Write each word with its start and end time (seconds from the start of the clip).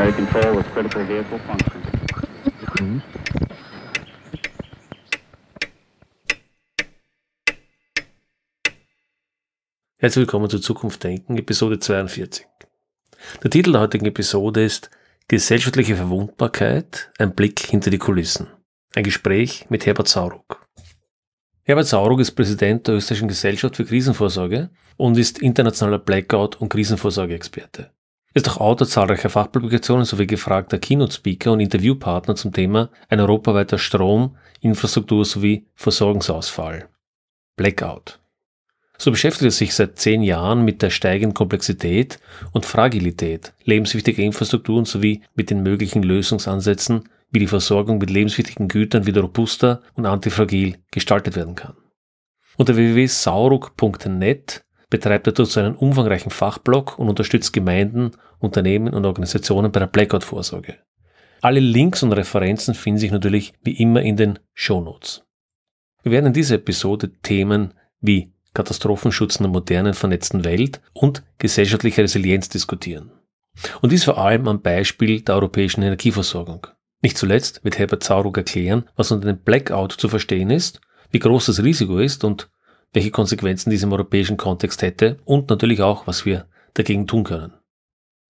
primary 0.00 0.12
control 0.12 0.56
with 0.56 0.66
critical 0.72 1.06
vehicle 1.06 1.38
function. 1.40 3.02
Herzlich 9.98 10.22
willkommen 10.22 10.48
zu 10.48 10.58
Zukunft 10.58 11.04
Denken, 11.04 11.36
Episode 11.36 11.78
42. 11.78 12.46
Der 13.42 13.50
Titel 13.50 13.72
der 13.72 13.82
heutigen 13.82 14.06
Episode 14.06 14.64
ist 14.64 14.90
Gesellschaftliche 15.28 15.96
Verwundbarkeit, 15.96 17.12
ein 17.18 17.34
Blick 17.34 17.60
hinter 17.60 17.90
die 17.90 17.98
Kulissen. 17.98 18.46
Ein 18.94 19.04
Gespräch 19.04 19.66
mit 19.68 19.84
Herbert 19.84 20.08
Sauruck. 20.08 20.66
Herbert 21.64 21.86
Sauruck 21.86 22.20
ist 22.20 22.32
Präsident 22.32 22.88
der 22.88 22.94
Österreichischen 22.94 23.28
Gesellschaft 23.28 23.76
für 23.76 23.84
Krisenvorsorge 23.84 24.70
und 24.96 25.18
ist 25.18 25.38
internationaler 25.40 25.98
Blackout- 25.98 26.56
und 26.56 26.70
Krisenvorsorgeexperte. 26.70 27.90
Ist 28.32 28.48
auch 28.48 28.58
Autor 28.58 28.86
zahlreicher 28.86 29.28
Fachpublikationen 29.28 30.04
sowie 30.04 30.26
gefragter 30.26 30.78
Keynote-Speaker 30.78 31.52
und 31.52 31.60
Interviewpartner 31.60 32.36
zum 32.36 32.52
Thema 32.52 32.90
ein 33.08 33.18
europaweiter 33.18 33.78
Strom, 33.78 34.36
Infrastruktur 34.60 35.24
sowie 35.24 35.66
Versorgungsausfall. 35.74 36.88
Blackout. 37.56 38.20
So 38.98 39.10
beschäftigt 39.10 39.46
er 39.46 39.50
sich 39.50 39.74
seit 39.74 39.98
zehn 39.98 40.22
Jahren 40.22 40.64
mit 40.64 40.82
der 40.82 40.90
steigenden 40.90 41.34
Komplexität 41.34 42.20
und 42.52 42.66
Fragilität 42.66 43.52
lebenswichtiger 43.64 44.22
Infrastrukturen 44.22 44.84
sowie 44.84 45.22
mit 45.34 45.50
den 45.50 45.62
möglichen 45.62 46.02
Lösungsansätzen, 46.02 47.08
wie 47.30 47.38
die 47.38 47.46
Versorgung 47.46 47.98
mit 47.98 48.10
lebenswichtigen 48.10 48.68
Gütern 48.68 49.06
wieder 49.06 49.22
robuster 49.22 49.80
und 49.94 50.06
antifragil 50.06 50.76
gestaltet 50.90 51.34
werden 51.34 51.54
kann. 51.54 51.76
Unter 52.58 52.76
www.sauruk.net 52.76 54.62
betreibt 54.90 55.26
er 55.28 55.32
dazu 55.32 55.60
einen 55.60 55.76
umfangreichen 55.76 56.30
Fachblog 56.30 56.98
und 56.98 57.08
unterstützt 57.08 57.52
Gemeinden, 57.52 58.10
Unternehmen 58.38 58.92
und 58.92 59.06
Organisationen 59.06 59.72
bei 59.72 59.80
der 59.80 59.86
Blackout-Vorsorge. 59.86 60.78
Alle 61.40 61.60
Links 61.60 62.02
und 62.02 62.12
Referenzen 62.12 62.74
finden 62.74 62.98
sich 62.98 63.12
natürlich 63.12 63.54
wie 63.62 63.80
immer 63.80 64.02
in 64.02 64.16
den 64.16 64.38
Shownotes. 64.52 65.24
Wir 66.02 66.12
werden 66.12 66.26
in 66.26 66.32
dieser 66.32 66.56
Episode 66.56 67.12
Themen 67.22 67.72
wie 68.00 68.32
Katastrophenschutz 68.52 69.36
in 69.36 69.44
der 69.44 69.52
modernen 69.52 69.94
vernetzten 69.94 70.44
Welt 70.44 70.80
und 70.92 71.22
gesellschaftliche 71.38 72.02
Resilienz 72.02 72.48
diskutieren. 72.48 73.12
Und 73.80 73.92
dies 73.92 74.04
vor 74.04 74.18
allem 74.18 74.48
am 74.48 74.60
Beispiel 74.60 75.20
der 75.20 75.36
europäischen 75.36 75.82
Energieversorgung. 75.82 76.66
Nicht 77.02 77.16
zuletzt 77.16 77.64
wird 77.64 77.78
Herbert 77.78 78.02
Zaurug 78.02 78.36
erklären, 78.36 78.84
was 78.96 79.10
unter 79.10 79.26
dem 79.26 79.38
Blackout 79.38 79.92
zu 79.92 80.08
verstehen 80.08 80.50
ist, 80.50 80.80
wie 81.10 81.18
groß 81.18 81.46
das 81.46 81.62
Risiko 81.62 81.98
ist 81.98 82.24
und 82.24 82.50
welche 82.92 83.10
Konsequenzen 83.10 83.70
dies 83.70 83.82
im 83.82 83.92
europäischen 83.92 84.36
Kontext 84.36 84.82
hätte 84.82 85.18
und 85.24 85.50
natürlich 85.50 85.82
auch, 85.82 86.06
was 86.06 86.26
wir 86.26 86.46
dagegen 86.74 87.06
tun 87.06 87.24
können. 87.24 87.52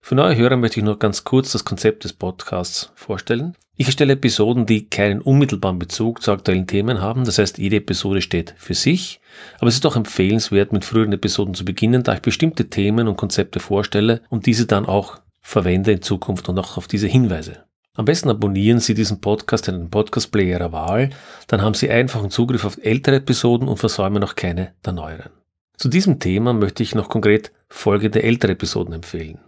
Für 0.03 0.15
neue 0.15 0.37
Hörer 0.37 0.57
möchte 0.57 0.81
ich 0.81 0.85
noch 0.85 0.99
ganz 0.99 1.25
kurz 1.25 1.53
das 1.53 1.65
Konzept 1.65 2.05
des 2.05 2.15
Podcasts 2.15 2.91
vorstellen. 2.95 3.55
Ich 3.77 3.87
erstelle 3.87 4.15
Episoden, 4.15 4.67
die 4.67 4.89
keinen 4.89 5.21
unmittelbaren 5.21 5.79
Bezug 5.79 6.23
zu 6.23 6.33
aktuellen 6.33 6.67
Themen 6.67 7.01
haben, 7.01 7.25
das 7.25 7.39
heißt 7.39 7.59
jede 7.59 7.77
Episode 7.77 8.21
steht 8.21 8.55
für 8.59 8.75
sich, 8.75 9.21
aber 9.59 9.69
es 9.69 9.75
ist 9.75 9.87
auch 9.87 9.97
empfehlenswert, 9.97 10.73
mit 10.73 10.85
früheren 10.85 11.13
Episoden 11.13 11.55
zu 11.55 11.65
beginnen, 11.65 12.03
da 12.03 12.15
ich 12.15 12.21
bestimmte 12.21 12.69
Themen 12.69 13.09
und 13.09 13.17
Konzepte 13.17 13.61
vorstelle 13.61 14.23
und 14.29 14.47
diese 14.47 14.67
dann 14.67 14.87
auch 14.87 15.19
verwende 15.41 15.93
in 15.93 16.03
Zukunft 16.03 16.49
und 16.49 16.59
auch 16.59 16.77
auf 16.77 16.89
diese 16.89 17.07
Hinweise. 17.07 17.65
Am 17.95 18.05
besten 18.05 18.31
abonnieren 18.31 18.79
Sie 18.79 18.95
diesen 18.95 19.21
Podcast 19.21 19.67
in 19.67 19.77
den 19.77 19.91
Podcast-Player 19.91 20.61
Ihrer 20.61 20.73
Wahl, 20.73 21.11
dann 21.49 21.61
haben 21.61 21.75
Sie 21.75 21.91
einfachen 21.91 22.31
Zugriff 22.31 22.65
auf 22.65 22.79
ältere 22.81 23.17
Episoden 23.17 23.67
und 23.67 23.79
versäumen 23.79 24.21
noch 24.21 24.37
keine 24.37 24.75
der 24.85 24.93
neueren. 24.93 25.33
Zu 25.77 25.89
diesem 25.89 26.21
Thema 26.21 26.53
möchte 26.53 26.85
ich 26.85 26.95
noch 26.95 27.09
konkret 27.09 27.51
folgende 27.69 28.23
ältere 28.23 28.53
Episoden 28.53 28.95
empfehlen. 28.95 29.41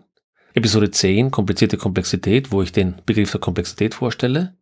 Episode 0.54 0.90
10 0.90 1.30
Komplizierte 1.30 1.76
Komplexität, 1.76 2.50
wo 2.50 2.62
ich 2.62 2.72
den 2.72 2.96
Begriff 3.06 3.30
der 3.30 3.40
Komplexität 3.40 3.94
vorstelle. 3.94 4.54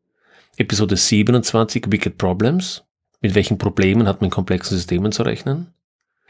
Episode 0.59 0.97
27 0.97 1.87
Wicked 1.89 2.19
Problems, 2.19 2.85
mit 3.23 3.35
welchen 3.35 3.57
Problemen 3.57 4.07
hat 4.07 4.21
man 4.21 4.27
in 4.27 4.31
komplexen 4.31 4.77
Systemen 4.77 5.11
zu 5.11 5.23
rechnen. 5.23 5.73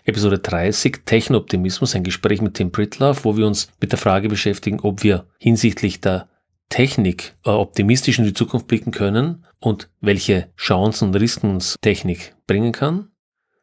Episode 0.04 0.38
30 0.38 1.04
Techno-Optimismus, 1.04 1.96
ein 1.96 2.04
Gespräch 2.04 2.40
mit 2.40 2.54
Tim 2.54 2.70
Pritloff, 2.70 3.24
wo 3.24 3.36
wir 3.36 3.46
uns 3.46 3.70
mit 3.80 3.90
der 3.90 3.98
Frage 3.98 4.28
beschäftigen, 4.28 4.80
ob 4.80 5.02
wir 5.02 5.26
hinsichtlich 5.38 6.00
der 6.00 6.29
Technik 6.70 7.36
äh, 7.44 7.50
optimistisch 7.50 8.18
in 8.18 8.24
die 8.24 8.32
Zukunft 8.32 8.66
blicken 8.66 8.92
können 8.92 9.44
und 9.58 9.90
welche 10.00 10.48
Chancen 10.56 11.08
und 11.08 11.16
Risiken 11.16 11.50
uns 11.50 11.76
Technik 11.82 12.34
bringen 12.46 12.72
kann. 12.72 13.10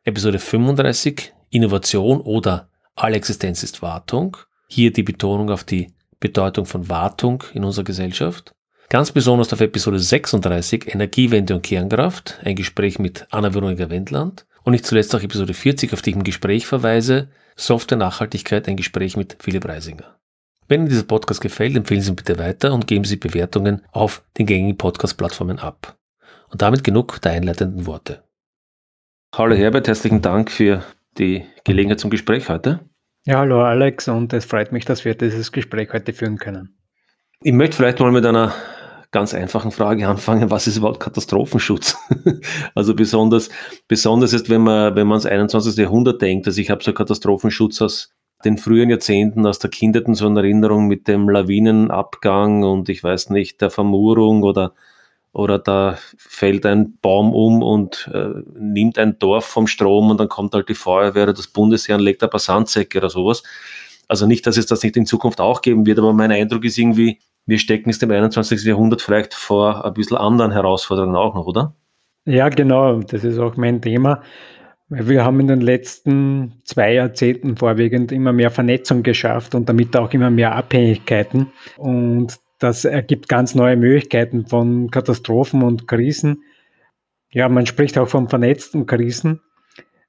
Episode 0.03 0.37
35 0.37 1.33
Innovation 1.49 2.21
oder 2.21 2.69
Allexistenz 2.95 3.63
ist 3.63 3.81
Wartung. 3.81 4.37
Hier 4.67 4.93
die 4.93 5.03
Betonung 5.03 5.49
auf 5.49 5.63
die 5.63 5.93
Bedeutung 6.19 6.65
von 6.65 6.89
Wartung 6.89 7.43
in 7.53 7.63
unserer 7.63 7.85
Gesellschaft. 7.85 8.51
Ganz 8.89 9.11
besonders 9.11 9.51
auf 9.51 9.61
Episode 9.61 9.99
36 9.99 10.93
Energiewende 10.93 11.55
und 11.55 11.61
Kernkraft, 11.61 12.39
ein 12.43 12.55
Gespräch 12.55 12.99
mit 12.99 13.27
Anna 13.31 13.53
Veronika 13.53 13.89
Wendland. 13.89 14.45
Und 14.63 14.71
nicht 14.71 14.85
zuletzt 14.85 15.15
auch 15.15 15.21
Episode 15.21 15.53
40, 15.53 15.93
auf 15.93 16.01
die 16.01 16.11
ich 16.11 16.15
im 16.15 16.23
Gespräch 16.23 16.67
verweise, 16.67 17.29
Software 17.55 17.97
Nachhaltigkeit, 17.97 18.67
ein 18.67 18.77
Gespräch 18.77 19.17
mit 19.17 19.37
Philipp 19.39 19.65
Reisinger. 19.65 20.16
Wenn 20.69 20.81
Ihnen 20.81 20.89
dieser 20.89 21.03
Podcast 21.03 21.39
gefällt, 21.39 21.77
empfehlen 21.77 22.01
Sie 22.01 22.11
ihn 22.11 22.17
bitte 22.17 22.37
weiter 22.39 22.73
und 22.73 22.87
geben 22.87 23.05
Sie 23.05 23.15
Bewertungen 23.15 23.83
auf 23.93 24.23
den 24.37 24.45
gängigen 24.45 24.77
Podcast-Plattformen 24.77 25.59
ab. 25.59 25.97
Und 26.51 26.61
damit 26.61 26.83
genug 26.83 27.21
der 27.21 27.31
einleitenden 27.31 27.85
Worte. 27.85 28.23
Hallo 29.33 29.55
Herbert, 29.55 29.87
herzlichen 29.87 30.21
Dank 30.21 30.51
für 30.51 30.83
die 31.17 31.45
Gelegenheit 31.63 32.01
zum 32.01 32.09
Gespräch 32.09 32.49
heute. 32.49 32.81
Ja, 33.25 33.39
hallo 33.39 33.61
Alex 33.61 34.09
und 34.09 34.33
es 34.33 34.43
freut 34.43 34.73
mich, 34.73 34.83
dass 34.83 35.05
wir 35.05 35.15
dieses 35.15 35.53
Gespräch 35.53 35.93
heute 35.93 36.11
führen 36.11 36.37
können. 36.37 36.77
Ich 37.41 37.53
möchte 37.53 37.77
vielleicht 37.77 38.01
mal 38.01 38.11
mit 38.11 38.25
einer 38.25 38.53
ganz 39.11 39.33
einfachen 39.33 39.71
Frage 39.71 40.05
anfangen. 40.05 40.51
Was 40.51 40.67
ist 40.67 40.75
überhaupt 40.75 40.99
Katastrophenschutz? 40.99 41.95
also 42.75 42.93
besonders, 42.93 43.49
besonders 43.87 44.33
ist, 44.33 44.49
wenn 44.49 44.63
man, 44.63 44.95
wenn 44.95 45.07
man 45.07 45.15
ans 45.15 45.25
21. 45.25 45.77
Jahrhundert 45.77 46.21
denkt. 46.21 46.45
Also 46.45 46.59
ich 46.59 46.69
habe 46.69 46.83
so 46.83 46.91
Katastrophenschutz 46.91 47.81
aus 47.81 48.16
den 48.45 48.57
frühen 48.57 48.89
Jahrzehnten, 48.89 49.45
aus 49.45 49.59
der 49.59 49.69
Kindheit 49.69 50.05
so 50.11 50.27
in 50.27 50.37
Erinnerung 50.37 50.87
mit 50.87 51.07
dem 51.07 51.29
Lawinenabgang 51.29 52.63
und 52.63 52.89
ich 52.89 53.03
weiß 53.03 53.29
nicht, 53.31 53.61
der 53.61 53.69
Vermurung 53.69 54.43
oder 54.43 54.73
oder 55.33 55.59
da 55.59 55.99
fällt 56.17 56.65
ein 56.65 56.97
Baum 56.99 57.31
um 57.33 57.61
und 57.61 58.09
äh, 58.11 58.29
nimmt 58.57 58.97
ein 58.97 59.19
Dorf 59.19 59.45
vom 59.45 59.67
Strom 59.67 60.09
und 60.09 60.19
dann 60.19 60.29
kommt 60.29 60.55
halt 60.55 60.67
die 60.67 60.73
Feuerwehr 60.73 61.31
das 61.31 61.47
Bundesheer 61.47 61.95
und 61.95 62.01
legt 62.01 62.23
ein 62.23 62.29
paar 62.31 62.39
Sandsäcke 62.39 62.97
oder 62.97 63.11
sowas. 63.11 63.43
Also 64.07 64.25
nicht, 64.25 64.47
dass 64.47 64.57
es 64.57 64.65
das 64.65 64.81
nicht 64.81 64.97
in 64.97 65.05
Zukunft 65.05 65.39
auch 65.39 65.61
geben 65.61 65.85
wird, 65.85 65.99
aber 65.99 66.11
mein 66.11 66.31
Eindruck 66.31 66.65
ist 66.65 66.77
irgendwie, 66.79 67.19
wir 67.45 67.59
stecken 67.59 67.89
jetzt 67.89 68.01
im 68.01 68.09
21. 68.09 68.63
Jahrhundert 68.63 69.03
vielleicht 69.03 69.35
vor 69.35 69.85
ein 69.85 69.93
bisschen 69.93 70.17
anderen 70.17 70.51
Herausforderungen 70.51 71.15
auch 71.15 71.35
noch, 71.35 71.45
oder? 71.45 71.75
Ja, 72.25 72.49
genau, 72.49 72.99
das 73.01 73.23
ist 73.23 73.37
auch 73.37 73.57
mein 73.57 73.81
Thema. 73.81 74.21
Wir 74.89 75.25
haben 75.25 75.41
in 75.41 75.47
den 75.47 75.59
letzten 75.59 76.61
zwei 76.63 76.93
Jahrzehnten 76.93 77.57
vorwiegend 77.57 78.13
immer 78.13 78.31
mehr 78.31 78.51
Vernetzung 78.51 79.03
geschafft 79.03 79.53
und 79.53 79.67
damit 79.67 79.95
auch 79.97 80.13
immer 80.13 80.29
mehr 80.29 80.55
Abhängigkeiten. 80.55 81.51
Und 81.77 82.37
das 82.59 82.85
ergibt 82.85 83.27
ganz 83.27 83.53
neue 83.53 83.75
Möglichkeiten 83.75 84.45
von 84.45 84.89
Katastrophen 84.89 85.61
und 85.61 85.87
Krisen. 85.87 86.43
Ja, 87.33 87.49
man 87.49 87.65
spricht 87.65 87.97
auch 87.97 88.07
von 88.07 88.29
vernetzten 88.29 88.85
Krisen, 88.85 89.41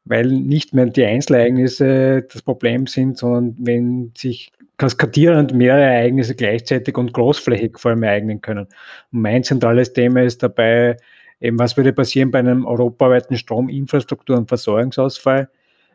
weil 0.04 0.28
nicht 0.28 0.72
mehr 0.74 0.86
die 0.86 1.04
Einzelereignisse 1.04 2.26
das 2.32 2.42
Problem 2.42 2.86
sind, 2.86 3.18
sondern 3.18 3.56
wenn 3.58 4.12
sich 4.16 4.52
kaskadierend 4.76 5.52
mehrere 5.52 5.82
Ereignisse 5.82 6.36
gleichzeitig 6.36 6.96
und 6.96 7.12
großflächig 7.12 7.78
vor 7.78 7.90
allem 7.90 8.04
ereignen 8.04 8.40
können. 8.40 8.68
Und 9.10 9.20
mein 9.20 9.42
zentrales 9.42 9.92
Thema 9.92 10.22
ist 10.22 10.40
dabei, 10.44 10.96
eben 11.40 11.58
was 11.58 11.76
würde 11.76 11.92
passieren 11.92 12.30
bei 12.30 12.38
einem 12.38 12.66
europaweiten 12.66 13.36
Strominfrastruktur- 13.36 14.36
und 14.36 14.48
Versorgungsausfall. 14.48 15.48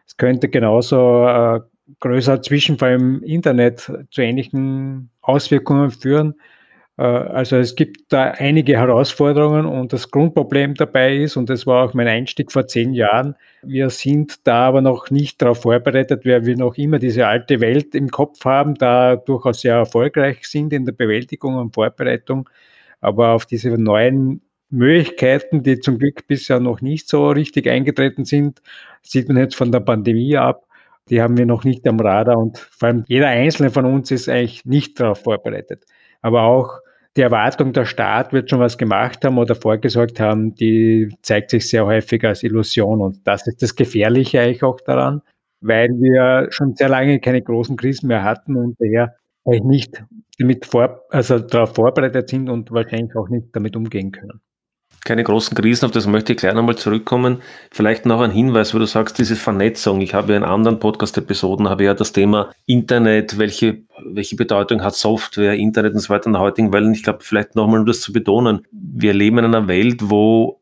Es 0.05 0.17
könnte 0.17 0.49
genauso 0.49 1.27
äh, 1.27 1.59
größer 1.99 2.41
Zwischenfall 2.41 2.93
im 2.93 3.23
Internet 3.23 3.91
zu 4.11 4.21
ähnlichen 4.21 5.09
Auswirkungen 5.21 5.91
führen. 5.91 6.35
Äh, 6.97 7.03
also 7.03 7.57
es 7.57 7.75
gibt 7.75 8.11
da 8.11 8.31
einige 8.31 8.77
Herausforderungen 8.77 9.65
und 9.65 9.93
das 9.93 10.11
Grundproblem 10.11 10.75
dabei 10.75 11.17
ist, 11.17 11.37
und 11.37 11.49
das 11.49 11.65
war 11.65 11.83
auch 11.85 11.93
mein 11.93 12.07
Einstieg 12.07 12.51
vor 12.51 12.67
zehn 12.67 12.93
Jahren, 12.93 13.35
wir 13.63 13.89
sind 13.89 14.45
da 14.47 14.67
aber 14.67 14.81
noch 14.81 15.09
nicht 15.09 15.41
darauf 15.41 15.61
vorbereitet, 15.61 16.25
weil 16.25 16.45
wir 16.45 16.57
noch 16.57 16.75
immer 16.77 16.99
diese 16.99 17.27
alte 17.27 17.59
Welt 17.61 17.95
im 17.95 18.09
Kopf 18.09 18.43
haben, 18.45 18.75
da 18.75 19.15
durchaus 19.15 19.61
sehr 19.61 19.75
erfolgreich 19.75 20.45
sind 20.45 20.73
in 20.73 20.85
der 20.85 20.93
Bewältigung 20.93 21.55
und 21.55 21.73
Vorbereitung, 21.73 22.49
aber 23.01 23.31
auf 23.31 23.45
diese 23.45 23.69
neuen 23.77 24.41
Möglichkeiten, 24.73 25.63
die 25.63 25.79
zum 25.79 25.99
Glück 25.99 26.27
bisher 26.27 26.59
noch 26.59 26.81
nicht 26.81 27.07
so 27.07 27.29
richtig 27.29 27.67
eingetreten 27.67 28.25
sind, 28.25 28.61
sieht 29.01 29.27
man 29.27 29.37
jetzt 29.37 29.55
von 29.55 29.71
der 29.71 29.81
Pandemie 29.81 30.35
ab, 30.35 30.65
die 31.09 31.21
haben 31.21 31.37
wir 31.37 31.45
noch 31.45 31.63
nicht 31.63 31.87
am 31.87 31.99
Radar 31.99 32.37
und 32.37 32.57
vor 32.57 32.87
allem 32.87 33.03
jeder 33.07 33.27
Einzelne 33.27 33.69
von 33.69 33.85
uns 33.85 34.09
ist 34.11 34.29
eigentlich 34.29 34.65
nicht 34.65 34.99
darauf 34.99 35.21
vorbereitet. 35.21 35.85
Aber 36.21 36.43
auch 36.43 36.79
die 37.15 37.21
Erwartung, 37.21 37.73
der 37.73 37.85
Staat 37.85 38.33
wird 38.33 38.49
schon 38.49 38.59
was 38.59 38.77
gemacht 38.77 39.23
haben 39.23 39.37
oder 39.37 39.53
vorgesorgt 39.53 40.19
haben, 40.19 40.55
die 40.55 41.13
zeigt 41.21 41.51
sich 41.51 41.69
sehr 41.69 41.85
häufig 41.85 42.23
als 42.23 42.41
Illusion. 42.41 43.01
Und 43.01 43.27
das 43.27 43.45
ist 43.45 43.61
das 43.61 43.75
Gefährliche 43.75 44.41
eigentlich 44.41 44.63
auch 44.63 44.79
daran, 44.81 45.21
weil 45.61 45.89
wir 45.89 46.47
schon 46.51 46.75
sehr 46.75 46.89
lange 46.89 47.19
keine 47.19 47.41
großen 47.41 47.77
Krisen 47.77 48.07
mehr 48.07 48.23
hatten 48.23 48.55
und 48.55 48.75
daher 48.79 49.15
weil 49.45 49.59
nicht 49.59 50.03
damit 50.39 50.65
vor, 50.65 51.01
also 51.09 51.37
darauf 51.37 51.75
vorbereitet 51.75 52.29
sind 52.29 52.49
und 52.49 52.71
wahrscheinlich 52.71 53.15
auch 53.15 53.29
nicht 53.29 53.47
damit 53.51 53.75
umgehen 53.75 54.11
können 54.11 54.41
keine 55.03 55.23
großen 55.23 55.55
Krisen, 55.55 55.85
auf 55.85 55.91
das 55.91 56.07
möchte 56.07 56.33
ich 56.33 56.39
gleich 56.39 56.53
nochmal 56.53 56.77
zurückkommen. 56.77 57.41
Vielleicht 57.71 58.05
noch 58.05 58.21
ein 58.21 58.31
Hinweis, 58.31 58.73
wo 58.73 58.79
du 58.79 58.85
sagst, 58.85 59.17
diese 59.17 59.35
Vernetzung. 59.35 60.00
Ich 60.01 60.13
habe 60.13 60.31
ja 60.31 60.38
in 60.38 60.44
anderen 60.44 60.79
Podcast-Episoden 60.79 61.67
habe 61.69 61.83
ja 61.83 61.94
das 61.94 62.13
Thema 62.13 62.51
Internet, 62.65 63.38
welche, 63.38 63.83
welche 64.05 64.35
Bedeutung 64.35 64.81
hat 64.81 64.95
Software, 64.95 65.55
Internet 65.55 65.94
und 65.94 66.00
so 66.00 66.09
weiter 66.09 66.27
in 66.27 66.33
der 66.33 66.41
heutigen 66.41 66.71
Welt. 66.71 66.85
Und 66.85 66.94
ich 66.94 67.03
glaube, 67.03 67.19
vielleicht 67.21 67.55
nochmal, 67.55 67.81
um 67.81 67.85
das 67.85 68.00
zu 68.01 68.13
betonen, 68.13 68.65
wir 68.71 69.13
leben 69.13 69.39
in 69.39 69.45
einer 69.45 69.67
Welt, 69.67 70.09
wo 70.09 70.61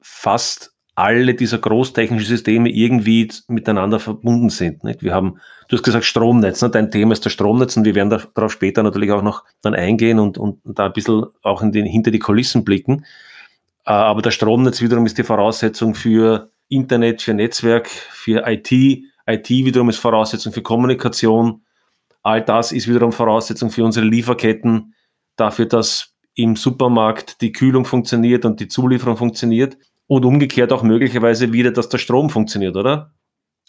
fast 0.00 0.74
alle 0.94 1.34
dieser 1.34 1.58
großtechnischen 1.58 2.28
Systeme 2.28 2.70
irgendwie 2.70 3.28
miteinander 3.48 3.98
verbunden 3.98 4.50
sind. 4.50 4.84
Nicht? 4.84 5.02
Wir 5.02 5.12
haben, 5.12 5.38
du 5.68 5.76
hast 5.76 5.82
gesagt 5.82 6.04
Stromnetz, 6.04 6.62
ne? 6.62 6.70
dein 6.70 6.92
Thema 6.92 7.12
ist 7.12 7.26
das 7.26 7.32
Stromnetz 7.32 7.76
und 7.76 7.84
wir 7.84 7.96
werden 7.96 8.10
darauf 8.10 8.52
später 8.52 8.84
natürlich 8.84 9.10
auch 9.10 9.22
noch 9.22 9.42
dann 9.62 9.74
eingehen 9.74 10.20
und, 10.20 10.38
und 10.38 10.60
da 10.64 10.86
ein 10.86 10.92
bisschen 10.92 11.24
auch 11.42 11.62
in 11.62 11.72
den, 11.72 11.86
hinter 11.86 12.12
die 12.12 12.20
Kulissen 12.20 12.64
blicken. 12.64 13.04
Äh, 13.86 13.92
aber 13.92 14.22
das 14.22 14.34
Stromnetz 14.34 14.80
wiederum 14.80 15.06
ist 15.06 15.18
die 15.18 15.24
Voraussetzung 15.24 15.94
für 15.94 16.50
Internet, 16.68 17.22
für 17.22 17.34
Netzwerk, 17.34 17.88
für 17.88 18.44
IT. 18.46 18.72
IT 18.72 19.48
wiederum 19.50 19.88
ist 19.88 19.98
Voraussetzung 19.98 20.52
für 20.52 20.62
Kommunikation. 20.62 21.62
All 22.22 22.42
das 22.42 22.72
ist 22.72 22.88
wiederum 22.88 23.12
Voraussetzung 23.12 23.70
für 23.70 23.84
unsere 23.84 24.06
Lieferketten, 24.06 24.94
dafür, 25.36 25.66
dass 25.66 26.14
im 26.34 26.56
Supermarkt 26.56 27.40
die 27.40 27.52
Kühlung 27.52 27.84
funktioniert 27.84 28.44
und 28.44 28.60
die 28.60 28.68
Zulieferung 28.68 29.16
funktioniert 29.16 29.76
und 30.06 30.24
umgekehrt 30.24 30.72
auch 30.72 30.82
möglicherweise 30.82 31.52
wieder, 31.52 31.70
dass 31.70 31.88
der 31.88 31.98
Strom 31.98 32.30
funktioniert, 32.30 32.76
oder? 32.76 33.12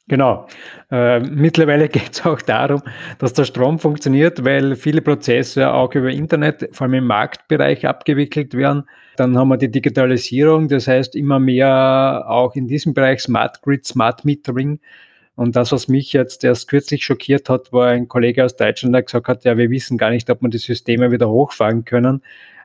Genau. 0.07 0.47
Äh, 0.91 1.19
mittlerweile 1.19 1.89
geht 1.89 2.13
es 2.13 2.25
auch 2.25 2.41
darum, 2.41 2.81
dass 3.17 3.33
der 3.33 3.45
Strom 3.45 3.79
funktioniert, 3.79 4.45
weil 4.45 4.75
viele 4.75 5.01
Prozesse 5.01 5.71
auch 5.71 5.93
über 5.95 6.09
Internet, 6.09 6.69
vor 6.73 6.85
allem 6.85 6.95
im 6.95 7.07
Marktbereich, 7.07 7.87
abgewickelt 7.87 8.53
werden. 8.53 8.83
Dann 9.17 9.37
haben 9.37 9.47
wir 9.47 9.57
die 9.57 9.71
Digitalisierung, 9.71 10.67
das 10.67 10.87
heißt 10.87 11.15
immer 11.15 11.39
mehr 11.39 12.25
auch 12.27 12.55
in 12.55 12.67
diesem 12.67 12.93
Bereich 12.93 13.21
Smart 13.21 13.61
Grid, 13.61 13.85
Smart 13.85 14.25
Metering. 14.25 14.79
Und 15.35 15.55
das, 15.55 15.71
was 15.71 15.87
mich 15.87 16.13
jetzt 16.13 16.43
erst 16.43 16.69
kürzlich 16.69 17.03
schockiert 17.03 17.49
hat, 17.49 17.73
war 17.73 17.87
ein 17.87 18.07
Kollege 18.07 18.45
aus 18.45 18.55
Deutschland, 18.55 18.93
der 18.93 19.03
gesagt 19.03 19.27
hat, 19.27 19.43
ja, 19.43 19.57
wir 19.57 19.69
wissen 19.69 19.97
gar 19.97 20.11
nicht, 20.11 20.29
ob 20.29 20.41
wir 20.41 20.49
die 20.49 20.59
Systeme 20.59 21.11
wieder 21.11 21.29
hochfahren 21.29 21.83
können, 21.83 22.21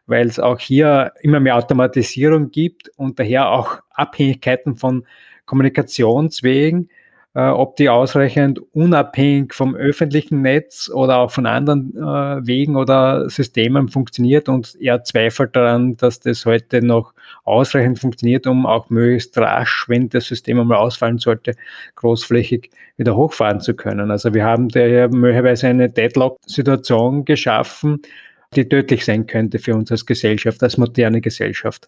weil 0.06 0.26
es 0.26 0.38
auch 0.38 0.60
hier 0.60 1.12
immer 1.22 1.40
mehr 1.40 1.56
Automatisierung 1.56 2.50
gibt 2.50 2.90
und 2.96 3.18
daher 3.18 3.50
auch 3.50 3.80
Abhängigkeiten 3.90 4.76
von 4.76 5.04
Kommunikationswegen 5.46 6.90
ob 7.38 7.76
die 7.76 7.88
ausreichend 7.88 8.60
unabhängig 8.72 9.54
vom 9.54 9.76
öffentlichen 9.76 10.42
Netz 10.42 10.90
oder 10.92 11.18
auch 11.18 11.30
von 11.30 11.46
anderen 11.46 11.94
äh, 11.96 12.46
Wegen 12.46 12.74
oder 12.74 13.30
Systemen 13.30 13.88
funktioniert 13.88 14.48
und 14.48 14.76
er 14.80 15.04
zweifelt 15.04 15.54
daran, 15.54 15.96
dass 15.96 16.18
das 16.18 16.44
heute 16.44 16.84
noch 16.84 17.14
ausreichend 17.44 18.00
funktioniert, 18.00 18.48
um 18.48 18.66
auch 18.66 18.90
möglichst 18.90 19.38
rasch, 19.38 19.84
wenn 19.86 20.08
das 20.08 20.24
System 20.24 20.58
einmal 20.58 20.78
ausfallen 20.78 21.18
sollte, 21.18 21.54
großflächig 21.94 22.70
wieder 22.96 23.14
hochfahren 23.14 23.60
zu 23.60 23.74
können. 23.74 24.10
Also 24.10 24.34
wir 24.34 24.44
haben 24.44 24.68
daher 24.68 25.08
möglicherweise 25.08 25.68
eine 25.68 25.88
Deadlock-Situation 25.88 27.24
geschaffen, 27.24 28.02
die 28.56 28.68
tödlich 28.68 29.04
sein 29.04 29.26
könnte 29.28 29.60
für 29.60 29.76
uns 29.76 29.92
als 29.92 30.04
Gesellschaft, 30.04 30.62
als 30.64 30.76
moderne 30.76 31.20
Gesellschaft. 31.20 31.86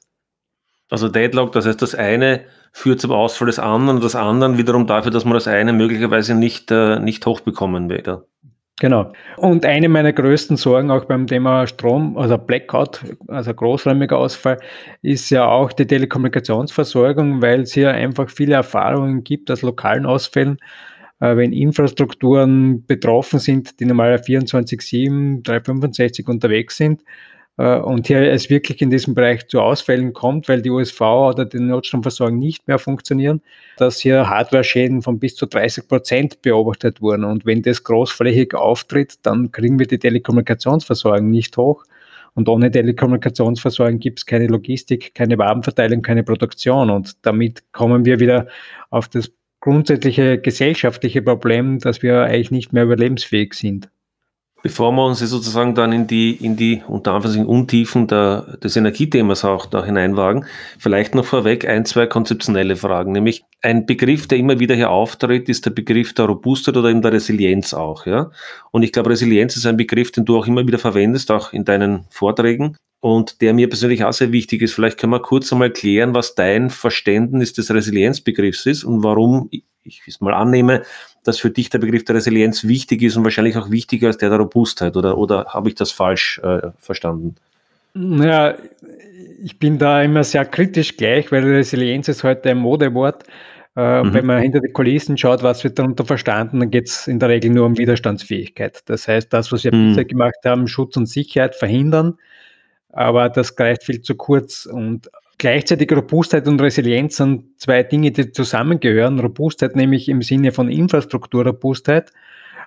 Also 0.90 1.08
Deadlock, 1.08 1.52
das 1.52 1.66
heißt, 1.66 1.80
das 1.80 1.94
eine 1.94 2.42
führt 2.72 3.00
zum 3.00 3.12
Ausfall 3.12 3.46
des 3.46 3.58
anderen 3.58 3.96
und 3.96 4.04
das 4.04 4.14
andere 4.14 4.58
wiederum 4.58 4.86
dafür, 4.86 5.10
dass 5.10 5.24
man 5.24 5.34
das 5.34 5.46
eine 5.46 5.72
möglicherweise 5.72 6.34
nicht, 6.34 6.70
äh, 6.70 6.98
nicht 6.98 7.24
hochbekommen 7.26 7.88
wird. 7.88 8.08
Genau. 8.80 9.12
Und 9.36 9.64
eine 9.64 9.88
meiner 9.88 10.12
größten 10.12 10.56
Sorgen 10.56 10.90
auch 10.90 11.04
beim 11.04 11.26
Thema 11.26 11.66
Strom, 11.66 12.16
also 12.16 12.36
Blackout, 12.38 13.00
also 13.28 13.54
großräumiger 13.54 14.18
Ausfall, 14.18 14.58
ist 15.02 15.30
ja 15.30 15.46
auch 15.46 15.72
die 15.72 15.86
Telekommunikationsversorgung, 15.86 17.42
weil 17.42 17.60
es 17.60 17.72
hier 17.72 17.92
einfach 17.92 18.28
viele 18.28 18.54
Erfahrungen 18.54 19.22
gibt 19.22 19.50
aus 19.50 19.62
lokalen 19.62 20.06
Ausfällen, 20.06 20.58
äh, 21.20 21.36
wenn 21.36 21.52
Infrastrukturen 21.52 22.84
betroffen 22.86 23.38
sind, 23.38 23.78
die 23.78 23.84
normal 23.84 24.14
24-7, 24.16 25.44
365 25.44 26.26
unterwegs 26.26 26.76
sind 26.76 27.02
und 27.56 28.06
hier 28.06 28.32
es 28.32 28.48
wirklich 28.48 28.80
in 28.80 28.90
diesem 28.90 29.14
Bereich 29.14 29.46
zu 29.46 29.60
Ausfällen 29.60 30.14
kommt, 30.14 30.48
weil 30.48 30.62
die 30.62 30.70
USV 30.70 31.00
oder 31.00 31.44
die 31.44 31.60
Notstromversorgung 31.60 32.38
nicht 32.38 32.66
mehr 32.66 32.78
funktionieren, 32.78 33.42
dass 33.76 34.00
hier 34.00 34.28
Hardware-Schäden 34.28 35.02
von 35.02 35.18
bis 35.18 35.36
zu 35.36 35.46
30 35.46 35.86
Prozent 35.86 36.42
beobachtet 36.42 37.02
wurden. 37.02 37.24
Und 37.24 37.44
wenn 37.44 37.60
das 37.60 37.84
großflächig 37.84 38.54
auftritt, 38.54 39.16
dann 39.22 39.52
kriegen 39.52 39.78
wir 39.78 39.86
die 39.86 39.98
Telekommunikationsversorgung 39.98 41.30
nicht 41.30 41.56
hoch. 41.58 41.84
Und 42.34 42.48
ohne 42.48 42.70
Telekommunikationsversorgung 42.70 43.98
gibt 43.98 44.20
es 44.20 44.26
keine 44.26 44.46
Logistik, 44.46 45.14
keine 45.14 45.36
Warenverteilung, 45.36 46.00
keine 46.00 46.24
Produktion. 46.24 46.88
Und 46.88 47.14
damit 47.26 47.70
kommen 47.72 48.06
wir 48.06 48.18
wieder 48.20 48.48
auf 48.88 49.08
das 49.08 49.30
grundsätzliche 49.60 50.38
gesellschaftliche 50.38 51.20
Problem, 51.20 51.78
dass 51.78 52.02
wir 52.02 52.22
eigentlich 52.22 52.50
nicht 52.50 52.72
mehr 52.72 52.84
überlebensfähig 52.84 53.52
sind. 53.52 53.90
Bevor 54.62 54.92
wir 54.92 55.04
uns 55.04 55.18
sozusagen 55.18 55.74
dann 55.74 55.92
in 55.92 56.06
die, 56.06 56.32
in 56.32 56.56
die 56.56 56.82
unter 56.86 57.12
Anführungszeichen 57.12 57.46
Untiefen 57.46 58.06
der, 58.06 58.58
des 58.62 58.76
Energiethemas 58.76 59.44
auch 59.44 59.66
da 59.66 59.84
hineinwagen, 59.84 60.44
vielleicht 60.78 61.16
noch 61.16 61.24
vorweg 61.24 61.68
ein, 61.68 61.84
zwei 61.84 62.06
konzeptionelle 62.06 62.76
Fragen. 62.76 63.10
Nämlich 63.10 63.44
ein 63.60 63.86
Begriff, 63.86 64.28
der 64.28 64.38
immer 64.38 64.60
wieder 64.60 64.76
hier 64.76 64.90
auftritt, 64.90 65.48
ist 65.48 65.66
der 65.66 65.70
Begriff 65.70 66.14
der 66.14 66.26
Robustheit 66.26 66.76
oder 66.76 66.90
eben 66.90 67.02
der 67.02 67.12
Resilienz 67.12 67.74
auch. 67.74 68.06
Ja? 68.06 68.30
Und 68.70 68.84
ich 68.84 68.92
glaube, 68.92 69.10
Resilienz 69.10 69.56
ist 69.56 69.66
ein 69.66 69.76
Begriff, 69.76 70.12
den 70.12 70.24
du 70.24 70.38
auch 70.38 70.46
immer 70.46 70.66
wieder 70.66 70.78
verwendest, 70.78 71.32
auch 71.32 71.52
in 71.52 71.64
deinen 71.64 72.04
Vorträgen 72.10 72.76
und 73.00 73.40
der 73.40 73.54
mir 73.54 73.68
persönlich 73.68 74.04
auch 74.04 74.12
sehr 74.12 74.30
wichtig 74.30 74.62
ist. 74.62 74.74
Vielleicht 74.74 74.96
können 74.96 75.12
wir 75.12 75.20
kurz 75.20 75.52
einmal 75.52 75.70
klären, 75.70 76.14
was 76.14 76.36
dein 76.36 76.70
Verständnis 76.70 77.52
des 77.52 77.68
Resilienzbegriffs 77.72 78.64
ist 78.66 78.84
und 78.84 79.02
warum 79.02 79.48
ich 79.50 80.02
es 80.06 80.20
mal 80.20 80.34
annehme, 80.34 80.82
dass 81.24 81.38
für 81.38 81.50
dich 81.50 81.70
der 81.70 81.78
Begriff 81.78 82.04
der 82.04 82.16
Resilienz 82.16 82.64
wichtig 82.64 83.02
ist 83.02 83.16
und 83.16 83.24
wahrscheinlich 83.24 83.56
auch 83.56 83.70
wichtiger 83.70 84.08
als 84.08 84.18
der 84.18 84.30
der 84.30 84.38
Robustheit. 84.38 84.96
Oder, 84.96 85.16
oder 85.18 85.46
habe 85.46 85.68
ich 85.68 85.74
das 85.74 85.92
falsch 85.92 86.40
äh, 86.42 86.70
verstanden? 86.78 87.36
Ja, 87.94 88.56
ich 89.42 89.58
bin 89.58 89.78
da 89.78 90.02
immer 90.02 90.24
sehr 90.24 90.44
kritisch 90.44 90.96
gleich, 90.96 91.30
weil 91.30 91.44
Resilienz 91.44 92.08
ist 92.08 92.24
heute 92.24 92.50
ein 92.50 92.58
Modewort. 92.58 93.24
Äh, 93.74 94.02
mhm. 94.02 94.14
Wenn 94.14 94.26
man 94.26 94.42
hinter 94.42 94.60
die 94.60 94.72
Kulissen 94.72 95.16
schaut, 95.16 95.42
was 95.42 95.64
wird 95.64 95.78
darunter 95.78 96.04
verstanden, 96.04 96.60
dann 96.60 96.70
geht 96.70 96.88
es 96.88 97.06
in 97.06 97.18
der 97.18 97.30
Regel 97.30 97.50
nur 97.50 97.66
um 97.66 97.78
Widerstandsfähigkeit. 97.78 98.82
Das 98.86 99.08
heißt, 99.08 99.32
das, 99.32 99.50
was 99.50 99.64
wir 99.64 99.74
mhm. 99.74 99.88
bisher 99.88 100.04
gemacht 100.04 100.38
haben, 100.44 100.68
Schutz 100.68 100.96
und 100.96 101.06
Sicherheit 101.06 101.54
verhindern, 101.54 102.18
aber 102.90 103.30
das 103.30 103.56
greift 103.56 103.84
viel 103.84 104.02
zu 104.02 104.14
kurz. 104.14 104.66
Und 104.66 105.10
Gleichzeitig 105.42 105.90
Robustheit 105.90 106.46
und 106.46 106.62
Resilienz 106.62 107.16
sind 107.16 107.60
zwei 107.60 107.82
Dinge, 107.82 108.12
die 108.12 108.30
zusammengehören. 108.30 109.18
Robustheit 109.18 109.74
nämlich 109.74 110.08
im 110.08 110.22
Sinne 110.22 110.52
von 110.52 110.70
Infrastrukturrobustheit. 110.70 112.12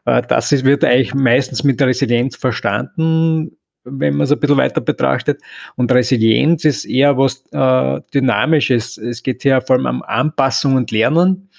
Äh, 0.03 0.23
das 0.27 0.51
wird 0.65 0.83
eigentlich 0.83 1.13
meistens 1.13 1.63
mit 1.63 1.81
Resilienz 1.81 2.35
verstanden, 2.35 3.55
wenn 3.85 4.17
man 4.17 4.25
es 4.25 4.33
ein 4.33 4.41
bisschen 4.41 4.57
weiter 4.57 4.81
betrachtet. 4.81 5.39
Und 5.77 5.89
Resilienz 5.93 6.65
ist 6.65 6.83
eher 6.83 7.17
was 7.17 7.45
äh, 7.53 8.01
Dynamisches. 8.13 8.97
Es 8.97 9.23
geht 9.23 9.43
hier 9.43 9.61
vor 9.61 9.77
allem 9.77 9.85
um 9.85 10.03
Anpassung 10.03 10.75
und 10.75 10.91
Lernen, 10.91 11.49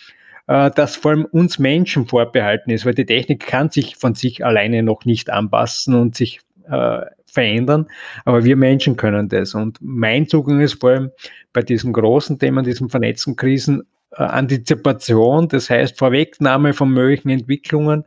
äh, 0.48 0.70
das 0.74 0.96
vor 0.96 1.12
allem 1.12 1.24
uns 1.24 1.58
Menschen 1.58 2.06
vorbehalten 2.06 2.70
ist, 2.70 2.84
weil 2.84 2.92
die 2.92 3.06
Technik 3.06 3.46
kann 3.46 3.70
sich 3.70 3.96
von 3.96 4.14
sich 4.14 4.44
alleine 4.44 4.82
noch 4.82 5.06
nicht 5.06 5.30
anpassen 5.30 5.94
und 5.94 6.14
sich 6.14 6.40
äh, 6.70 7.06
verändern, 7.36 7.86
aber 8.24 8.44
wir 8.44 8.56
Menschen 8.56 8.96
können 8.96 9.28
das. 9.28 9.54
Und 9.54 9.78
mein 9.80 10.26
Zugang 10.26 10.60
ist 10.60 10.80
vor 10.80 10.90
allem 10.90 11.10
bei 11.52 11.60
diesen 11.60 11.92
großen 11.92 12.38
Themen, 12.38 12.64
diesen 12.64 12.88
vernetzten 12.88 13.36
Krisen, 13.36 13.82
äh, 14.12 14.22
Antizipation, 14.22 15.48
das 15.48 15.68
heißt 15.68 15.98
Vorwegnahme 15.98 16.72
von 16.72 16.90
möglichen 16.90 17.28
Entwicklungen, 17.28 18.04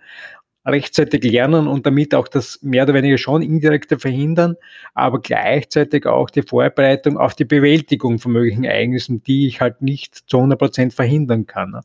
rechtzeitig 0.65 1.23
lernen 1.23 1.67
und 1.67 1.85
damit 1.85 2.15
auch 2.15 2.27
das 2.27 2.59
mehr 2.63 2.83
oder 2.83 2.95
weniger 2.95 3.17
schon 3.17 3.41
indirekte 3.41 3.99
verhindern, 3.99 4.55
aber 4.93 5.21
gleichzeitig 5.21 6.05
auch 6.07 6.29
die 6.29 6.41
Vorbereitung 6.41 7.17
auf 7.17 7.35
die 7.35 7.45
Bewältigung 7.45 8.17
von 8.17 8.31
möglichen 8.31 8.63
Ereignissen, 8.63 9.21
die 9.23 9.47
ich 9.47 9.61
halt 9.61 9.81
nicht 9.81 10.15
zu 10.27 10.37
100 10.37 10.59
Prozent 10.59 10.93
verhindern 10.93 11.45
kann. 11.45 11.81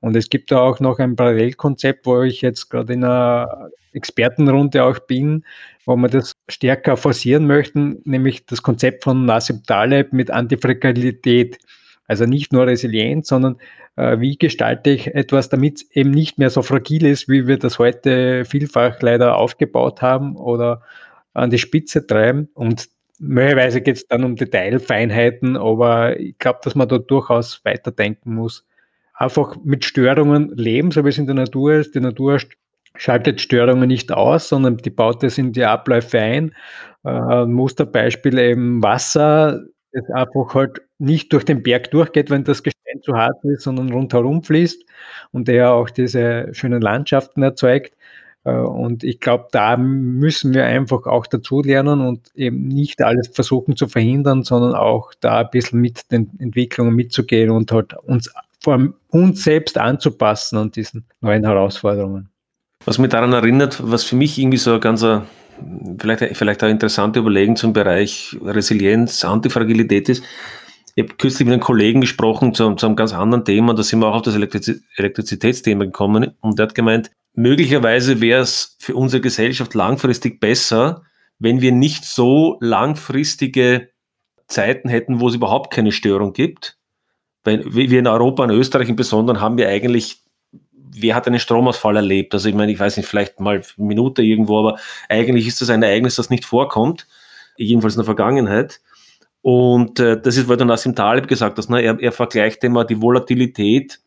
Und 0.00 0.16
es 0.16 0.30
gibt 0.30 0.50
da 0.50 0.60
auch 0.60 0.80
noch 0.80 0.98
ein 0.98 1.14
Parallelkonzept, 1.14 2.06
wo 2.06 2.22
ich 2.22 2.40
jetzt 2.40 2.70
gerade 2.70 2.94
in 2.94 3.04
einer 3.04 3.70
Expertenrunde 3.92 4.82
auch 4.82 4.98
bin, 5.00 5.44
wo 5.84 5.96
wir 5.96 6.08
das 6.08 6.34
stärker 6.50 6.96
forcieren 6.96 7.46
möchten, 7.46 8.00
nämlich 8.04 8.46
das 8.46 8.62
Konzept 8.62 9.04
von 9.04 9.24
Nasib 9.24 9.66
Taleb 9.66 10.12
mit 10.12 10.30
Antifragilität. 10.30 11.58
Also 12.06 12.26
nicht 12.26 12.52
nur 12.52 12.66
Resilienz, 12.66 13.28
sondern 13.28 13.56
äh, 13.96 14.18
wie 14.18 14.36
gestalte 14.36 14.90
ich 14.90 15.14
etwas, 15.14 15.48
damit 15.48 15.76
es 15.76 15.90
eben 15.92 16.10
nicht 16.10 16.38
mehr 16.38 16.50
so 16.50 16.62
fragil 16.62 17.06
ist, 17.06 17.28
wie 17.28 17.46
wir 17.46 17.58
das 17.58 17.78
heute 17.78 18.44
vielfach 18.44 19.00
leider 19.00 19.36
aufgebaut 19.36 20.02
haben 20.02 20.36
oder 20.36 20.82
an 21.34 21.50
die 21.50 21.58
Spitze 21.58 22.06
treiben. 22.06 22.48
Und 22.54 22.88
möglicherweise 23.18 23.80
geht 23.80 23.96
es 23.96 24.08
dann 24.08 24.24
um 24.24 24.36
Detailfeinheiten, 24.36 25.56
aber 25.56 26.18
ich 26.18 26.38
glaube, 26.38 26.60
dass 26.64 26.74
man 26.74 26.88
da 26.88 26.98
durchaus 26.98 27.64
weiterdenken 27.64 28.34
muss. 28.34 28.66
Einfach 29.14 29.56
mit 29.62 29.84
Störungen 29.84 30.50
leben, 30.56 30.90
so 30.90 31.04
wie 31.04 31.10
es 31.10 31.18
in 31.18 31.26
der 31.26 31.34
Natur 31.34 31.74
ist. 31.74 31.94
Die 31.94 32.00
Natur 32.00 32.38
schaltet 33.00 33.40
Störungen 33.40 33.88
nicht 33.88 34.12
aus, 34.12 34.50
sondern 34.50 34.76
die 34.76 34.90
baut 34.90 35.22
das 35.22 35.38
in 35.38 35.52
die 35.52 35.64
Abläufe 35.64 36.18
ein. 36.18 36.54
Äh, 37.02 37.46
Musterbeispiel 37.46 38.38
eben 38.38 38.82
Wasser, 38.82 39.62
das 39.92 40.04
einfach 40.10 40.54
halt 40.54 40.82
nicht 40.98 41.32
durch 41.32 41.46
den 41.46 41.62
Berg 41.62 41.90
durchgeht, 41.92 42.28
wenn 42.28 42.44
das 42.44 42.62
Gestein 42.62 43.00
zu 43.02 43.14
hart 43.14 43.42
ist, 43.44 43.62
sondern 43.62 43.90
rundherum 43.90 44.42
fließt 44.42 44.84
und 45.32 45.48
der 45.48 45.72
auch 45.72 45.88
diese 45.88 46.48
schönen 46.52 46.82
Landschaften 46.82 47.42
erzeugt. 47.42 47.96
Äh, 48.44 48.52
und 48.52 49.02
ich 49.02 49.18
glaube, 49.18 49.46
da 49.50 49.78
müssen 49.78 50.52
wir 50.52 50.66
einfach 50.66 51.06
auch 51.06 51.26
dazu 51.26 51.62
lernen 51.62 52.02
und 52.02 52.30
eben 52.34 52.68
nicht 52.68 53.00
alles 53.00 53.28
versuchen 53.28 53.76
zu 53.76 53.88
verhindern, 53.88 54.42
sondern 54.42 54.74
auch 54.74 55.14
da 55.20 55.38
ein 55.40 55.50
bisschen 55.50 55.80
mit 55.80 56.12
den 56.12 56.32
Entwicklungen 56.38 56.94
mitzugehen 56.94 57.50
und 57.50 57.72
halt 57.72 57.94
uns 57.94 58.30
vor 58.62 58.74
allem 58.74 58.94
uns 59.08 59.42
selbst 59.42 59.78
anzupassen 59.78 60.58
an 60.58 60.70
diesen 60.70 61.06
neuen 61.22 61.44
Herausforderungen. 61.44 62.28
Was 62.84 62.98
mich 62.98 63.10
daran 63.10 63.32
erinnert, 63.32 63.78
was 63.82 64.04
für 64.04 64.16
mich 64.16 64.38
irgendwie 64.38 64.58
so 64.58 64.74
ein 64.74 64.80
ganzer, 64.80 65.26
vielleicht, 65.98 66.36
vielleicht 66.36 66.62
eine 66.62 66.72
interessante 66.72 67.20
Überlegung 67.20 67.56
zum 67.56 67.72
Bereich 67.72 68.36
Resilienz, 68.42 69.24
Antifragilität 69.24 70.08
ist. 70.08 70.24
Ich 70.94 71.04
habe 71.04 71.14
kürzlich 71.16 71.46
mit 71.46 71.52
einem 71.52 71.62
Kollegen 71.62 72.00
gesprochen 72.00 72.54
zu, 72.54 72.74
zu 72.74 72.86
einem 72.86 72.96
ganz 72.96 73.12
anderen 73.12 73.44
Thema, 73.44 73.74
da 73.74 73.82
sind 73.82 74.00
wir 74.00 74.08
auch 74.08 74.16
auf 74.16 74.22
das 74.22 74.34
Elektriz 74.34 74.72
Elektrizitätsthema 74.96 75.84
gekommen 75.84 76.32
und 76.40 76.58
der 76.58 76.66
hat 76.66 76.74
gemeint, 76.74 77.10
möglicherweise 77.34 78.20
wäre 78.20 78.42
es 78.42 78.76
für 78.78 78.96
unsere 78.96 79.20
Gesellschaft 79.20 79.74
langfristig 79.74 80.40
besser, 80.40 81.02
wenn 81.38 81.60
wir 81.60 81.72
nicht 81.72 82.04
so 82.04 82.56
langfristige 82.60 83.88
Zeiten 84.48 84.88
hätten, 84.88 85.20
wo 85.20 85.28
es 85.28 85.34
überhaupt 85.34 85.72
keine 85.72 85.92
Störung 85.92 86.32
gibt. 86.32 86.76
Weil 87.44 87.64
wir 87.72 87.98
in 87.98 88.06
Europa, 88.06 88.44
in 88.44 88.50
Österreich 88.50 88.88
im 88.88 88.96
Besonderen, 88.96 89.40
haben 89.40 89.56
wir 89.56 89.68
eigentlich, 89.68 90.22
wer 90.92 91.14
hat 91.14 91.26
einen 91.26 91.38
Stromausfall 91.38 91.96
erlebt? 91.96 92.34
Also 92.34 92.48
ich 92.48 92.54
meine, 92.54 92.72
ich 92.72 92.78
weiß 92.78 92.96
nicht, 92.96 93.06
vielleicht 93.06 93.40
mal 93.40 93.56
eine 93.56 93.86
Minute 93.86 94.22
irgendwo, 94.22 94.58
aber 94.58 94.78
eigentlich 95.08 95.46
ist 95.46 95.60
das 95.60 95.70
ein 95.70 95.82
Ereignis, 95.82 96.16
das 96.16 96.30
nicht 96.30 96.44
vorkommt, 96.44 97.06
jedenfalls 97.56 97.94
in 97.94 98.00
der 98.00 98.06
Vergangenheit. 98.06 98.80
Und 99.42 100.00
äh, 100.00 100.20
das 100.20 100.36
ist, 100.36 100.48
weil 100.48 100.56
du 100.56 100.64
Nassim 100.64 100.94
Taleb 100.94 101.28
gesagt 101.28 101.58
hast, 101.58 101.70
ne? 101.70 101.80
er, 101.80 101.98
er 102.00 102.12
vergleicht 102.12 102.62
immer 102.64 102.84
die 102.84 103.00
Volatilität 103.00 104.00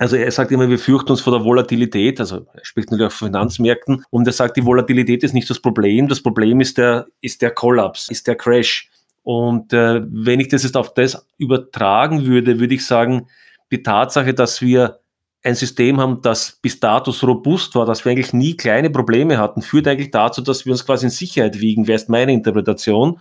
also 0.00 0.16
er 0.16 0.30
sagt 0.30 0.50
immer, 0.50 0.70
wir 0.70 0.78
fürchten 0.78 1.10
uns 1.10 1.20
vor 1.20 1.34
der 1.34 1.44
Volatilität, 1.44 2.20
also 2.20 2.46
er 2.54 2.64
spricht 2.64 2.90
natürlich 2.90 3.12
auch 3.12 3.14
von 3.14 3.28
Finanzmärkten 3.28 4.02
und 4.08 4.26
er 4.26 4.32
sagt, 4.32 4.56
die 4.56 4.64
Volatilität 4.64 5.22
ist 5.22 5.34
nicht 5.34 5.50
das 5.50 5.60
Problem, 5.60 6.08
das 6.08 6.22
Problem 6.22 6.62
ist 6.62 6.78
der, 6.78 7.06
ist 7.20 7.42
der 7.42 7.50
Kollaps, 7.50 8.08
ist 8.08 8.26
der 8.26 8.34
Crash. 8.34 8.88
Und 9.24 9.74
äh, 9.74 10.00
wenn 10.08 10.40
ich 10.40 10.48
das 10.48 10.62
jetzt 10.62 10.78
auf 10.78 10.94
das 10.94 11.26
übertragen 11.36 12.24
würde, 12.24 12.58
würde 12.58 12.74
ich 12.74 12.86
sagen, 12.86 13.28
die 13.70 13.82
Tatsache, 13.82 14.32
dass 14.32 14.62
wir 14.62 14.99
ein 15.42 15.54
System 15.54 16.00
haben, 16.00 16.20
das 16.22 16.58
bis 16.60 16.80
dato 16.80 17.12
so 17.12 17.26
robust 17.26 17.74
war, 17.74 17.86
dass 17.86 18.04
wir 18.04 18.12
eigentlich 18.12 18.32
nie 18.32 18.56
kleine 18.56 18.90
Probleme 18.90 19.38
hatten, 19.38 19.62
führt 19.62 19.88
eigentlich 19.88 20.10
dazu, 20.10 20.42
dass 20.42 20.66
wir 20.66 20.72
uns 20.72 20.84
quasi 20.84 21.06
in 21.06 21.10
Sicherheit 21.10 21.60
wiegen, 21.60 21.86
wäre 21.86 22.02
meine 22.08 22.32
Interpretation 22.32 23.20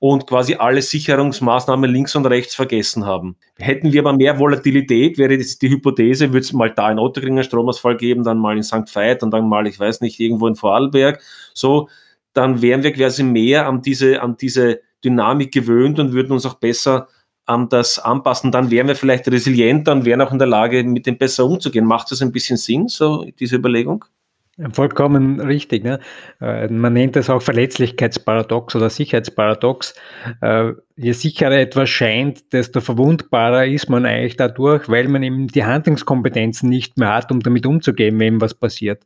und 0.00 0.26
quasi 0.26 0.56
alle 0.56 0.82
Sicherungsmaßnahmen 0.82 1.90
links 1.90 2.16
und 2.16 2.26
rechts 2.26 2.54
vergessen 2.54 3.06
haben. 3.06 3.36
Hätten 3.56 3.92
wir 3.92 4.02
aber 4.02 4.12
mehr 4.12 4.38
Volatilität, 4.38 5.16
wäre 5.16 5.38
das 5.38 5.58
die 5.58 5.70
Hypothese, 5.70 6.28
würde 6.32 6.40
es 6.40 6.52
mal 6.52 6.70
da 6.70 6.90
in 6.90 6.98
Otterkring 6.98 7.34
einen 7.34 7.44
Stromausfall 7.44 7.96
geben, 7.96 8.24
dann 8.24 8.38
mal 8.38 8.56
in 8.56 8.64
St. 8.64 8.94
Veit 8.94 9.22
und 9.22 9.30
dann 9.30 9.48
mal, 9.48 9.66
ich 9.66 9.78
weiß 9.78 10.00
nicht, 10.00 10.18
irgendwo 10.20 10.48
in 10.48 10.56
Vorarlberg, 10.56 11.22
so, 11.54 11.88
dann 12.32 12.60
wären 12.60 12.82
wir 12.82 12.92
quasi 12.92 13.22
mehr 13.22 13.66
an 13.68 13.80
diese, 13.80 14.20
an 14.20 14.36
diese 14.36 14.80
Dynamik 15.04 15.52
gewöhnt 15.52 15.98
und 16.00 16.12
würden 16.12 16.32
uns 16.32 16.44
auch 16.46 16.54
besser 16.54 17.08
an 17.46 17.68
das 17.68 17.98
anpassen. 17.98 18.50
Dann 18.52 18.70
wären 18.70 18.88
wir 18.88 18.96
vielleicht 18.96 19.28
resilienter 19.28 19.92
und 19.92 20.04
wären 20.04 20.20
auch 20.20 20.32
in 20.32 20.38
der 20.38 20.48
Lage, 20.48 20.82
mit 20.84 21.06
dem 21.06 21.18
besser 21.18 21.44
umzugehen. 21.44 21.84
Macht 21.84 22.10
das 22.10 22.22
ein 22.22 22.32
bisschen 22.32 22.56
Sinn, 22.56 22.88
so 22.88 23.24
diese 23.38 23.56
Überlegung? 23.56 24.04
Vollkommen 24.72 25.40
richtig. 25.40 25.82
Ne? 25.82 25.98
Äh, 26.40 26.68
man 26.68 26.92
nennt 26.92 27.16
es 27.16 27.28
auch 27.28 27.42
Verletzlichkeitsparadox 27.42 28.76
oder 28.76 28.88
Sicherheitsparadox. 28.88 29.94
Äh, 30.42 30.74
je 30.94 31.10
sicherer 31.10 31.58
etwas 31.58 31.90
scheint, 31.90 32.52
desto 32.52 32.80
verwundbarer 32.80 33.66
ist 33.66 33.90
man 33.90 34.06
eigentlich 34.06 34.36
dadurch, 34.36 34.88
weil 34.88 35.08
man 35.08 35.24
eben 35.24 35.48
die 35.48 35.64
Handlungskompetenzen 35.64 36.68
nicht 36.68 36.96
mehr 36.98 37.12
hat, 37.12 37.32
um 37.32 37.40
damit 37.40 37.66
umzugehen, 37.66 38.20
wenn 38.20 38.40
was 38.40 38.54
passiert. 38.54 39.02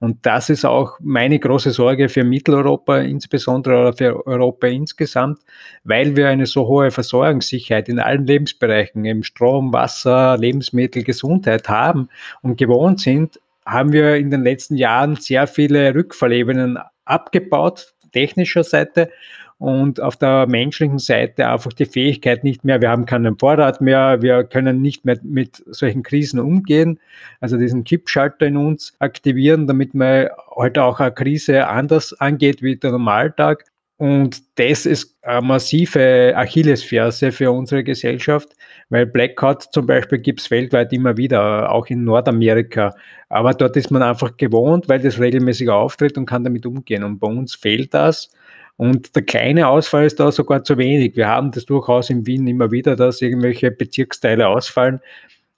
Und 0.00 0.26
das 0.26 0.50
ist 0.50 0.66
auch 0.66 0.98
meine 1.00 1.38
große 1.38 1.70
Sorge 1.70 2.10
für 2.10 2.22
Mitteleuropa 2.24 2.98
insbesondere 2.98 3.80
oder 3.80 3.92
für 3.94 4.26
Europa 4.26 4.66
insgesamt, 4.66 5.38
weil 5.82 6.14
wir 6.14 6.28
eine 6.28 6.44
so 6.44 6.66
hohe 6.66 6.90
Versorgungssicherheit 6.90 7.88
in 7.88 8.00
allen 8.00 8.26
Lebensbereichen, 8.26 9.06
eben 9.06 9.22
Strom, 9.22 9.72
Wasser, 9.72 10.36
Lebensmittel, 10.36 11.04
Gesundheit 11.04 11.70
haben 11.70 12.10
und 12.42 12.58
gewohnt 12.58 13.00
sind, 13.00 13.40
haben 13.70 13.92
wir 13.92 14.16
in 14.16 14.30
den 14.30 14.42
letzten 14.42 14.76
Jahren 14.76 15.16
sehr 15.16 15.46
viele 15.46 15.94
Rückfallebenen 15.94 16.78
abgebaut, 17.04 17.94
technischer 18.12 18.64
Seite 18.64 19.10
und 19.58 20.00
auf 20.00 20.16
der 20.16 20.46
menschlichen 20.46 20.98
Seite 20.98 21.46
einfach 21.46 21.74
die 21.74 21.84
Fähigkeit 21.84 22.44
nicht 22.44 22.64
mehr, 22.64 22.80
wir 22.80 22.88
haben 22.88 23.04
keinen 23.04 23.38
Vorrat 23.38 23.82
mehr, 23.82 24.22
wir 24.22 24.44
können 24.44 24.80
nicht 24.80 25.04
mehr 25.04 25.18
mit 25.22 25.62
solchen 25.66 26.02
Krisen 26.02 26.40
umgehen, 26.40 26.98
also 27.40 27.58
diesen 27.58 27.84
Kippschalter 27.84 28.46
in 28.46 28.56
uns 28.56 28.94
aktivieren, 29.00 29.66
damit 29.66 29.94
man 29.94 30.28
heute 30.56 30.82
auch 30.82 30.98
eine 30.98 31.12
Krise 31.12 31.68
anders 31.68 32.14
angeht 32.14 32.62
wie 32.62 32.76
der 32.76 32.92
Normaltag. 32.92 33.69
Und 34.00 34.58
das 34.58 34.86
ist 34.86 35.14
eine 35.20 35.42
massive 35.42 36.32
Achillesferse 36.34 37.32
für 37.32 37.52
unsere 37.52 37.84
Gesellschaft, 37.84 38.48
weil 38.88 39.04
Blackout 39.04 39.64
zum 39.72 39.84
Beispiel 39.84 40.16
gibt 40.20 40.40
es 40.40 40.50
weltweit 40.50 40.90
immer 40.94 41.18
wieder, 41.18 41.70
auch 41.70 41.86
in 41.88 42.04
Nordamerika. 42.04 42.94
Aber 43.28 43.52
dort 43.52 43.76
ist 43.76 43.90
man 43.90 44.02
einfach 44.02 44.38
gewohnt, 44.38 44.88
weil 44.88 45.00
das 45.00 45.20
regelmäßig 45.20 45.68
auftritt 45.68 46.16
und 46.16 46.24
kann 46.24 46.44
damit 46.44 46.64
umgehen. 46.64 47.04
Und 47.04 47.18
bei 47.18 47.28
uns 47.28 47.54
fehlt 47.54 47.92
das. 47.92 48.30
Und 48.78 49.14
der 49.14 49.22
kleine 49.22 49.68
Ausfall 49.68 50.06
ist 50.06 50.18
da 50.18 50.32
sogar 50.32 50.64
zu 50.64 50.78
wenig. 50.78 51.14
Wir 51.14 51.28
haben 51.28 51.50
das 51.50 51.66
durchaus 51.66 52.08
in 52.08 52.26
Wien 52.26 52.46
immer 52.46 52.70
wieder, 52.70 52.96
dass 52.96 53.20
irgendwelche 53.20 53.70
Bezirksteile 53.70 54.48
ausfallen. 54.48 55.00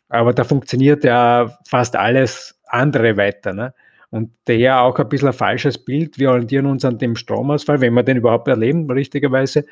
Aber 0.09 0.33
da 0.33 0.43
funktioniert 0.43 1.05
ja 1.05 1.57
fast 1.69 1.95
alles 1.95 2.59
andere 2.67 3.17
weiter. 3.17 3.53
Ne? 3.53 3.73
Und 4.13 4.31
daher 4.45 4.83
auch 4.83 4.99
ein 4.99 5.09
bisschen 5.09 5.29
ein 5.29 5.35
falsches 5.35 5.79
Bild. 5.79 6.19
Wir 6.19 6.31
orientieren 6.31 6.67
uns 6.67 6.85
an 6.85 6.99
dem 6.99 7.17
Stromausfall, 7.17 7.81
wenn 7.81 7.95
wir 7.95 8.03
den 8.03 8.19
überhaupt 8.19 8.47
erleben, 8.47 8.91
richtigerweise, 8.91 9.65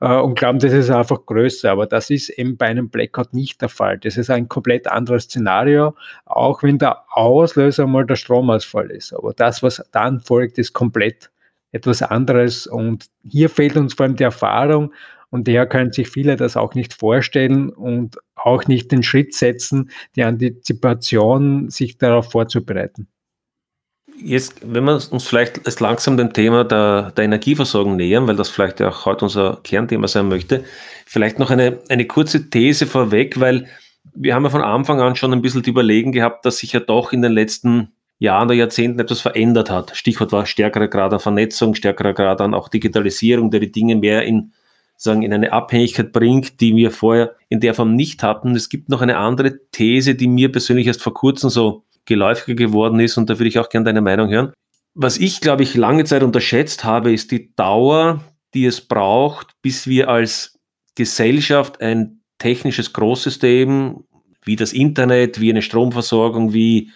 äh, 0.00 0.18
und 0.18 0.38
glauben, 0.38 0.58
das 0.58 0.74
ist 0.74 0.90
einfach 0.90 1.24
größer. 1.24 1.70
Aber 1.70 1.86
das 1.86 2.10
ist 2.10 2.28
eben 2.28 2.58
bei 2.58 2.66
einem 2.66 2.90
Blackout 2.90 3.32
nicht 3.32 3.62
der 3.62 3.70
Fall. 3.70 3.98
Das 3.98 4.18
ist 4.18 4.28
ein 4.28 4.48
komplett 4.50 4.86
anderes 4.86 5.24
Szenario, 5.24 5.94
auch 6.26 6.62
wenn 6.62 6.78
der 6.78 7.04
Auslöser 7.10 7.86
mal 7.86 8.04
der 8.04 8.16
Stromausfall 8.16 8.90
ist. 8.90 9.14
Aber 9.14 9.32
das, 9.32 9.62
was 9.62 9.82
dann 9.92 10.20
folgt, 10.20 10.58
ist 10.58 10.74
komplett 10.74 11.30
etwas 11.72 12.02
anderes. 12.02 12.66
Und 12.66 13.06
hier 13.22 13.48
fehlt 13.48 13.76
uns 13.76 13.94
vor 13.94 14.04
allem 14.04 14.16
die 14.16 14.24
Erfahrung. 14.24 14.92
Und 15.30 15.48
daher 15.48 15.66
können 15.66 15.92
sich 15.92 16.08
viele 16.08 16.36
das 16.36 16.56
auch 16.58 16.74
nicht 16.74 16.92
vorstellen 16.92 17.70
und 17.70 18.18
auch 18.34 18.66
nicht 18.66 18.92
den 18.92 19.02
Schritt 19.02 19.34
setzen, 19.34 19.90
die 20.16 20.22
Antizipation, 20.22 21.70
sich 21.70 21.96
darauf 21.96 22.30
vorzubereiten. 22.30 23.08
Jetzt, 24.22 24.60
wenn 24.62 24.84
wir 24.84 24.94
uns 24.94 25.24
vielleicht 25.24 25.66
erst 25.66 25.80
langsam 25.80 26.16
dem 26.16 26.32
Thema 26.32 26.64
der, 26.64 27.12
der 27.12 27.24
Energieversorgung 27.24 27.96
nähern, 27.96 28.26
weil 28.26 28.36
das 28.36 28.48
vielleicht 28.48 28.80
ja 28.80 28.88
auch 28.88 29.04
heute 29.04 29.26
unser 29.26 29.60
Kernthema 29.62 30.08
sein 30.08 30.28
möchte, 30.28 30.64
vielleicht 31.04 31.38
noch 31.38 31.50
eine, 31.50 31.78
eine 31.88 32.06
kurze 32.06 32.48
These 32.48 32.86
vorweg, 32.86 33.38
weil 33.38 33.66
wir 34.14 34.34
haben 34.34 34.44
ja 34.44 34.50
von 34.50 34.62
Anfang 34.62 35.00
an 35.00 35.16
schon 35.16 35.32
ein 35.32 35.42
bisschen 35.42 35.62
die 35.62 35.70
Überlegen 35.70 36.12
gehabt, 36.12 36.44
dass 36.46 36.58
sich 36.58 36.72
ja 36.72 36.80
doch 36.80 37.12
in 37.12 37.22
den 37.22 37.32
letzten 37.32 37.92
Jahren 38.18 38.46
oder 38.46 38.54
Jahrzehnten 38.54 38.98
etwas 38.98 39.20
verändert 39.20 39.70
hat. 39.70 39.94
Stichwort 39.94 40.32
war 40.32 40.46
stärkerer 40.46 40.88
Grad 40.88 41.12
an 41.12 41.20
Vernetzung, 41.20 41.74
stärkerer 41.74 42.14
Grad 42.14 42.40
an 42.40 42.54
auch 42.54 42.68
Digitalisierung, 42.68 43.50
der 43.50 43.60
die 43.60 43.72
Dinge 43.72 43.96
mehr 43.96 44.22
in, 44.22 44.52
sagen, 44.96 45.22
in 45.22 45.34
eine 45.34 45.52
Abhängigkeit 45.52 46.12
bringt, 46.12 46.60
die 46.60 46.74
wir 46.74 46.90
vorher 46.90 47.34
in 47.48 47.60
der 47.60 47.74
Form 47.74 47.94
nicht 47.94 48.22
hatten. 48.22 48.56
Es 48.56 48.70
gibt 48.70 48.88
noch 48.88 49.02
eine 49.02 49.18
andere 49.18 49.58
These, 49.70 50.14
die 50.14 50.28
mir 50.28 50.50
persönlich 50.50 50.86
erst 50.86 51.02
vor 51.02 51.12
kurzem 51.12 51.50
so 51.50 51.84
geläufiger 52.06 52.54
geworden 52.54 53.00
ist 53.00 53.16
und 53.16 53.28
da 53.28 53.38
würde 53.38 53.48
ich 53.48 53.58
auch 53.58 53.68
gerne 53.68 53.84
deine 53.84 54.00
Meinung 54.00 54.30
hören. 54.30 54.52
Was 54.94 55.18
ich, 55.18 55.40
glaube 55.40 55.62
ich, 55.62 55.74
lange 55.74 56.04
Zeit 56.04 56.22
unterschätzt 56.22 56.84
habe, 56.84 57.12
ist 57.12 57.30
die 57.30 57.54
Dauer, 57.54 58.24
die 58.54 58.64
es 58.64 58.80
braucht, 58.80 59.54
bis 59.60 59.86
wir 59.86 60.08
als 60.08 60.58
Gesellschaft 60.94 61.80
ein 61.82 62.22
technisches 62.38 62.92
Großsystem 62.92 64.04
wie 64.44 64.56
das 64.56 64.72
Internet, 64.72 65.40
wie 65.40 65.50
eine 65.50 65.62
Stromversorgung, 65.62 66.54
wie 66.54 66.90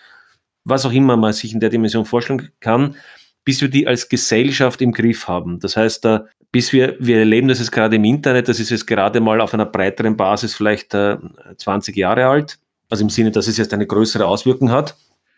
was 0.64 0.86
auch 0.86 0.92
immer 0.92 1.16
man 1.16 1.32
sich 1.32 1.52
in 1.52 1.60
der 1.60 1.70
Dimension 1.70 2.04
vorstellen 2.04 2.50
kann, 2.60 2.96
bis 3.44 3.60
wir 3.60 3.68
die 3.68 3.86
als 3.86 4.08
Gesellschaft 4.08 4.80
im 4.80 4.92
Griff 4.92 5.26
haben. 5.26 5.58
Das 5.60 5.76
heißt, 5.76 6.04
äh, 6.06 6.20
bis 6.52 6.72
wir, 6.72 6.96
wir 6.98 7.18
erleben 7.18 7.48
das 7.48 7.58
jetzt 7.58 7.72
gerade 7.72 7.96
im 7.96 8.04
Internet, 8.04 8.48
das 8.48 8.60
ist 8.60 8.70
jetzt 8.70 8.86
gerade 8.86 9.20
mal 9.20 9.40
auf 9.40 9.54
einer 9.54 9.66
breiteren 9.66 10.16
Basis 10.16 10.54
vielleicht 10.54 10.92
20 10.92 11.96
äh, 11.96 12.00
Jahre 12.00 12.26
alt, 12.26 12.58
also 12.90 13.04
im 13.04 13.10
Sinne, 13.10 13.30
dass 13.30 13.46
es 13.46 13.56
jetzt 13.56 13.72
eine 13.72 13.86
größere 13.86 14.26
Auswirkung 14.26 14.70
hat. 14.70 14.96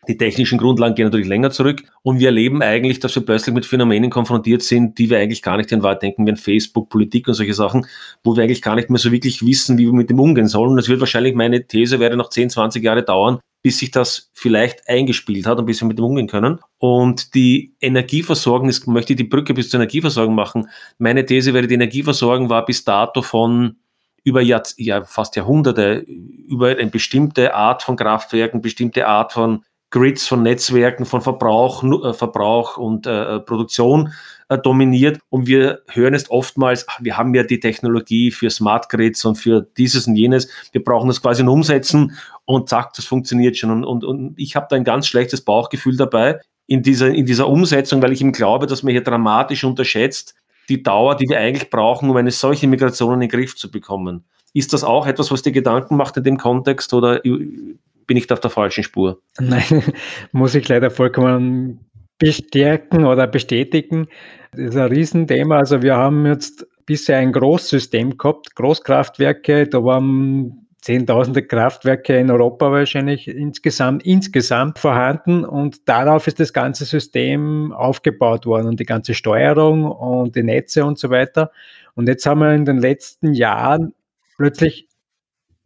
Die 0.08 0.16
technischen 0.16 0.58
Grundlagen 0.58 0.96
gehen 0.96 1.04
natürlich 1.04 1.28
länger 1.28 1.52
zurück 1.52 1.84
und 2.02 2.18
wir 2.18 2.26
erleben 2.26 2.60
eigentlich, 2.60 2.98
dass 2.98 3.14
wir 3.14 3.24
plötzlich 3.24 3.54
mit 3.54 3.66
Phänomenen 3.66 4.10
konfrontiert 4.10 4.62
sind, 4.62 4.98
die 4.98 5.08
wir 5.08 5.18
eigentlich 5.18 5.42
gar 5.42 5.56
nicht 5.56 5.70
in 5.70 5.84
Wahrheit 5.84 6.02
denken, 6.02 6.26
wie 6.26 6.30
in 6.30 6.36
Facebook, 6.36 6.88
Politik 6.88 7.28
und 7.28 7.34
solche 7.34 7.54
Sachen, 7.54 7.86
wo 8.24 8.34
wir 8.34 8.42
eigentlich 8.42 8.62
gar 8.62 8.74
nicht 8.74 8.90
mehr 8.90 8.98
so 8.98 9.12
wirklich 9.12 9.46
wissen, 9.46 9.78
wie 9.78 9.86
wir 9.86 9.92
mit 9.92 10.10
dem 10.10 10.18
umgehen 10.18 10.48
sollen. 10.48 10.74
Das 10.74 10.88
wird 10.88 10.98
wahrscheinlich, 10.98 11.36
meine 11.36 11.68
These 11.68 12.00
wäre 12.00 12.16
noch 12.16 12.30
10, 12.30 12.50
20 12.50 12.82
Jahre 12.82 13.04
dauern, 13.04 13.38
bis 13.62 13.78
sich 13.78 13.92
das 13.92 14.28
vielleicht 14.32 14.88
eingespielt 14.88 15.46
hat 15.46 15.60
und 15.60 15.66
bis 15.66 15.80
wir 15.80 15.86
mit 15.86 15.98
dem 15.98 16.04
umgehen 16.04 16.26
können. 16.26 16.58
Und 16.78 17.36
die 17.36 17.76
Energieversorgung, 17.80 18.68
ist, 18.68 18.88
möchte 18.88 19.12
ich 19.12 19.18
die 19.18 19.24
Brücke 19.24 19.54
bis 19.54 19.70
zur 19.70 19.78
Energieversorgung 19.78 20.34
machen. 20.34 20.68
Meine 20.98 21.24
These 21.24 21.54
wäre, 21.54 21.68
die 21.68 21.74
Energieversorgung 21.74 22.48
war 22.48 22.64
bis 22.64 22.82
dato 22.82 23.22
von 23.22 23.76
über 24.24 24.40
Jahr, 24.40 24.62
ja, 24.76 25.02
fast 25.02 25.36
Jahrhunderte 25.36 25.96
über 25.96 26.68
eine 26.68 26.90
bestimmte 26.90 27.54
Art 27.54 27.82
von 27.82 27.96
Kraftwerken, 27.96 28.62
bestimmte 28.62 29.06
Art 29.06 29.32
von 29.32 29.64
Grids, 29.90 30.26
von 30.26 30.42
Netzwerken, 30.42 31.04
von 31.04 31.20
Verbrauch, 31.20 31.84
äh, 31.84 32.14
Verbrauch 32.14 32.78
und 32.78 33.06
äh, 33.06 33.40
Produktion 33.40 34.12
äh, 34.48 34.58
dominiert. 34.58 35.20
Und 35.28 35.46
wir 35.46 35.82
hören 35.88 36.14
es 36.14 36.30
oftmals, 36.30 36.86
ach, 36.88 36.98
wir 37.02 37.16
haben 37.16 37.34
ja 37.34 37.42
die 37.42 37.60
Technologie 37.60 38.30
für 38.30 38.48
Smart 38.50 38.88
Grids 38.88 39.24
und 39.24 39.36
für 39.36 39.68
dieses 39.76 40.06
und 40.06 40.16
jenes. 40.16 40.48
Wir 40.72 40.82
brauchen 40.82 41.08
das 41.08 41.20
quasi 41.20 41.44
nur 41.44 41.54
umsetzen 41.54 42.16
und 42.46 42.68
zack, 42.70 42.94
das 42.94 43.04
funktioniert 43.04 43.56
schon. 43.56 43.70
Und, 43.70 43.84
und, 43.84 44.04
und 44.04 44.34
ich 44.38 44.56
habe 44.56 44.66
da 44.70 44.76
ein 44.76 44.84
ganz 44.84 45.06
schlechtes 45.06 45.42
Bauchgefühl 45.42 45.96
dabei 45.96 46.40
in 46.66 46.82
dieser, 46.82 47.10
in 47.10 47.26
dieser 47.26 47.48
Umsetzung, 47.48 48.00
weil 48.02 48.12
ich 48.12 48.22
ihm 48.22 48.32
glaube, 48.32 48.66
dass 48.66 48.82
man 48.82 48.92
hier 48.92 49.04
dramatisch 49.04 49.62
unterschätzt, 49.62 50.34
die 50.68 50.82
Dauer, 50.82 51.16
die 51.16 51.28
wir 51.28 51.38
eigentlich 51.38 51.70
brauchen, 51.70 52.10
um 52.10 52.16
eine 52.16 52.30
solche 52.30 52.66
Migration 52.68 53.14
in 53.14 53.20
den 53.20 53.28
Griff 53.28 53.56
zu 53.56 53.70
bekommen. 53.70 54.24
Ist 54.54 54.72
das 54.72 54.84
auch 54.84 55.06
etwas, 55.06 55.30
was 55.30 55.42
dir 55.42 55.52
Gedanken 55.52 55.96
macht 55.96 56.16
in 56.16 56.24
dem 56.24 56.36
Kontext 56.36 56.92
oder 56.92 57.20
bin 57.20 58.16
ich 58.16 58.26
da 58.26 58.34
auf 58.34 58.40
der 58.40 58.50
falschen 58.50 58.84
Spur? 58.84 59.20
Nein, 59.38 59.82
muss 60.32 60.54
ich 60.54 60.68
leider 60.68 60.90
vollkommen 60.90 61.80
bestärken 62.18 63.04
oder 63.04 63.26
bestätigen. 63.26 64.08
Das 64.52 64.70
ist 64.70 64.76
ein 64.76 64.92
Riesenthema. 64.92 65.58
Also 65.58 65.82
wir 65.82 65.96
haben 65.96 66.26
jetzt 66.26 66.66
bisher 66.86 67.18
ein 67.18 67.32
Großsystem 67.32 68.18
gehabt, 68.18 68.54
Großkraftwerke, 68.54 69.66
da 69.68 69.82
waren 69.82 70.61
Zehntausende 70.82 71.44
Kraftwerke 71.44 72.18
in 72.18 72.28
Europa 72.28 72.72
wahrscheinlich 72.72 73.28
insgesamt, 73.28 74.04
insgesamt 74.04 74.80
vorhanden 74.80 75.44
und 75.44 75.88
darauf 75.88 76.26
ist 76.26 76.40
das 76.40 76.52
ganze 76.52 76.84
System 76.84 77.72
aufgebaut 77.72 78.46
worden 78.46 78.66
und 78.66 78.80
die 78.80 78.84
ganze 78.84 79.14
Steuerung 79.14 79.84
und 79.84 80.34
die 80.34 80.42
Netze 80.42 80.84
und 80.84 80.98
so 80.98 81.08
weiter. 81.08 81.52
Und 81.94 82.08
jetzt 82.08 82.26
haben 82.26 82.40
wir 82.40 82.52
in 82.52 82.64
den 82.64 82.78
letzten 82.78 83.32
Jahren 83.32 83.94
plötzlich 84.36 84.88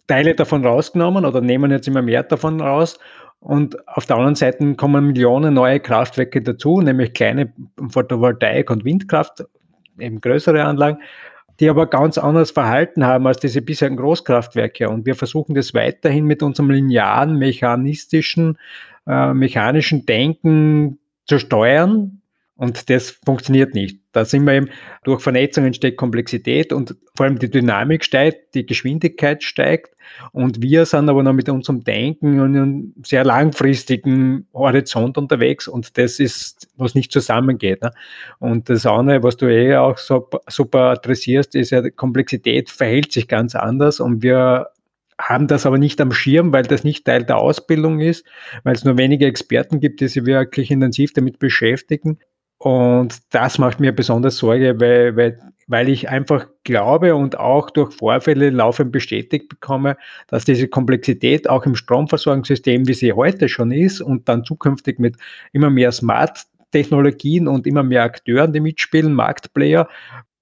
Teile 0.07 0.35
davon 0.35 0.67
rausgenommen 0.67 1.25
oder 1.25 1.41
nehmen 1.41 1.71
jetzt 1.71 1.89
immer 1.89 2.03
mehr 2.03 2.23
davon 2.23 2.61
raus. 2.61 2.99
Und 3.41 3.89
auf 3.89 4.05
der 4.05 4.17
anderen 4.17 4.35
Seite 4.35 4.75
kommen 4.75 5.07
Millionen 5.07 5.55
neue 5.55 5.81
Kraftwerke 5.81 6.43
dazu, 6.43 6.83
nämlich 6.83 7.15
kleine 7.15 7.55
Photovoltaik- 7.79 8.71
und 8.71 8.85
Windkraft, 8.85 9.45
eben 9.99 10.21
größere 10.21 10.63
Anlagen 10.63 10.99
die 11.61 11.69
aber 11.69 11.87
ganz 11.87 12.19
anders 12.19 12.51
verhalten 12.51 13.05
haben 13.05 13.27
als 13.27 13.39
diese 13.39 13.63
bisherigen 13.63 13.97
Großkraftwerke. 13.97 14.89
Und 14.89 15.07
wir 15.07 15.15
versuchen 15.15 15.55
das 15.55 15.75
weiterhin 15.75 16.27
mit 16.27 16.43
unserem 16.43 16.71
linearen, 16.71 17.39
mechanistischen, 17.39 18.59
äh, 19.07 19.33
mechanischen 19.33 20.07
Denken 20.07 20.99
zu 21.27 21.39
steuern. 21.39 22.21
Und 22.57 22.89
das 22.89 23.11
funktioniert 23.25 23.75
nicht. 23.75 24.01
Da 24.13 24.25
sind 24.25 24.45
wir 24.47 24.55
eben, 24.55 24.71
durch 25.05 25.21
Vernetzung 25.21 25.67
entsteht 25.67 25.99
Komplexität 25.99 26.73
und 26.73 26.97
vor 27.15 27.27
allem 27.27 27.39
die 27.39 27.51
Dynamik 27.51 28.03
steigt, 28.03 28.55
die 28.55 28.65
Geschwindigkeit 28.65 29.43
steigt. 29.43 29.95
Und 30.33 30.63
wir 30.63 30.87
sind 30.87 31.11
aber 31.11 31.23
noch 31.23 31.35
mit 31.35 31.51
unserem 31.51 31.85
Denken 31.85 32.41
und 32.41 32.57
einem 32.57 32.95
sehr 33.05 33.25
langfristigen 33.25 34.47
Horizont 34.55 35.19
unterwegs 35.19 35.69
und 35.69 35.99
das 35.99 36.19
ist, 36.19 36.69
was 36.77 36.95
nicht 36.95 37.13
zusammengeht. 37.13 37.83
Ne? 37.83 37.91
Und 38.39 38.71
das 38.71 38.87
andere, 38.87 39.23
was 39.23 39.37
du 39.37 39.47
eh 39.47 39.77
auch 39.77 39.99
so, 39.99 40.27
super 40.49 40.93
adressierst, 40.93 41.55
ist 41.55 41.71
ja, 41.71 41.89
Komplexität 41.91 42.71
verhält 42.71 43.13
sich 43.13 43.29
ganz 43.29 43.55
anders 43.55 44.01
und 44.01 44.23
wir 44.23 44.69
haben 45.19 45.47
das 45.47 45.67
aber 45.67 45.79
nicht 45.79 46.01
am 46.01 46.13
Schirm, 46.13 46.53
weil 46.53 46.63
das 46.63 46.85
nicht 46.85 47.05
Teil 47.05 47.25
der 47.25 47.39
Ausbildung 47.39 48.01
ist, 48.01 48.25
weil 48.65 48.75
es 48.75 48.85
nur 48.85 48.97
wenige 48.97 49.27
Experten 49.27 49.81
gibt, 49.81 50.01
die 50.01 50.09
sich 50.09 50.25
wirklich 50.25 50.71
intensiv 50.71 51.13
damit 51.13 51.39
beschäftigen. 51.39 52.19
Und 52.59 53.19
das 53.31 53.59
macht 53.59 53.81
mir 53.81 53.93
besonders 53.93 54.39
Sorge, 54.39 54.81
weil, 54.81 55.17
weil, 55.17 55.39
weil 55.67 55.89
ich 55.89 56.09
einfach 56.09 56.47
glaube 56.65 57.15
und 57.15 57.39
auch 57.39 57.71
durch 57.71 57.93
Vorfälle 57.95 58.51
laufend 58.51 58.93
bestätigt 58.93 59.49
bekomme, 59.49 59.97
dass 60.29 60.45
diese 60.45 60.67
Komplexität 60.67 61.49
auch 61.51 61.67
im 61.67 61.75
Stromversorgungssystem, 61.75 62.89
wie 62.89 62.95
sie 62.95 63.13
heute 63.13 63.49
schon 63.49 63.73
ist 63.73 64.01
und 64.01 64.29
dann 64.29 64.45
zukünftig 64.45 64.99
mit 64.99 65.17
immer 65.53 65.69
mehr 65.69 65.93
Smart-Technologien 65.93 67.47
und 67.47 67.67
immer 67.67 67.83
mehr 67.83 68.05
Akteuren, 68.05 68.53
die 68.53 68.61
mitspielen, 68.61 69.13
Marktplayer, 69.13 69.89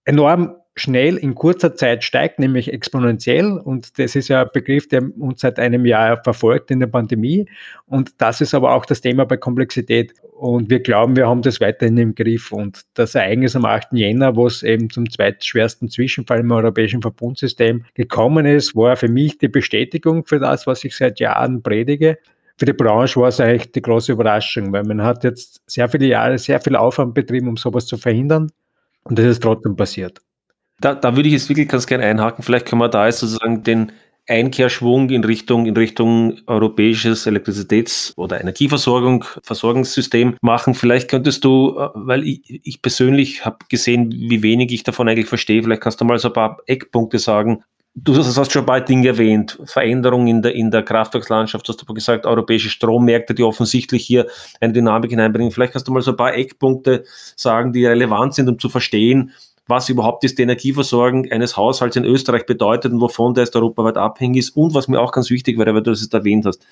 enorm 0.04 0.54
schnell 0.76 1.16
in 1.16 1.34
kurzer 1.34 1.76
Zeit 1.76 2.02
steigt, 2.02 2.38
nämlich 2.38 2.72
exponentiell. 2.72 3.58
Und 3.58 3.98
das 3.98 4.16
ist 4.16 4.28
ja 4.28 4.42
ein 4.42 4.48
Begriff, 4.52 4.88
der 4.88 5.02
uns 5.18 5.40
seit 5.40 5.58
einem 5.58 5.86
Jahr 5.86 6.22
verfolgt 6.22 6.70
in 6.70 6.80
der 6.80 6.88
Pandemie. 6.88 7.48
Und 7.86 8.12
das 8.18 8.40
ist 8.40 8.54
aber 8.54 8.74
auch 8.74 8.84
das 8.84 9.00
Thema 9.00 9.24
bei 9.24 9.36
Komplexität. 9.36 10.14
Und 10.32 10.70
wir 10.70 10.80
glauben, 10.80 11.14
wir 11.14 11.28
haben 11.28 11.42
das 11.42 11.60
weiterhin 11.60 11.96
im 11.98 12.14
Griff. 12.14 12.50
Und 12.50 12.82
das 12.94 13.14
Ereignis 13.14 13.54
am 13.54 13.64
8. 13.64 13.92
Jänner, 13.92 14.34
wo 14.34 14.46
es 14.46 14.64
eben 14.64 14.90
zum 14.90 15.08
zweitschwersten 15.08 15.88
Zwischenfall 15.88 16.40
im 16.40 16.50
europäischen 16.50 17.02
Verbundsystem 17.02 17.84
gekommen 17.94 18.44
ist, 18.44 18.74
war 18.74 18.96
für 18.96 19.08
mich 19.08 19.38
die 19.38 19.48
Bestätigung 19.48 20.24
für 20.24 20.40
das, 20.40 20.66
was 20.66 20.82
ich 20.82 20.96
seit 20.96 21.20
Jahren 21.20 21.62
predige. 21.62 22.18
Für 22.56 22.66
die 22.66 22.72
Branche 22.72 23.20
war 23.20 23.28
es 23.28 23.40
eigentlich 23.40 23.72
die 23.72 23.82
große 23.82 24.12
Überraschung, 24.12 24.72
weil 24.72 24.84
man 24.84 25.02
hat 25.02 25.24
jetzt 25.24 25.62
sehr 25.66 25.88
viele 25.88 26.06
Jahre 26.06 26.38
sehr 26.38 26.60
viel 26.60 26.76
Aufwand 26.76 27.14
betrieben, 27.14 27.48
um 27.48 27.56
sowas 27.56 27.86
zu 27.86 27.96
verhindern. 27.96 28.50
Und 29.04 29.18
das 29.18 29.26
ist 29.26 29.42
trotzdem 29.42 29.76
passiert. 29.76 30.20
Da, 30.80 30.94
da 30.94 31.16
würde 31.16 31.28
ich 31.28 31.34
jetzt 31.34 31.48
wirklich 31.48 31.68
ganz 31.68 31.86
gerne 31.86 32.04
einhaken. 32.04 32.44
Vielleicht 32.44 32.66
können 32.66 32.80
wir 32.80 32.88
da 32.88 33.06
jetzt 33.06 33.20
sozusagen 33.20 33.62
den 33.62 33.92
Einkehrschwung 34.26 35.10
in 35.10 35.22
Richtung, 35.22 35.66
in 35.66 35.76
Richtung 35.76 36.38
europäisches 36.46 37.26
Elektrizitäts- 37.26 38.14
oder 38.16 38.40
Energieversorgung, 38.40 39.24
Versorgungssystem 39.42 40.36
machen. 40.40 40.74
Vielleicht 40.74 41.10
könntest 41.10 41.44
du, 41.44 41.78
äh, 41.78 41.88
weil 41.94 42.26
ich, 42.26 42.60
ich 42.64 42.80
persönlich 42.80 43.44
habe 43.44 43.58
gesehen, 43.68 44.10
wie 44.10 44.42
wenig 44.42 44.72
ich 44.72 44.82
davon 44.82 45.08
eigentlich 45.08 45.28
verstehe, 45.28 45.62
vielleicht 45.62 45.82
kannst 45.82 46.00
du 46.00 46.04
mal 46.06 46.18
so 46.18 46.28
ein 46.28 46.34
paar 46.34 46.58
Eckpunkte 46.66 47.18
sagen. 47.18 47.62
Du 47.96 48.16
hast 48.16 48.50
schon 48.50 48.62
ein 48.62 48.66
paar 48.66 48.80
Dinge 48.80 49.06
erwähnt. 49.06 49.60
Veränderungen 49.66 50.26
in 50.26 50.42
der, 50.42 50.54
in 50.54 50.70
der 50.70 50.82
Kraftwerkslandschaft, 50.82 51.68
hast 51.68 51.80
du 51.80 51.94
gesagt, 51.94 52.26
europäische 52.26 52.68
Strommärkte, 52.68 53.34
die 53.34 53.44
offensichtlich 53.44 54.04
hier 54.04 54.26
eine 54.60 54.72
Dynamik 54.72 55.10
hineinbringen. 55.10 55.52
Vielleicht 55.52 55.74
kannst 55.74 55.86
du 55.86 55.92
mal 55.92 56.02
so 56.02 56.10
ein 56.10 56.16
paar 56.16 56.34
Eckpunkte 56.34 57.04
sagen, 57.36 57.72
die 57.72 57.86
relevant 57.86 58.34
sind, 58.34 58.48
um 58.48 58.58
zu 58.58 58.68
verstehen, 58.68 59.30
was 59.66 59.88
überhaupt 59.88 60.24
ist 60.24 60.38
die 60.38 60.42
Energieversorgung 60.42 61.30
eines 61.30 61.56
Haushalts 61.56 61.96
in 61.96 62.04
Österreich 62.04 62.46
bedeutet 62.46 62.92
und 62.92 63.00
wovon 63.00 63.34
der 63.34 63.44
ist 63.44 63.56
europaweit 63.56 63.96
abhängig 63.96 64.40
ist. 64.40 64.50
Und 64.50 64.74
was 64.74 64.88
mir 64.88 65.00
auch 65.00 65.12
ganz 65.12 65.30
wichtig 65.30 65.58
wäre, 65.58 65.74
weil 65.74 65.82
du 65.82 65.90
das 65.90 66.06
erwähnt 66.06 66.44
hast, 66.44 66.64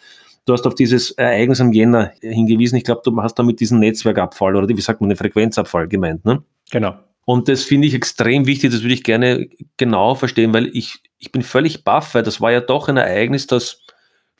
du 0.44 0.52
hast 0.52 0.66
auf 0.66 0.74
dieses 0.74 1.12
Ereignis 1.12 1.60
am 1.60 1.72
Jänner 1.72 2.12
hingewiesen. 2.20 2.76
Ich 2.76 2.84
glaube, 2.84 3.02
du 3.04 3.16
hast 3.22 3.38
damit 3.38 3.60
diesen 3.60 3.78
Netzwerkabfall 3.78 4.56
oder 4.56 4.68
wie 4.68 4.80
sagt 4.80 5.00
man, 5.00 5.10
den 5.10 5.16
Frequenzabfall 5.16 5.88
gemeint, 5.88 6.24
ne? 6.24 6.42
Genau. 6.70 6.94
Und 7.24 7.48
das 7.48 7.62
finde 7.62 7.86
ich 7.86 7.94
extrem 7.94 8.46
wichtig, 8.46 8.72
das 8.72 8.82
würde 8.82 8.94
ich 8.94 9.04
gerne 9.04 9.48
genau 9.76 10.14
verstehen, 10.16 10.52
weil 10.52 10.66
ich, 10.76 11.02
ich 11.18 11.30
bin 11.30 11.42
völlig 11.42 11.84
baff, 11.84 12.14
weil 12.14 12.24
das 12.24 12.40
war 12.40 12.50
ja 12.50 12.60
doch 12.60 12.88
ein 12.88 12.96
Ereignis, 12.96 13.46
das 13.46 13.81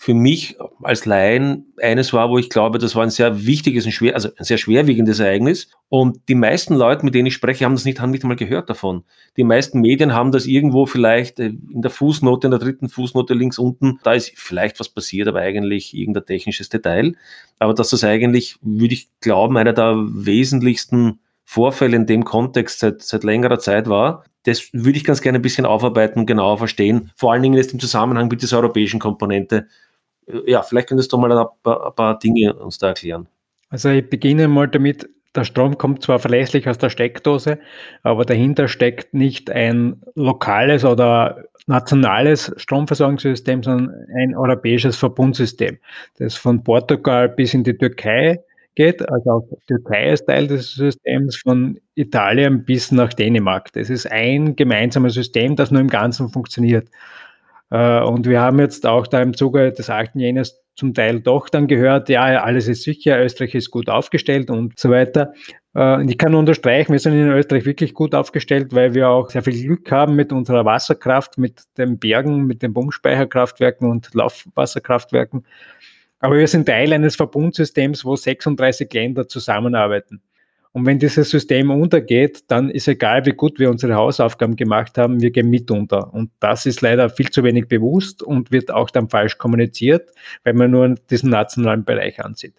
für 0.03 0.15
mich 0.15 0.57
als 0.83 1.07
Laien 1.07 1.73
eines 1.81 2.13
war, 2.13 2.29
wo 2.29 2.37
ich 2.37 2.51
glaube, 2.51 2.81
das 2.81 2.97
war 2.97 3.05
ein 3.05 3.11
sehr 3.11 3.47
wichtiges 3.47 3.87
und 3.87 3.93
schwer, 3.93 4.17
also 4.17 4.31
ein 4.37 4.45
sehr 4.45 4.59
schwerwiegendes 4.59 5.21
Ereignis. 5.21 5.69
Und 5.89 6.29
die 6.29 6.35
meisten 6.35 6.75
Leute, 6.75 7.05
mit 7.05 7.15
denen 7.15 7.27
ich 7.27 7.35
spreche, 7.35 7.65
haben 7.65 7.77
das 7.77 7.85
nicht, 7.85 8.01
haben 8.01 8.11
nicht 8.11 8.25
einmal 8.25 8.37
gehört 8.37 8.69
davon. 8.69 9.05
Die 9.37 9.45
meisten 9.45 9.81
Medien 9.81 10.13
haben 10.13 10.33
das 10.33 10.47
irgendwo 10.47 10.87
vielleicht 10.87 11.39
äh, 11.39 11.53
in 11.73 11.83
der 11.83 11.93
Fußnote, 11.93 12.49
in 12.49 12.51
der 12.51 12.59
dritten 12.59 12.89
Fußnote 12.89 13.33
links 13.33 13.59
unten, 13.59 14.01
da 14.03 14.15
ist 14.15 14.33
vielleicht 14.35 14.81
was 14.81 14.89
passiert, 14.89 15.29
aber 15.29 15.39
eigentlich 15.39 15.95
irgendein 15.95 16.27
technisches 16.27 16.69
Detail. 16.69 17.15
Aber 17.61 17.73
dass 17.73 17.91
das 17.91 18.03
eigentlich, 18.03 18.57
würde 18.61 18.95
ich 18.95 19.09
glauben, 19.21 19.57
einer 19.57 19.73
der 19.73 19.95
wesentlichsten 19.99 21.21
Vorfälle 21.45 21.95
in 21.95 22.07
dem 22.07 22.25
Kontext 22.25 22.81
seit, 22.81 23.03
seit 23.03 23.23
längerer 23.23 23.61
Zeit 23.61 23.89
war. 23.89 24.25
Das 24.45 24.71
würde 24.73 24.97
ich 24.97 25.05
ganz 25.05 25.21
gerne 25.21 25.39
ein 25.39 25.43
bisschen 25.43 25.67
aufarbeiten 25.67 26.21
und 26.21 26.27
genauer 26.27 26.59
verstehen. 26.59 27.13
Vor 27.15 27.33
allen 27.33 27.43
Dingen 27.43 27.55
jetzt 27.55 27.73
im 27.73 27.79
Zusammenhang 27.79 28.27
mit 28.27 28.43
dieser 28.43 28.57
europäischen 28.57 28.99
Komponente, 28.99 29.69
ja, 30.47 30.63
vielleicht 30.63 30.89
könntest 30.89 31.13
du 31.13 31.19
mal 31.19 31.33
ein 31.33 31.47
paar, 31.63 31.87
ein 31.87 31.95
paar 31.95 32.19
Dinge 32.19 32.55
uns 32.55 32.79
da 32.79 32.89
erklären. 32.89 33.29
Also 33.69 33.89
ich 33.89 34.09
beginne 34.09 34.49
mal 34.49 34.69
damit, 34.69 35.09
der 35.35 35.45
Strom 35.45 35.79
kommt 35.79 36.03
zwar 36.03 36.19
verlässlich 36.19 36.69
aus 36.69 36.79
der 36.79 36.91
Steckdose, 36.91 37.59
aber 38.03 38.25
dahinter 38.25 38.69
steckt 38.69 39.15
nicht 39.15 39.51
ein 39.51 40.03
lokales 40.15 40.85
oder 40.85 41.45
nationales 41.67 42.53
Stromversorgungssystem, 42.57 43.63
sondern 43.63 43.95
ein 44.17 44.37
europäisches 44.37 44.97
Verbundsystem, 44.97 45.79
das 46.19 46.37
von 46.37 46.63
Portugal 46.63 47.29
bis 47.29 47.55
in 47.55 47.65
die 47.65 47.77
Türkei 47.77 48.41
geht. 48.75 49.09
Also 49.09 49.31
auch 49.31 49.49
Türkei 49.67 50.13
ist 50.13 50.27
Teil 50.27 50.47
des 50.49 50.75
Systems, 50.75 51.37
von 51.37 51.79
Italien 51.95 52.65
bis 52.65 52.91
nach 52.91 53.13
Dänemark. 53.13 53.73
Das 53.73 53.91
ist 53.91 54.11
ein 54.11 54.57
gemeinsames 54.57 55.15
System, 55.15 55.57
das 55.57 55.71
nur 55.71 55.81
im 55.81 55.89
Ganzen 55.89 56.29
funktioniert. 56.29 56.89
Äh, 57.73 58.03
und 58.03 58.27
wir 58.27 58.41
haben 58.41 58.59
jetzt 58.61 58.87
auch 58.87 59.07
da 59.07 59.23
im 59.23 59.35
Zuge 59.35 59.73
des 59.73 59.89
8. 59.89 60.17
Jäners 60.17 60.63
zum 60.75 60.93
Teil 60.93 61.21
doch 61.21 61.49
dann 61.49 61.67
gehört, 61.67 62.09
ja, 62.11 62.23
alles 62.43 62.69
ist 62.69 62.83
sicher, 62.83 63.23
Österreich 63.23 63.55
ist 63.55 63.71
gut 63.71 63.89
aufgestellt 63.89 64.51
und 64.51 64.79
so 64.79 64.91
weiter. 64.91 65.33
Äh, 65.75 66.05
ich 66.05 66.19
kann 66.19 66.35
unterstreichen, 66.35 66.93
wir 66.93 66.99
sind 66.99 67.15
in 67.15 67.31
Österreich 67.31 67.65
wirklich 67.65 67.95
gut 67.95 68.15
aufgestellt, 68.15 68.75
weil 68.75 68.93
wir 68.93 69.09
auch 69.09 69.31
sehr 69.31 69.43
viel 69.43 69.59
Glück 69.63 69.91
haben 69.91 70.17
mit 70.17 70.33
unserer 70.33 70.67
Wasserkraft, 70.67 71.39
mit 71.39 71.63
den 71.79 71.99
Bergen, 71.99 72.45
mit 72.45 72.63
den 72.63 72.75
Pumpspeicherkraftwerken 72.75 73.91
und 73.91 74.13
Laufwasserkraftwerken. 74.13 75.47
Aber 76.21 76.37
wir 76.37 76.47
sind 76.49 76.67
Teil 76.67 76.93
eines 76.93 77.17
Verbundsystems, 77.17 78.05
wo 78.05 78.17
36 78.17 78.93
Länder 78.93 79.29
zusammenarbeiten. 79.29 80.21
Und 80.73 80.87
wenn 80.87 80.99
dieses 80.99 81.29
System 81.29 81.71
untergeht, 81.71 82.45
dann 82.49 82.71
ist 82.71 82.89
egal, 82.89 83.27
wie 83.27 83.33
gut 83.33 83.59
wir 83.59 83.69
unsere 83.69 83.95
Hausaufgaben 83.95 84.57
gemacht 84.57 84.97
haben, 84.97 85.21
wir 85.21 85.31
gehen 85.31 85.51
mit 85.51 85.71
unter. 85.71 86.13
Und 86.15 86.31
das 86.41 86.65
ist 86.65 86.81
leider 86.81 87.11
viel 87.11 87.29
zu 87.29 87.45
wenig 87.45 87.69
bewusst 87.69 88.23
und 88.23 88.51
wird 88.51 88.71
auch 88.71 88.91
dann 88.91 89.11
falsch 89.11 89.37
kommuniziert, 89.37 90.11
wenn 90.45 90.57
man 90.57 90.71
nur 90.71 90.95
diesen 91.11 91.29
nationalen 91.29 91.85
Bereich 91.85 92.25
ansieht. 92.25 92.55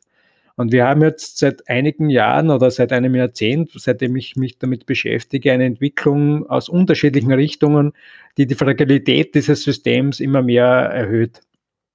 Und 0.55 0.71
wir 0.71 0.85
haben 0.85 1.01
jetzt 1.01 1.39
seit 1.39 1.67
einigen 1.67 2.11
Jahren 2.11 2.51
oder 2.51 2.69
seit 2.69 2.91
einem 2.91 3.15
Jahrzehnt, 3.15 3.71
seitdem 3.73 4.15
ich 4.15 4.35
mich 4.35 4.59
damit 4.59 4.85
beschäftige, 4.85 5.51
eine 5.51 5.65
Entwicklung 5.65 6.47
aus 6.47 6.69
unterschiedlichen 6.69 7.33
Richtungen, 7.33 7.93
die 8.37 8.45
die 8.45 8.53
Fragilität 8.53 9.33
dieses 9.33 9.63
Systems 9.63 10.19
immer 10.19 10.43
mehr 10.43 10.65
erhöht. 10.65 11.41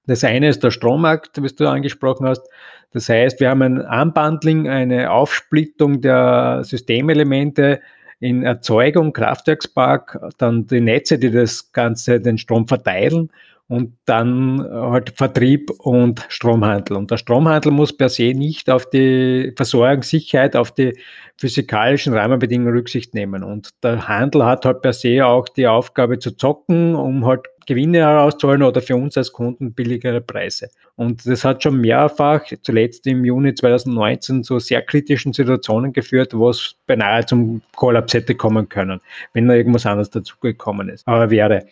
Das 0.05 0.23
eine 0.23 0.49
ist 0.49 0.63
der 0.63 0.71
Strommarkt, 0.71 1.41
was 1.41 1.55
du 1.55 1.67
angesprochen 1.67 2.27
hast. 2.27 2.47
Das 2.91 3.09
heißt, 3.09 3.39
wir 3.39 3.49
haben 3.49 3.61
ein 3.61 3.81
Unbundling, 3.81 4.67
eine 4.67 5.11
Aufsplittung 5.11 6.01
der 6.01 6.61
Systemelemente 6.63 7.81
in 8.19 8.43
Erzeugung, 8.43 9.13
Kraftwerkspark, 9.13 10.19
dann 10.37 10.65
die 10.65 10.81
Netze, 10.81 11.19
die 11.19 11.31
das 11.31 11.71
Ganze, 11.71 12.19
den 12.19 12.37
Strom 12.37 12.67
verteilen 12.67 13.31
und 13.69 13.93
dann 14.05 14.67
halt 14.67 15.11
Vertrieb 15.15 15.69
und 15.77 16.25
Stromhandel. 16.27 16.97
Und 16.97 17.11
der 17.11 17.17
Stromhandel 17.17 17.71
muss 17.71 17.95
per 17.95 18.09
se 18.09 18.33
nicht 18.33 18.69
auf 18.69 18.89
die 18.89 19.53
Versorgungssicherheit, 19.55 20.55
auf 20.55 20.71
die 20.71 20.97
physikalischen 21.37 22.13
Rahmenbedingungen 22.13 22.73
Rücksicht 22.73 23.13
nehmen. 23.13 23.43
Und 23.43 23.69
der 23.83 24.07
Handel 24.07 24.43
hat 24.43 24.65
halt 24.65 24.81
per 24.81 24.91
se 24.91 25.23
auch 25.23 25.47
die 25.47 25.67
Aufgabe 25.67 26.17
zu 26.17 26.35
zocken, 26.35 26.95
um 26.95 27.27
halt 27.27 27.45
Gewinne 27.69 27.99
herauszuholen 27.99 28.63
oder 28.63 28.81
für 28.81 28.95
uns 28.95 29.15
als 29.15 29.31
Kunden 29.31 29.73
billigere 29.73 30.21
Preise. 30.21 30.69
Und 30.95 31.25
das 31.25 31.45
hat 31.45 31.61
schon 31.61 31.79
mehrfach, 31.79 32.43
zuletzt 32.63 33.05
im 33.05 33.23
Juni 33.23 33.53
2019, 33.53 34.43
zu 34.43 34.57
sehr 34.57 34.81
kritischen 34.81 35.33
Situationen 35.33 35.93
geführt, 35.93 36.33
wo 36.33 36.49
es 36.49 36.75
beinahe 36.87 37.23
zum 37.25 37.61
Kollaps 37.75 38.15
hätte 38.15 38.33
kommen 38.33 38.67
können, 38.67 38.99
wenn 39.33 39.47
da 39.47 39.53
irgendwas 39.53 39.85
anderes 39.85 40.09
dazugekommen 40.09 40.89
ist. 40.89 41.07
Aber 41.07 41.29
wäre. 41.29 41.65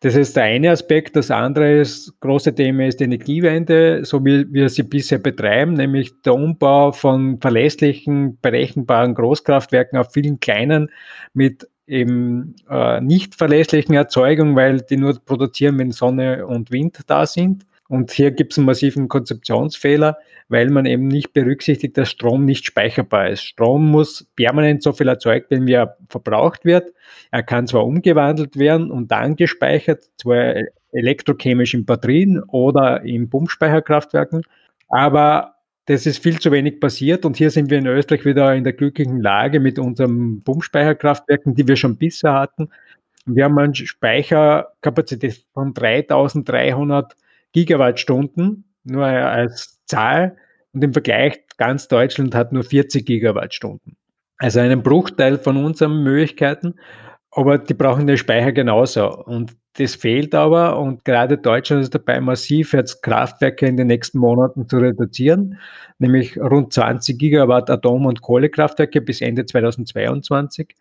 Das 0.00 0.14
ist 0.14 0.36
der 0.36 0.44
eine 0.44 0.70
Aspekt. 0.70 1.16
Das 1.16 1.30
andere 1.30 1.80
ist, 1.80 2.12
große 2.20 2.54
Thema 2.54 2.86
ist 2.86 3.00
die 3.00 3.04
Energiewende, 3.04 4.04
so 4.04 4.22
wie 4.24 4.46
wir 4.52 4.68
sie 4.68 4.82
bisher 4.82 5.18
betreiben, 5.18 5.72
nämlich 5.72 6.12
der 6.22 6.34
Umbau 6.34 6.92
von 6.92 7.40
verlässlichen, 7.40 8.38
berechenbaren 8.40 9.14
Großkraftwerken 9.14 9.98
auf 9.98 10.12
vielen 10.12 10.40
kleinen 10.40 10.90
mit 11.32 11.66
eben 11.86 12.56
äh, 12.68 13.00
nicht 13.00 13.34
verlässlichen 13.34 13.94
Erzeugungen, 13.94 14.56
weil 14.56 14.80
die 14.80 14.96
nur 14.96 15.18
produzieren, 15.24 15.78
wenn 15.78 15.92
Sonne 15.92 16.46
und 16.46 16.70
Wind 16.70 17.00
da 17.06 17.26
sind. 17.26 17.66
Und 17.88 18.10
hier 18.12 18.30
gibt 18.30 18.52
es 18.52 18.58
einen 18.58 18.66
massiven 18.66 19.08
Konzeptionsfehler, 19.08 20.16
weil 20.48 20.70
man 20.70 20.86
eben 20.86 21.06
nicht 21.06 21.32
berücksichtigt, 21.32 21.96
dass 21.98 22.10
Strom 22.10 22.44
nicht 22.44 22.64
speicherbar 22.64 23.28
ist. 23.28 23.42
Strom 23.42 23.90
muss 23.90 24.26
permanent 24.36 24.82
so 24.82 24.92
viel 24.92 25.08
erzeugt 25.08 25.50
werden, 25.50 25.66
wie 25.66 25.74
er 25.74 25.96
verbraucht 26.08 26.64
wird. 26.64 26.92
Er 27.30 27.42
kann 27.42 27.66
zwar 27.66 27.84
umgewandelt 27.84 28.58
werden 28.58 28.90
und 28.90 29.10
dann 29.10 29.36
gespeichert, 29.36 30.04
zwar 30.16 30.54
elektrochemisch 30.92 31.74
in 31.74 31.84
Batterien 31.84 32.42
oder 32.44 33.02
in 33.02 33.28
Pumpspeicherkraftwerken, 33.28 34.42
aber 34.88 35.53
das 35.86 36.06
ist 36.06 36.22
viel 36.22 36.38
zu 36.40 36.50
wenig 36.50 36.80
passiert 36.80 37.24
und 37.24 37.36
hier 37.36 37.50
sind 37.50 37.70
wir 37.70 37.78
in 37.78 37.86
Österreich 37.86 38.24
wieder 38.24 38.54
in 38.54 38.64
der 38.64 38.72
glücklichen 38.72 39.20
Lage 39.20 39.60
mit 39.60 39.78
unseren 39.78 40.42
Pumpspeicherkraftwerken, 40.42 41.54
die 41.54 41.68
wir 41.68 41.76
schon 41.76 41.96
bisher 41.96 42.32
hatten. 42.32 42.70
Wir 43.26 43.44
haben 43.44 43.58
eine 43.58 43.74
Speicherkapazität 43.74 45.44
von 45.52 45.74
3300 45.74 47.14
Gigawattstunden, 47.52 48.64
nur 48.84 49.04
als 49.04 49.80
Zahl. 49.86 50.36
Und 50.72 50.82
im 50.82 50.92
Vergleich 50.92 51.40
ganz 51.56 51.88
Deutschland 51.88 52.34
hat 52.34 52.52
nur 52.52 52.64
40 52.64 53.06
Gigawattstunden. 53.06 53.96
Also 54.38 54.60
einen 54.60 54.82
Bruchteil 54.82 55.38
von 55.38 55.56
unseren 55.56 56.02
Möglichkeiten, 56.02 56.74
aber 57.30 57.58
die 57.58 57.74
brauchen 57.74 58.06
den 58.06 58.18
Speicher 58.18 58.52
genauso. 58.52 59.14
Und 59.24 59.56
das 59.76 59.96
fehlt 59.96 60.34
aber 60.34 60.78
und 60.78 61.04
gerade 61.04 61.36
Deutschland 61.36 61.82
ist 61.82 61.94
dabei, 61.94 62.20
massiv 62.20 62.72
jetzt 62.72 63.02
Kraftwerke 63.02 63.66
in 63.66 63.76
den 63.76 63.88
nächsten 63.88 64.18
Monaten 64.18 64.68
zu 64.68 64.78
reduzieren, 64.78 65.58
nämlich 65.98 66.38
rund 66.38 66.72
20 66.72 67.18
Gigawatt 67.18 67.70
Atom- 67.70 68.06
und 68.06 68.22
Kohlekraftwerke 68.22 69.00
bis 69.00 69.20
Ende 69.20 69.46
2022. 69.46 70.74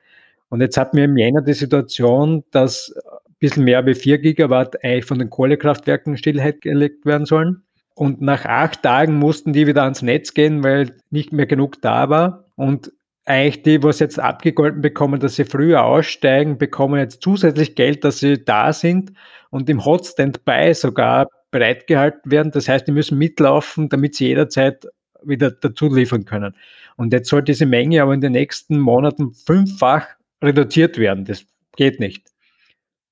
Und 0.49 0.61
jetzt 0.61 0.77
hatten 0.77 0.97
wir 0.97 1.05
im 1.05 1.17
Jänner 1.17 1.41
die 1.41 1.53
Situation, 1.53 2.43
dass 2.51 2.93
ein 2.95 3.35
bisschen 3.39 3.63
mehr 3.63 3.85
wie 3.87 3.95
4 3.95 4.19
Gigawatt 4.19 4.83
eigentlich 4.83 5.05
von 5.05 5.17
den 5.17 5.31
Kohlekraftwerken 5.31 6.15
stillgelegt 6.15 7.05
werden 7.05 7.25
sollen. 7.25 7.63
Und 7.95 8.21
nach 8.21 8.45
acht 8.45 8.83
Tagen 8.83 9.15
mussten 9.15 9.53
die 9.53 9.67
wieder 9.67 9.83
ans 9.83 10.01
Netz 10.03 10.33
gehen, 10.33 10.63
weil 10.63 10.95
nicht 11.09 11.33
mehr 11.33 11.47
genug 11.47 11.81
da 11.81 12.09
war. 12.09 12.45
Und 12.55 12.91
eigentlich 13.25 13.63
die, 13.63 13.83
was 13.83 13.99
jetzt 13.99 14.19
abgegolten 14.19 14.81
bekommen, 14.81 15.19
dass 15.19 15.35
sie 15.35 15.45
früher 15.45 15.83
aussteigen, 15.83 16.57
bekommen 16.57 16.99
jetzt 16.99 17.21
zusätzlich 17.21 17.75
Geld, 17.75 18.03
dass 18.03 18.19
sie 18.19 18.43
da 18.43 18.73
sind 18.73 19.13
und 19.49 19.69
im 19.69 19.85
Hot 19.85 20.05
Standby 20.05 20.73
sogar 20.73 21.27
bereitgehalten 21.51 22.31
werden. 22.31 22.51
Das 22.51 22.67
heißt, 22.67 22.87
die 22.87 22.91
müssen 22.91 23.17
mitlaufen, 23.17 23.87
damit 23.89 24.15
sie 24.15 24.27
jederzeit 24.27 24.87
wieder 25.23 25.51
dazu 25.51 25.93
liefern 25.93 26.25
können. 26.25 26.55
Und 26.97 27.13
jetzt 27.13 27.29
soll 27.29 27.43
diese 27.43 27.65
Menge 27.65 28.01
aber 28.01 28.13
in 28.13 28.21
den 28.21 28.33
nächsten 28.33 28.77
Monaten 28.77 29.33
fünffach 29.33 30.07
reduziert 30.41 30.97
werden. 30.97 31.25
Das 31.25 31.45
geht 31.77 31.99
nicht. 31.99 32.32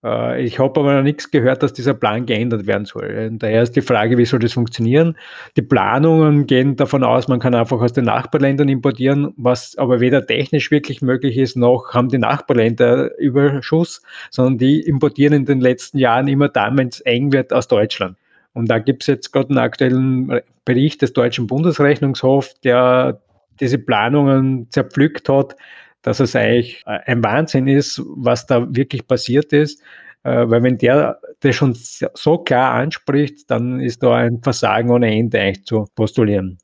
Äh, 0.04 0.44
ich 0.44 0.60
habe 0.60 0.80
aber 0.80 0.96
noch 0.96 1.04
nichts 1.04 1.32
gehört, 1.32 1.64
dass 1.64 1.74
dieser 1.74 1.94
Plan 1.94 2.26
geändert 2.26 2.68
werden 2.68 2.86
soll. 2.86 3.30
Daher 3.34 3.64
ist 3.64 3.76
die 3.76 3.82
Frage, 3.82 4.18
wie 4.18 4.26
soll 4.26 4.40
das 4.40 4.54
funktionieren? 4.54 5.18
Die 5.56 5.62
Planungen 5.62 6.48
gehen 6.48 6.76
davon 6.76 7.04
aus, 7.04 7.28
man 7.28 7.40
kann 7.40 7.56
einfach 7.56 7.80
aus 7.82 7.94
den 7.94 8.06
Nachbarländern 8.06 8.70
importieren, 8.70 9.34
was 9.38 9.78
aber 9.78 10.00
weder 10.00 10.26
technisch 10.26 10.72
wirklich 10.72 11.02
möglich 11.02 11.38
ist, 11.38 11.56
noch 11.56 11.94
haben 11.94 12.10
die 12.10 12.18
Nachbarländer 12.18 13.18
Überschuss, 13.18 14.02
sondern 14.30 14.58
die 14.58 14.82
importieren 14.82 15.34
in 15.34 15.46
den 15.46 15.62
letzten 15.62 15.98
Jahren 15.98 16.28
immer 16.28 16.50
dann, 16.50 16.78
wenn 16.78 16.88
es 16.88 17.02
eng 17.02 17.32
wird, 17.32 17.54
aus 17.54 17.68
Deutschland. 17.68 18.18
Und 18.54 18.70
da 18.70 18.80
gibt 18.80 19.04
es 19.04 19.08
jetzt 19.08 19.32
gerade 19.32 19.50
einen 19.50 19.60
aktuellen 19.60 20.42
Bericht 20.66 21.02
des 21.02 21.14
Deutschen 21.14 21.48
Bundesrechnungshofs, 21.48 22.60
der 22.62 23.22
diese 23.60 23.78
Planungen 23.78 24.68
zerpflückt 24.72 25.30
hat 25.30 25.56
dass 26.02 26.20
es 26.20 26.36
eigentlich 26.36 26.82
äh, 26.86 27.00
ein 27.06 27.24
Wahnsinn 27.24 27.68
ist, 27.68 28.02
was 28.16 28.46
da 28.46 28.68
wirklich 28.76 29.08
passiert 29.08 29.54
ist. 29.54 29.82
Äh, 30.24 30.50
weil 30.50 30.64
wenn 30.64 30.78
der 30.78 31.20
das 31.40 31.56
schon 31.56 31.74
so 31.76 32.38
klar 32.38 32.74
anspricht, 32.74 33.50
dann 33.50 33.80
ist 33.80 34.04
da 34.04 34.16
ein 34.16 34.42
Versagen 34.42 34.92
ohne 34.92 35.12
Ende 35.12 35.40
eigentlich 35.40 35.66
zu 35.66 35.86
postulieren. 35.96 36.58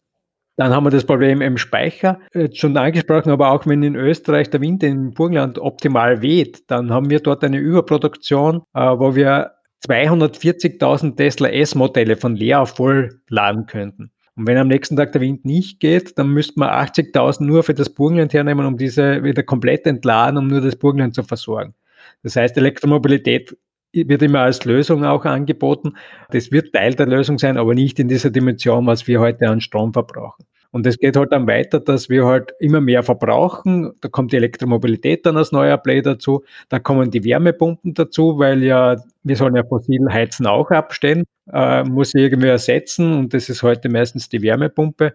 Dann 0.58 0.71
haben 0.71 0.86
wir 0.86 0.89
das 0.89 1.06
Problem 1.06 1.41
im 1.41 1.58
Speicher, 1.58 2.19
schon 2.52 2.78
angesprochen, 2.78 3.32
aber 3.32 3.52
auch 3.52 3.67
wenn 3.67 3.84
in 3.84 3.95
Österreich 3.95 4.50
der 4.50 4.60
Wind 4.60 4.82
im 4.82 5.13
Burgenland 5.13 5.60
optimal 5.60 6.23
weht, 6.23 6.69
dann 6.71 6.91
haben 6.91 7.12
wir 7.12 7.19
dort 7.19 7.43
eine 7.43 7.60
Überproduktion, 7.60 8.63
äh, 8.73 8.80
wo 8.80 9.15
wir 9.15 9.52
240.000 9.88 11.15
Tesla 11.15 11.50
S-Modelle 11.50 12.17
von 12.17 12.36
leer 12.36 12.62
auf 12.62 12.76
voll 12.76 13.21
laden 13.30 13.67
könnten. 13.67 14.12
Und 14.38 14.45
wenn 14.47 14.58
am 14.58 14.67
nächsten 14.67 14.95
Tag 14.95 15.13
der 15.13 15.21
Wind 15.21 15.45
nicht 15.45 15.80
geht, 15.80 16.17
dann 16.19 16.30
müsste 16.30 16.60
man 16.60 16.69
80.000 16.69 17.43
nur 17.43 17.63
für 17.63 17.73
das 17.73 17.89
Burgenland 17.89 18.34
hernehmen, 18.34 18.67
um 18.67 18.78
diese 18.78 19.23
wieder 19.23 19.41
komplett 19.41 19.88
entladen, 19.88 20.38
um 20.38 20.47
nur 20.47 20.62
das 20.62 20.76
Burgenland 20.76 21.15
zu 21.15 21.23
versorgen. 21.23 21.73
Das 22.21 22.36
heißt, 22.36 22.56
Elektromobilität 22.56 23.58
wird 23.93 24.21
immer 24.21 24.41
als 24.41 24.63
Lösung 24.63 25.04
auch 25.04 25.26
angeboten. 25.26 25.93
Das 26.30 26.52
wird 26.52 26.71
Teil 26.71 26.93
der 26.93 27.08
Lösung 27.08 27.39
sein, 27.39 27.58
aber 27.58 27.73
nicht 27.73 28.00
in 28.00 28.08
dieser 28.08 28.30
Dimension, 28.30 28.86
was 28.86 29.08
wir 29.08 29.19
heute 29.19 29.50
an 29.50 29.60
Strom 29.60 29.91
verbrauchen. 29.91 30.45
Und 30.71 30.86
es 30.86 30.97
geht 30.97 31.15
halt 31.15 31.32
dann 31.32 31.47
weiter, 31.47 31.80
dass 31.80 32.10
wir 32.10 32.25
halt 32.25 32.53
immer 32.60 32.82
mehr 32.82 33.03
verbrauchen. 33.03 33.93
Da 34.01 34.10
kommt 34.10 34.32
die 34.32 34.38
Elektromobilität 34.38 35.25
dann 35.25 35.38
als 35.38 35.51
neuer 35.51 35.77
Play 35.77 36.01
dazu. 36.01 36.43
Da 36.69 36.80
kommen 36.80 37.12
die 37.12 37.23
Wärmepumpen 37.23 37.93
dazu, 37.93 38.38
weil 38.38 38.63
ja, 38.63 38.97
wir 39.23 39.36
sollen 39.36 39.56
ja 39.56 39.63
fossil 39.63 40.08
heizen 40.10 40.45
auch 40.45 40.71
abstellen, 40.71 41.23
äh, 41.51 41.84
muss 41.84 42.13
irgendwie 42.13 42.49
ersetzen 42.49 43.13
und 43.17 43.34
das 43.34 43.49
ist 43.49 43.63
heute 43.63 43.89
meistens 43.89 44.30
die 44.30 44.41
Wärmepumpe. 44.41 45.13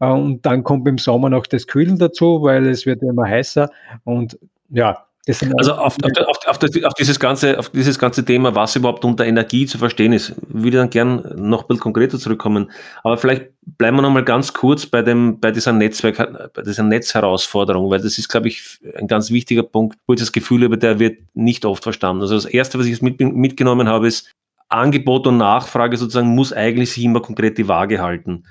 Äh, 0.00 0.06
und 0.06 0.44
dann 0.46 0.64
kommt 0.64 0.86
im 0.88 0.98
Sommer 0.98 1.30
noch 1.30 1.46
das 1.46 1.66
Kühlen 1.66 1.98
dazu, 1.98 2.42
weil 2.42 2.66
es 2.66 2.86
wird 2.86 3.02
immer 3.02 3.28
heißer 3.28 3.70
und 4.04 4.38
ja, 4.68 5.06
also 5.28 5.74
auf, 5.74 5.96
auf, 6.02 6.46
auf, 6.46 6.58
das, 6.58 6.82
auf, 6.82 6.94
dieses 6.94 7.20
ganze, 7.20 7.56
auf 7.56 7.68
dieses 7.68 7.96
ganze 7.96 8.24
Thema, 8.24 8.56
was 8.56 8.74
überhaupt 8.74 9.04
unter 9.04 9.24
Energie 9.24 9.66
zu 9.66 9.78
verstehen 9.78 10.12
ist, 10.12 10.34
würde 10.48 10.76
ich 10.76 10.80
dann 10.80 10.90
gern 10.90 11.32
noch 11.36 11.62
ein 11.62 11.68
bisschen 11.68 11.82
konkreter 11.82 12.18
zurückkommen. 12.18 12.72
Aber 13.04 13.16
vielleicht 13.16 13.50
bleiben 13.62 13.98
wir 13.98 14.02
noch 14.02 14.10
mal 14.10 14.24
ganz 14.24 14.52
kurz 14.52 14.84
bei, 14.86 15.00
dem, 15.02 15.38
bei 15.38 15.52
dieser 15.52 15.72
Netzwerk, 15.72 16.52
bei 16.52 16.62
dieser 16.62 16.82
Netzherausforderung, 16.82 17.88
weil 17.88 18.00
das 18.00 18.18
ist, 18.18 18.28
glaube 18.28 18.48
ich, 18.48 18.80
ein 18.96 19.06
ganz 19.06 19.30
wichtiger 19.30 19.62
Punkt, 19.62 19.96
wo 20.08 20.14
ich 20.14 20.20
das 20.20 20.32
Gefühl 20.32 20.64
habe, 20.64 20.76
der 20.76 20.98
wird 20.98 21.18
nicht 21.34 21.64
oft 21.64 21.84
verstanden. 21.84 22.22
Also 22.22 22.34
das 22.34 22.44
Erste, 22.44 22.80
was 22.80 22.86
ich 22.86 23.00
mit, 23.00 23.20
mitgenommen 23.20 23.88
habe, 23.88 24.08
ist, 24.08 24.28
Angebot 24.68 25.26
und 25.26 25.36
Nachfrage 25.36 25.96
sozusagen 25.98 26.34
muss 26.34 26.52
eigentlich 26.52 26.92
sich 26.92 27.04
immer 27.04 27.20
konkret 27.20 27.58
die 27.58 27.68
Waage 27.68 28.00
halten. 28.00 28.44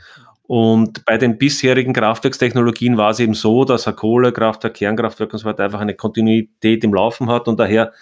Und 0.54 1.06
bei 1.06 1.18
den 1.18 1.38
bisherigen 1.38 1.94
Kraftwerkstechnologien 1.94 2.98
war 2.98 3.12
es 3.12 3.22
eben 3.22 3.34
so, 3.34 3.64
dass 3.64 3.88
ein 3.88 3.96
Kohlekraftwerk, 3.96 4.74
Kernkraftwerk 4.74 5.32
und 5.32 5.40
so 5.40 5.46
weiter 5.46 5.64
einfach 5.64 5.80
eine 5.80 5.94
Kontinuität 5.94 6.84
im 6.84 6.94
Laufen 6.94 7.30
hat 7.30 7.48
und 7.48 7.58
daher 7.58 7.94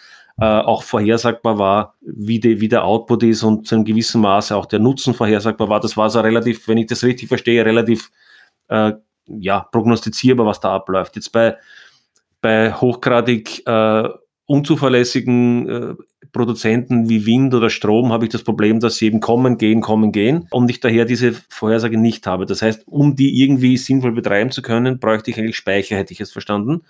äh, 0.41 0.45
auch 0.45 0.81
vorhersagbar 0.81 1.59
war, 1.59 1.93
wie, 2.01 2.39
die, 2.39 2.59
wie 2.59 2.67
der 2.67 2.85
Output 2.85 3.21
ist 3.21 3.43
und 3.43 3.67
zu 3.67 3.75
einem 3.75 3.85
gewissen 3.85 4.21
Maße 4.21 4.55
auch 4.55 4.65
der 4.65 4.79
Nutzen 4.79 5.13
vorhersagbar 5.13 5.69
war. 5.69 5.79
Das 5.79 5.95
war 5.95 6.09
so 6.09 6.21
relativ, 6.21 6.67
wenn 6.67 6.79
ich 6.79 6.87
das 6.87 7.03
richtig 7.03 7.27
verstehe, 7.27 7.63
relativ 7.63 8.09
äh, 8.69 8.93
ja, 9.27 9.59
prognostizierbar, 9.71 10.47
was 10.47 10.59
da 10.59 10.73
abläuft. 10.73 11.17
Jetzt 11.17 11.31
bei, 11.31 11.55
bei 12.41 12.73
hochgradig 12.73 13.61
äh, 13.67 14.09
unzuverlässigen 14.47 15.69
äh, 15.69 15.93
Produzenten 16.31 17.09
wie 17.09 17.25
Wind 17.25 17.53
oder 17.53 17.69
Strom 17.69 18.11
habe 18.11 18.25
ich 18.25 18.31
das 18.31 18.43
Problem, 18.43 18.79
dass 18.79 18.97
sie 18.97 19.07
eben 19.07 19.19
kommen, 19.19 19.57
gehen, 19.57 19.81
kommen, 19.81 20.11
gehen 20.11 20.47
und 20.51 20.69
ich 20.69 20.79
daher 20.79 21.05
diese 21.05 21.33
Vorhersage 21.49 21.97
nicht 21.97 22.27
habe. 22.27 22.45
Das 22.45 22.61
heißt, 22.61 22.87
um 22.87 23.15
die 23.15 23.41
irgendwie 23.41 23.77
sinnvoll 23.77 24.11
betreiben 24.11 24.51
zu 24.51 24.61
können, 24.61 24.99
bräuchte 24.99 25.31
ich 25.31 25.37
eigentlich 25.37 25.55
Speicher, 25.55 25.97
hätte 25.97 26.13
ich 26.13 26.21
es 26.21 26.31
verstanden. 26.31 26.81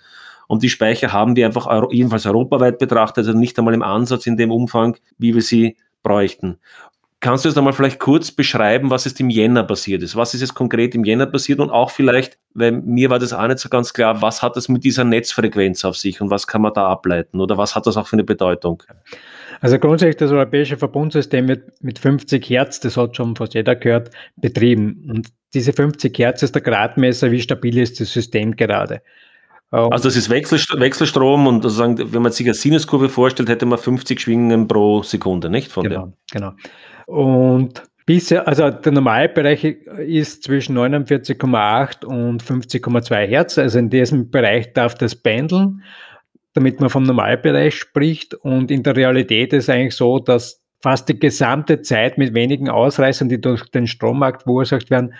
Und 0.48 0.62
die 0.62 0.68
Speicher 0.68 1.12
haben 1.12 1.36
wir 1.36 1.46
einfach 1.46 1.68
jedenfalls 1.92 2.26
europaweit 2.26 2.78
betrachtet, 2.78 3.26
also 3.26 3.38
nicht 3.38 3.56
einmal 3.58 3.74
im 3.74 3.82
Ansatz 3.82 4.26
in 4.26 4.36
dem 4.36 4.50
Umfang, 4.50 4.96
wie 5.16 5.34
wir 5.34 5.42
sie 5.42 5.76
bräuchten. 6.02 6.58
Kannst 7.20 7.44
du 7.44 7.50
jetzt 7.50 7.58
einmal 7.58 7.74
vielleicht 7.74 7.98
kurz 7.98 8.32
beschreiben, 8.32 8.88
was 8.88 9.04
ist 9.04 9.20
im 9.20 9.28
Jänner 9.28 9.62
passiert 9.62 10.02
ist? 10.02 10.16
Was 10.16 10.32
ist 10.32 10.40
jetzt 10.40 10.54
konkret 10.54 10.94
im 10.94 11.04
Jänner 11.04 11.26
passiert 11.26 11.60
und 11.60 11.68
auch 11.68 11.90
vielleicht, 11.90 12.38
weil 12.54 12.72
mir 12.72 13.10
war 13.10 13.18
das 13.18 13.34
auch 13.34 13.46
nicht 13.46 13.58
so 13.58 13.68
ganz 13.68 13.92
klar, 13.92 14.22
was 14.22 14.42
hat 14.42 14.56
das 14.56 14.70
mit 14.70 14.84
dieser 14.84 15.04
Netzfrequenz 15.04 15.84
auf 15.84 15.98
sich 15.98 16.22
und 16.22 16.30
was 16.30 16.46
kann 16.46 16.62
man 16.62 16.72
da 16.72 16.88
ableiten 16.88 17.38
oder 17.38 17.58
was 17.58 17.76
hat 17.76 17.86
das 17.86 17.98
auch 17.98 18.06
für 18.06 18.14
eine 18.14 18.24
Bedeutung? 18.24 18.82
Also 19.60 19.78
grundsätzlich 19.78 20.16
das 20.16 20.30
europäische 20.30 20.78
Verbundsystem 20.78 21.46
wird 21.48 21.82
mit 21.82 21.98
50 21.98 22.48
Hertz, 22.48 22.80
das 22.80 22.96
hat 22.96 23.14
schon 23.14 23.36
fast 23.36 23.52
jeder 23.52 23.76
gehört, 23.76 24.10
betrieben. 24.36 25.04
Und 25.10 25.28
diese 25.52 25.74
50 25.74 26.18
Hertz 26.18 26.42
ist 26.42 26.54
der 26.54 26.62
Gradmesser, 26.62 27.30
wie 27.30 27.42
stabil 27.42 27.76
ist 27.76 28.00
das 28.00 28.10
System 28.10 28.56
gerade. 28.56 29.02
Also 29.70 30.08
das 30.08 30.16
ist 30.16 30.30
Wechselstrom 30.30 31.46
und 31.46 31.62
sozusagen, 31.62 32.12
wenn 32.12 32.22
man 32.22 32.32
sich 32.32 32.46
eine 32.46 32.54
Sinuskurve 32.54 33.08
vorstellt, 33.08 33.48
hätte 33.48 33.66
man 33.66 33.78
50 33.78 34.20
Schwingungen 34.20 34.66
pro 34.66 35.02
Sekunde, 35.04 35.48
nicht? 35.48 35.70
Von 35.70 35.84
genau, 35.84 36.06
der. 36.06 36.12
genau. 36.32 36.52
Und 37.10 37.82
bisher, 38.06 38.46
also 38.46 38.70
der 38.70 38.92
Normalbereich 38.92 39.64
ist 39.64 40.44
zwischen 40.44 40.78
49,8 40.78 42.04
und 42.04 42.40
50,2 42.40 43.26
Hertz. 43.26 43.58
Also 43.58 43.80
in 43.80 43.90
diesem 43.90 44.30
Bereich 44.30 44.72
darf 44.74 44.94
das 44.94 45.16
pendeln, 45.16 45.82
damit 46.54 46.78
man 46.78 46.88
vom 46.88 47.02
Normalbereich 47.02 47.74
spricht. 47.74 48.34
Und 48.34 48.70
in 48.70 48.84
der 48.84 48.94
Realität 48.94 49.52
ist 49.52 49.68
eigentlich 49.68 49.96
so, 49.96 50.20
dass 50.20 50.64
fast 50.80 51.08
die 51.08 51.18
gesamte 51.18 51.82
Zeit 51.82 52.16
mit 52.16 52.32
wenigen 52.32 52.68
Ausreißern, 52.68 53.28
die 53.28 53.40
durch 53.40 53.68
den 53.72 53.88
Strommarkt 53.88 54.44
verursacht 54.44 54.88
werden, 54.90 55.14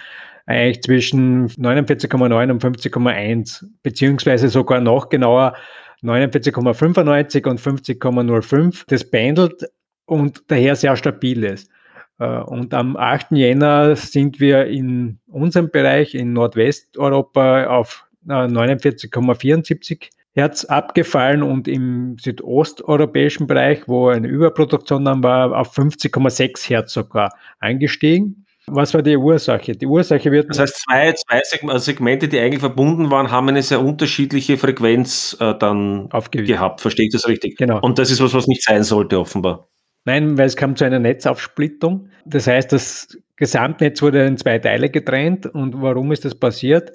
eigentlich 0.47 0.83
zwischen 0.83 1.49
49,9 1.49 2.51
und 2.53 2.63
50,1, 2.63 3.65
beziehungsweise 3.83 4.49
sogar 4.49 4.81
noch 4.81 5.09
genauer 5.09 5.57
49,95 6.05 7.49
und 7.49 7.61
50,05. 7.61 8.85
Das 8.87 9.11
pendelt 9.11 9.65
und 10.07 10.45
daher 10.47 10.77
sehr 10.77 10.97
stabil 10.97 11.43
ist. 11.43 11.69
Äh, 12.21 12.41
und 12.43 12.73
am 12.75 12.97
8. 12.97 13.33
Jänner 13.33 13.97
sind 13.97 14.39
wir 14.39 14.67
in 14.67 15.19
unserem 15.27 15.71
Bereich 15.71 16.15
in 16.15 16.33
Nordwesteuropa 16.35 17.67
auf 17.67 18.07
49,74 18.27 19.93
äh, 19.93 20.07
Hertz 20.33 20.65
abgefallen 20.65 21.43
und 21.43 21.67
im 21.67 22.17
südosteuropäischen 22.21 23.49
Bereich, 23.49 23.89
wo 23.89 24.09
eine 24.09 24.29
Überproduktion 24.29 25.05
dann 25.05 25.25
war, 25.25 25.57
auf 25.59 25.77
50,6 25.77 26.69
Hertz 26.69 26.93
sogar 26.93 27.31
eingestiegen. 27.59 28.47
Was 28.67 28.95
war 28.95 29.03
die 29.03 29.17
Ursache? 29.17 29.73
Die 29.73 29.87
Ursache 29.87 30.31
wird. 30.31 30.49
Das 30.51 30.61
heißt, 30.61 30.85
zwei, 30.85 31.13
zwei 31.13 31.69
also 31.69 31.85
Segmente, 31.85 32.29
die 32.29 32.39
eigentlich 32.39 32.61
verbunden 32.61 33.11
waren, 33.11 33.33
haben 33.33 33.49
eine 33.49 33.63
sehr 33.63 33.81
unterschiedliche 33.81 34.59
Frequenz 34.59 35.37
äh, 35.41 35.55
dann 35.59 36.09
gehabt. 36.31 36.81
Verstehe 36.81 37.07
ich 37.07 37.13
das 37.13 37.27
richtig? 37.27 37.57
Genau. 37.57 37.81
Und 37.81 37.99
das 37.99 38.13
ist 38.13 38.23
was, 38.23 38.33
was 38.33 38.47
nicht 38.47 38.63
sein 38.63 38.85
sollte, 38.85 39.19
offenbar. 39.19 39.67
Nein, 40.11 40.37
weil 40.37 40.47
es 40.47 40.57
kam 40.57 40.75
zu 40.75 40.85
einer 40.85 40.99
Netzaufsplittung. 40.99 42.09
Das 42.25 42.49
heißt, 42.49 42.73
das 42.73 43.17
Gesamtnetz 43.37 44.03
wurde 44.03 44.27
in 44.27 44.37
zwei 44.37 44.59
Teile 44.59 44.91
getrennt. 44.91 45.47
Und 45.47 45.81
warum 45.81 46.11
ist 46.11 46.25
das 46.25 46.35
passiert? 46.35 46.91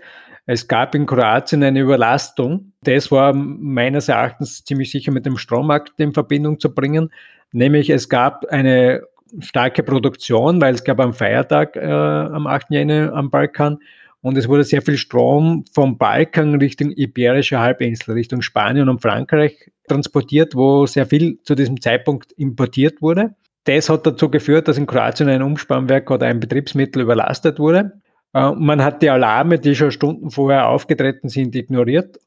Es 0.46 0.68
gab 0.68 0.94
in 0.96 1.06
Kroatien 1.06 1.64
eine 1.64 1.80
Überlastung. 1.80 2.74
Das 2.84 3.14
war 3.14 3.32
meines 3.32 4.10
Erachtens 4.10 4.66
ziemlich 4.66 4.92
sicher 4.92 5.14
mit 5.14 5.26
dem 5.26 5.38
Strommarkt 5.38 5.94
in 5.98 6.12
Verbindung 6.12 6.60
zu 6.60 6.76
bringen. 6.76 7.10
Nämlich 7.54 7.90
es 7.90 8.10
gab 8.10 8.48
eine 8.48 9.04
starke 9.40 9.82
Produktion, 9.82 10.60
weil 10.60 10.76
es 10.76 10.84
gab 10.84 11.00
einen 11.00 11.14
Feiertag 11.14 11.78
äh, 11.78 11.86
am 11.86 12.48
8. 12.48 12.66
Jänner 12.72 13.14
am 13.14 13.30
Balkan 13.30 13.78
und 14.26 14.40
es 14.40 14.48
wurde 14.48 14.64
sehr 14.64 14.82
viel 14.82 14.98
Strom 14.98 15.66
vom 15.72 16.00
Balkan 16.00 16.56
Richtung 16.56 16.90
Iberische 16.90 17.60
Halbinsel, 17.60 18.16
Richtung 18.16 18.42
Spanien 18.42 18.90
und 18.90 19.00
Frankreich 19.00 19.70
transportiert, 19.88 20.56
wo 20.56 20.88
sehr 20.88 21.06
viel 21.06 21.38
zu 21.44 21.54
diesem 21.54 21.80
Zeitpunkt 21.80 22.32
importiert 22.32 23.04
wurde. 23.04 23.36
Das 23.66 23.88
hat 23.88 24.08
dazu 24.08 24.32
geführt, 24.32 24.68
dass 24.68 24.80
in 24.80 24.88
Kroatien 24.88 25.30
ein 25.30 25.44
Umspannwerk 25.44 26.10
oder 26.10 26.26
ein 26.26 26.40
Betriebsmittel 26.40 27.04
überlastet 27.04 27.60
wurde. 27.60 28.02
Äh, 28.34 28.50
man 28.54 28.84
hat 28.84 29.04
die 29.04 29.12
Alarme, 29.12 29.60
die 29.60 29.76
schon 29.76 29.92
Stunden 29.92 30.32
vorher 30.32 30.70
aufgetreten 30.70 31.30
sind, 31.30 31.56
ignoriert. 31.56 32.18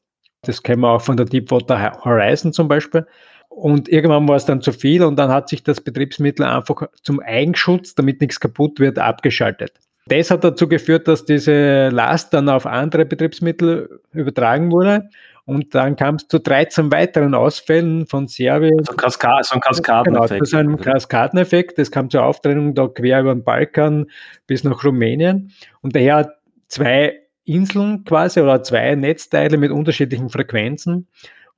Das 0.43 0.63
kennen 0.63 0.83
wir 0.83 0.91
auch 0.91 1.01
von 1.01 1.17
der 1.17 1.25
Deepwater 1.25 1.99
Horizon 2.05 2.53
zum 2.53 2.69
Beispiel. 2.69 3.07
Und 3.49 3.89
irgendwann 3.89 4.25
war 4.25 4.37
es 4.37 4.45
dann 4.45 4.61
zu 4.61 4.71
viel 4.71 5.03
und 5.03 5.17
dann 5.17 5.31
hat 5.31 5.49
sich 5.49 5.63
das 5.63 5.81
Betriebsmittel 5.81 6.45
einfach 6.45 6.87
zum 7.03 7.19
Eigenschutz, 7.19 7.93
damit 7.93 8.21
nichts 8.21 8.39
kaputt 8.39 8.79
wird, 8.79 8.99
abgeschaltet. 8.99 9.73
Das 10.09 10.31
hat 10.31 10.43
dazu 10.43 10.67
geführt, 10.67 11.07
dass 11.07 11.25
diese 11.25 11.89
Last 11.89 12.33
dann 12.33 12.49
auf 12.49 12.65
andere 12.65 13.05
Betriebsmittel 13.05 14.01
übertragen 14.11 14.71
wurde. 14.71 15.09
Und 15.45 15.73
dann 15.73 15.95
kam 15.95 16.15
es 16.15 16.27
zu 16.27 16.39
13 16.39 16.91
weiteren 16.91 17.33
Ausfällen 17.33 18.05
von 18.05 18.27
Serbien. 18.27 18.83
So, 18.83 18.93
Kaskad, 18.93 19.45
so 19.45 19.55
ein 19.55 19.61
Kaskadeneffekt. 19.61 20.29
Genau, 20.29 20.39
das 20.39 20.49
ist 20.49 20.53
ein 20.53 20.77
Kaskadeneffekt. 20.77 21.77
Das 21.79 21.89
kam 21.89 22.09
zur 22.09 22.23
Auftrennung 22.23 22.75
da 22.75 22.87
quer 22.87 23.21
über 23.21 23.33
den 23.33 23.43
Balkan 23.43 24.07
bis 24.45 24.63
nach 24.63 24.83
Rumänien. 24.83 25.51
Und 25.81 25.95
daher 25.95 26.17
hat 26.17 26.29
zwei 26.67 27.19
Inseln 27.45 28.03
quasi 28.03 28.41
oder 28.41 28.61
zwei 28.61 28.93
Netzteile 28.93 29.57
mit 29.57 29.71
unterschiedlichen 29.71 30.29
Frequenzen. 30.29 31.07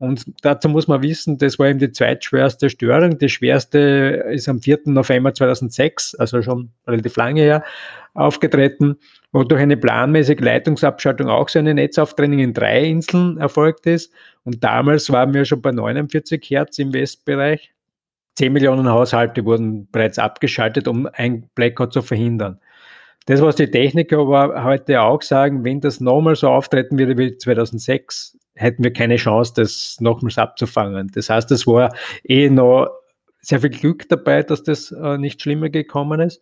Und 0.02 0.26
dazu 0.42 0.68
muss 0.68 0.88
man 0.88 1.04
wissen, 1.04 1.38
das 1.38 1.60
war 1.60 1.68
eben 1.68 1.78
die 1.78 1.92
zweitschwerste 1.92 2.72
Störung. 2.72 3.20
Die 3.20 3.30
schwerste 3.30 3.80
ist 4.32 4.50
am 4.50 4.60
4. 4.60 4.80
November 4.86 5.32
2006, 5.32 6.16
also 6.16 6.42
schon 6.42 6.72
relativ 6.88 7.18
lange 7.18 7.42
her, 7.42 7.64
aufgetreten, 8.14 8.98
wo 9.32 9.44
durch 9.44 9.62
eine 9.62 9.78
planmäßige 9.78 10.40
Leitungsabschaltung 10.40 11.30
auch 11.30 11.50
so 11.50 11.60
eine 11.60 11.74
Netzauftrennung 11.74 12.40
in 12.40 12.54
drei 12.54 12.84
Inseln 12.84 13.38
erfolgt 13.38 13.86
ist. 13.86 14.14
Und 14.44 14.64
damals 14.64 15.10
waren 15.12 15.34
wir 15.34 15.46
schon 15.46 15.62
bei 15.62 15.72
49 15.72 16.50
Hertz 16.50 16.80
im 16.80 16.94
Westbereich. 16.94 17.72
10 18.36 18.54
Millionen 18.54 18.90
Haushalte 18.90 19.46
wurden 19.46 19.90
bereits 19.92 20.18
abgeschaltet, 20.20 20.88
um 20.88 21.08
ein 21.14 21.50
Blackout 21.56 21.94
zu 21.94 22.02
verhindern. 22.02 22.60
Das, 23.28 23.42
was 23.42 23.56
die 23.56 23.70
Techniker 23.70 24.20
aber 24.20 24.64
heute 24.64 25.02
auch 25.02 25.22
sagen, 25.22 25.64
wenn 25.64 25.80
das 25.80 26.00
nochmal 26.00 26.36
so 26.36 26.50
auftreten 26.50 26.98
würde 26.98 27.18
wie 27.18 27.38
2006, 27.38 28.38
hätten 28.56 28.84
wir 28.84 28.94
keine 28.94 29.18
Chance, 29.18 29.54
das 29.56 29.98
nochmals 30.00 30.38
abzufangen. 30.38 31.12
Das 31.14 31.30
heißt, 31.30 31.52
es 31.52 31.68
war 31.68 31.94
eh 32.24 32.50
noch 32.50 32.90
sehr 33.42 33.60
viel 33.60 33.70
Glück 33.70 34.08
dabei, 34.10 34.44
dass 34.44 34.64
das 34.64 34.92
äh, 34.92 35.18
nicht 35.18 35.42
schlimmer 35.42 35.70
gekommen 35.70 36.20
ist. 36.20 36.42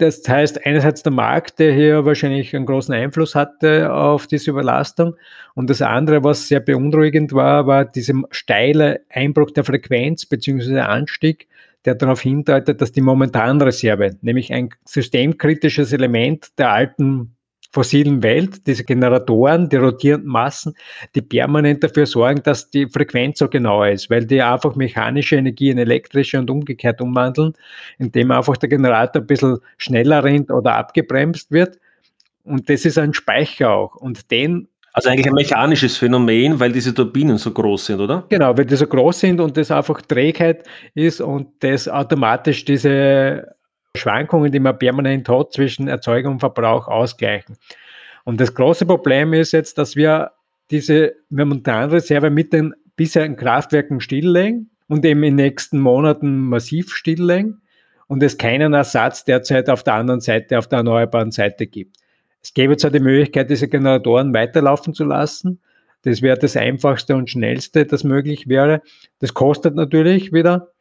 Das 0.00 0.26
heißt, 0.26 0.64
einerseits 0.64 1.02
der 1.02 1.12
Markt, 1.12 1.58
der 1.58 1.74
hier 1.74 2.06
wahrscheinlich 2.06 2.56
einen 2.56 2.64
großen 2.64 2.94
Einfluss 2.94 3.34
hatte 3.34 3.92
auf 3.92 4.26
diese 4.26 4.50
Überlastung. 4.50 5.14
Und 5.54 5.68
das 5.68 5.82
andere, 5.82 6.24
was 6.24 6.48
sehr 6.48 6.60
beunruhigend 6.60 7.34
war, 7.34 7.66
war 7.66 7.84
dieser 7.84 8.14
steile 8.30 9.02
Einbruch 9.10 9.50
der 9.50 9.62
Frequenz 9.62 10.24
bzw. 10.24 10.80
Anstieg, 10.80 11.48
der 11.84 11.96
darauf 11.96 12.22
hindeutet, 12.22 12.80
dass 12.80 12.92
die 12.92 13.02
Momentanreserve, 13.02 14.16
nämlich 14.22 14.54
ein 14.54 14.70
systemkritisches 14.86 15.92
Element 15.92 16.58
der 16.58 16.72
alten 16.72 17.36
fossilen 17.70 18.22
Welt, 18.22 18.66
diese 18.66 18.84
Generatoren, 18.84 19.68
die 19.68 19.76
rotierenden 19.76 20.30
Massen, 20.30 20.74
die 21.14 21.22
permanent 21.22 21.84
dafür 21.84 22.06
sorgen, 22.06 22.42
dass 22.42 22.70
die 22.70 22.88
Frequenz 22.88 23.38
so 23.38 23.48
genau 23.48 23.84
ist, 23.84 24.10
weil 24.10 24.26
die 24.26 24.42
einfach 24.42 24.74
mechanische 24.74 25.36
Energie 25.36 25.70
in 25.70 25.78
elektrische 25.78 26.38
und 26.38 26.50
umgekehrt 26.50 27.00
umwandeln, 27.00 27.54
indem 27.98 28.32
einfach 28.32 28.56
der 28.56 28.68
Generator 28.68 29.22
ein 29.22 29.26
bisschen 29.26 29.58
schneller 29.78 30.24
rennt 30.24 30.50
oder 30.50 30.74
abgebremst 30.74 31.52
wird. 31.52 31.78
Und 32.44 32.68
das 32.68 32.84
ist 32.84 32.98
ein 32.98 33.14
Speicher 33.14 33.70
auch. 33.70 33.94
Und 33.96 34.30
den 34.30 34.66
also 34.92 35.08
eigentlich 35.08 35.28
ein 35.28 35.34
mechanisches 35.34 35.96
Phänomen, 35.96 36.58
weil 36.58 36.72
diese 36.72 36.92
Turbinen 36.92 37.38
so 37.38 37.52
groß 37.52 37.86
sind, 37.86 38.00
oder? 38.00 38.24
Genau, 38.28 38.56
weil 38.58 38.64
die 38.64 38.74
so 38.74 38.88
groß 38.88 39.20
sind 39.20 39.40
und 39.40 39.56
das 39.56 39.70
einfach 39.70 40.02
Trägheit 40.02 40.64
ist 40.94 41.20
und 41.20 41.48
das 41.60 41.88
automatisch 41.88 42.64
diese 42.64 43.54
Schwankungen, 43.96 44.52
die 44.52 44.60
man 44.60 44.78
permanent 44.78 45.28
hat 45.28 45.52
zwischen 45.52 45.88
Erzeugung 45.88 46.34
und 46.34 46.40
Verbrauch, 46.40 46.88
ausgleichen. 46.88 47.56
Und 48.24 48.40
das 48.40 48.54
große 48.54 48.86
Problem 48.86 49.32
ist 49.32 49.52
jetzt, 49.52 49.78
dass 49.78 49.96
wir 49.96 50.32
diese 50.70 51.14
Momentanreserve 51.30 52.30
mit 52.30 52.52
den 52.52 52.74
bisherigen 52.96 53.36
Kraftwerken 53.36 54.00
stilllegen 54.00 54.70
und 54.88 55.04
eben 55.04 55.22
in 55.22 55.36
den 55.36 55.46
nächsten 55.46 55.80
Monaten 55.80 56.36
massiv 56.36 56.94
stilllegen. 56.94 57.62
und 58.06 58.24
es 58.24 58.38
keinen 58.38 58.72
Ersatz 58.72 59.24
derzeit 59.24 59.70
auf 59.70 59.84
der 59.84 59.94
anderen 59.94 60.20
Seite, 60.20 60.58
auf 60.58 60.66
der 60.66 60.78
erneuerbaren 60.78 61.30
Seite 61.30 61.68
gibt. 61.68 61.96
Es 62.42 62.52
gäbe 62.54 62.76
zwar 62.76 62.90
die 62.90 62.98
Möglichkeit, 62.98 63.50
diese 63.50 63.68
Generatoren 63.68 64.34
weiterlaufen 64.34 64.94
zu 64.94 65.04
lassen. 65.04 65.60
Das 66.02 66.20
wäre 66.20 66.36
das 66.36 66.56
einfachste 66.56 67.14
und 67.14 67.30
schnellste, 67.30 67.86
das 67.86 68.02
möglich 68.02 68.48
wäre. 68.48 68.82
Das 69.20 69.32
kostet 69.32 69.76
natürlich 69.76 70.32
wieder 70.32 70.72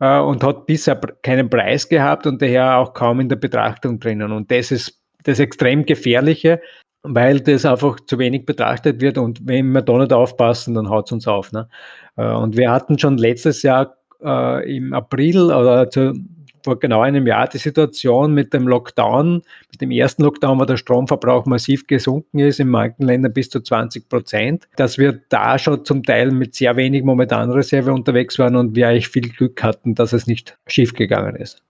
äh, 0.00 0.18
und 0.18 0.42
hat 0.44 0.66
bisher 0.66 0.96
keinen 1.22 1.50
Preis 1.50 1.88
gehabt 1.88 2.26
und 2.26 2.40
daher 2.42 2.78
auch 2.78 2.94
kaum 2.94 3.20
in 3.20 3.28
der 3.28 3.36
Betrachtung 3.36 4.00
drinnen. 4.00 4.32
Und 4.32 4.50
das 4.50 4.70
ist 4.70 5.00
das 5.24 5.38
extrem 5.38 5.84
gefährliche, 5.84 6.60
weil 7.02 7.40
das 7.40 7.64
einfach 7.64 7.98
zu 8.00 8.18
wenig 8.18 8.46
betrachtet 8.46 9.00
wird 9.00 9.18
und 9.18 9.46
wenn 9.46 9.72
wir 9.72 9.82
da 9.82 9.98
nicht 9.98 10.12
aufpassen, 10.12 10.74
dann 10.74 10.88
haut 10.88 11.06
es 11.06 11.12
uns 11.12 11.28
auf. 11.28 11.52
Ne? 11.52 11.68
Äh, 12.16 12.32
und 12.32 12.56
wir 12.56 12.70
hatten 12.70 12.98
schon 12.98 13.18
letztes 13.18 13.62
Jahr 13.62 13.96
äh, 14.22 14.76
im 14.76 14.92
April 14.92 15.52
oder 15.52 15.90
zu, 15.90 16.14
vor 16.68 16.78
genau 16.78 17.00
einem 17.00 17.26
Jahr 17.26 17.48
die 17.48 17.56
Situation 17.56 18.34
mit 18.34 18.52
dem 18.52 18.68
Lockdown, 18.68 19.42
mit 19.70 19.80
dem 19.80 19.90
ersten 19.90 20.22
Lockdown, 20.22 20.60
wo 20.60 20.66
der 20.66 20.76
Stromverbrauch 20.76 21.46
massiv 21.46 21.86
gesunken 21.86 22.40
ist, 22.40 22.60
in 22.60 22.68
manchen 22.68 23.06
Ländern 23.06 23.32
bis 23.32 23.48
zu 23.48 23.60
20 23.60 24.06
Prozent, 24.06 24.68
dass 24.76 24.98
wir 24.98 25.18
da 25.30 25.58
schon 25.58 25.86
zum 25.86 26.02
Teil 26.02 26.30
mit 26.30 26.54
sehr 26.54 26.76
wenig 26.76 27.04
Momentanreserve 27.04 27.90
unterwegs 27.90 28.38
waren 28.38 28.54
und 28.56 28.76
wir 28.76 28.88
eigentlich 28.88 29.08
viel 29.08 29.30
Glück 29.30 29.62
hatten, 29.62 29.94
dass 29.94 30.12
es 30.12 30.26
nicht 30.26 30.58
schiefgegangen 30.66 31.36
ist. 31.36 31.62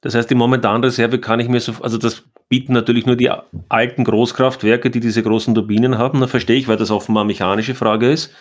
Das 0.00 0.16
heißt, 0.16 0.28
die 0.28 0.34
Momentanreserve 0.34 1.20
kann 1.20 1.38
ich 1.38 1.48
mir 1.48 1.60
so, 1.60 1.72
also 1.82 1.98
das 1.98 2.24
bieten 2.48 2.72
natürlich 2.72 3.06
nur 3.06 3.16
die 3.16 3.30
alten 3.68 4.02
Großkraftwerke, 4.02 4.90
die 4.90 5.00
diese 5.00 5.22
großen 5.22 5.54
Turbinen 5.54 5.98
haben. 5.98 6.20
Da 6.20 6.26
verstehe 6.26 6.56
ich, 6.56 6.66
weil 6.66 6.76
das 6.76 6.90
offenbar 6.90 7.22
eine 7.22 7.28
mechanische 7.28 7.76
Frage 7.76 8.10
ist. 8.10 8.34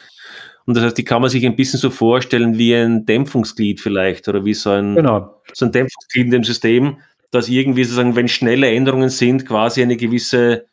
Und 0.66 0.76
das 0.76 0.84
heißt, 0.84 0.98
die 0.98 1.04
kann 1.04 1.22
man 1.22 1.30
sich 1.30 1.46
ein 1.46 1.56
bisschen 1.56 1.80
so 1.80 1.90
vorstellen 1.90 2.58
wie 2.58 2.74
ein 2.74 3.06
Dämpfungsglied 3.06 3.80
vielleicht 3.80 4.28
oder 4.28 4.46
wie 4.46 4.54
so 4.54 4.72
ein, 4.72 4.96
genau. 4.96 5.42
so 5.54 5.66
ein 5.66 5.72
Dämpfungsglied 5.72 6.26
in 6.26 6.32
dem 6.32 6.44
System, 6.44 6.98
dass 7.32 7.50
irgendwie 7.50 7.84
sozusagen, 7.84 8.16
wenn 8.16 8.28
schnelle 8.28 8.72
Änderungen 8.72 9.10
sind, 9.10 9.46
quasi 9.46 9.82
eine 9.82 9.98
gewisse 9.98 10.66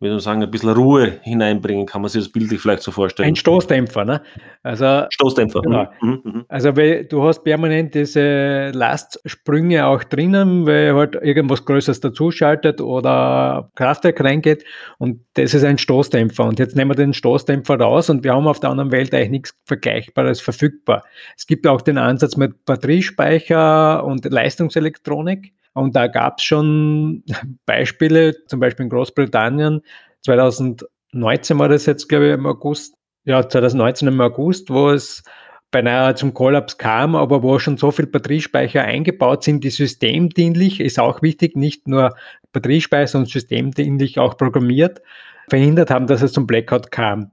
wie 0.00 0.06
soll 0.06 0.14
man 0.14 0.20
sagen, 0.20 0.42
ein 0.42 0.50
bisschen 0.50 0.70
Ruhe 0.70 1.18
hineinbringen, 1.22 1.84
kann 1.84 2.02
man 2.02 2.08
sich 2.08 2.22
das 2.22 2.32
bildlich 2.32 2.60
vielleicht 2.60 2.82
so 2.82 2.92
vorstellen. 2.92 3.30
Ein 3.30 3.36
Stoßdämpfer, 3.36 4.04
ne? 4.04 4.22
Also, 4.62 5.06
Stoßdämpfer. 5.10 5.60
Genau. 5.62 5.86
Mhm, 6.00 6.20
mhm. 6.22 6.44
Also 6.48 6.76
weil 6.76 7.04
du 7.06 7.24
hast 7.24 7.42
permanent 7.42 7.94
diese 7.94 8.70
Lastsprünge 8.70 9.86
auch 9.86 10.04
drinnen, 10.04 10.66
weil 10.66 10.94
halt 10.94 11.16
irgendwas 11.16 11.64
Größeres 11.64 11.98
dazuschaltet 11.98 12.80
oder 12.80 13.70
Kraftwerk 13.74 14.20
reingeht 14.20 14.64
und 14.98 15.20
das 15.34 15.52
ist 15.54 15.64
ein 15.64 15.78
Stoßdämpfer. 15.78 16.44
Und 16.44 16.60
jetzt 16.60 16.76
nehmen 16.76 16.92
wir 16.92 16.94
den 16.94 17.12
Stoßdämpfer 17.12 17.80
raus 17.80 18.08
und 18.08 18.22
wir 18.22 18.34
haben 18.34 18.46
auf 18.46 18.60
der 18.60 18.70
anderen 18.70 18.92
Welt 18.92 19.12
eigentlich 19.12 19.30
nichts 19.30 19.54
Vergleichbares 19.64 20.40
verfügbar. 20.40 21.04
Es 21.36 21.46
gibt 21.46 21.66
auch 21.66 21.80
den 21.80 21.98
Ansatz 21.98 22.36
mit 22.36 22.64
Batteriespeicher 22.64 24.04
und 24.04 24.24
Leistungselektronik. 24.24 25.54
Und 25.74 25.94
da 25.94 26.06
gab 26.06 26.38
es 26.38 26.44
schon 26.44 27.24
Beispiele, 27.66 28.34
zum 28.46 28.60
Beispiel 28.60 28.84
in 28.84 28.90
Großbritannien, 28.90 29.82
2019 30.22 31.58
war 31.58 31.68
das 31.68 31.86
jetzt, 31.86 32.08
glaube 32.08 32.28
ich, 32.28 32.34
im 32.34 32.46
August, 32.46 32.94
ja, 33.24 33.48
2019 33.48 34.08
im 34.08 34.20
August, 34.20 34.70
wo 34.70 34.90
es 34.90 35.22
beinahe 35.70 36.14
zum 36.14 36.32
Kollaps 36.32 36.78
kam, 36.78 37.14
aber 37.14 37.42
wo 37.42 37.58
schon 37.58 37.76
so 37.76 37.90
viel 37.90 38.06
Batteriespeicher 38.06 38.82
eingebaut 38.82 39.44
sind, 39.44 39.62
die 39.64 39.70
systemdienlich, 39.70 40.80
ist 40.80 40.98
auch 40.98 41.20
wichtig, 41.20 41.56
nicht 41.56 41.86
nur 41.86 42.14
Batteriespeicher, 42.52 43.08
sondern 43.08 43.28
systemdienlich 43.28 44.18
auch 44.18 44.36
programmiert, 44.36 45.02
verhindert 45.50 45.90
haben, 45.90 46.06
dass 46.06 46.22
es 46.22 46.32
zum 46.32 46.46
Blackout 46.46 46.90
kam. 46.90 47.32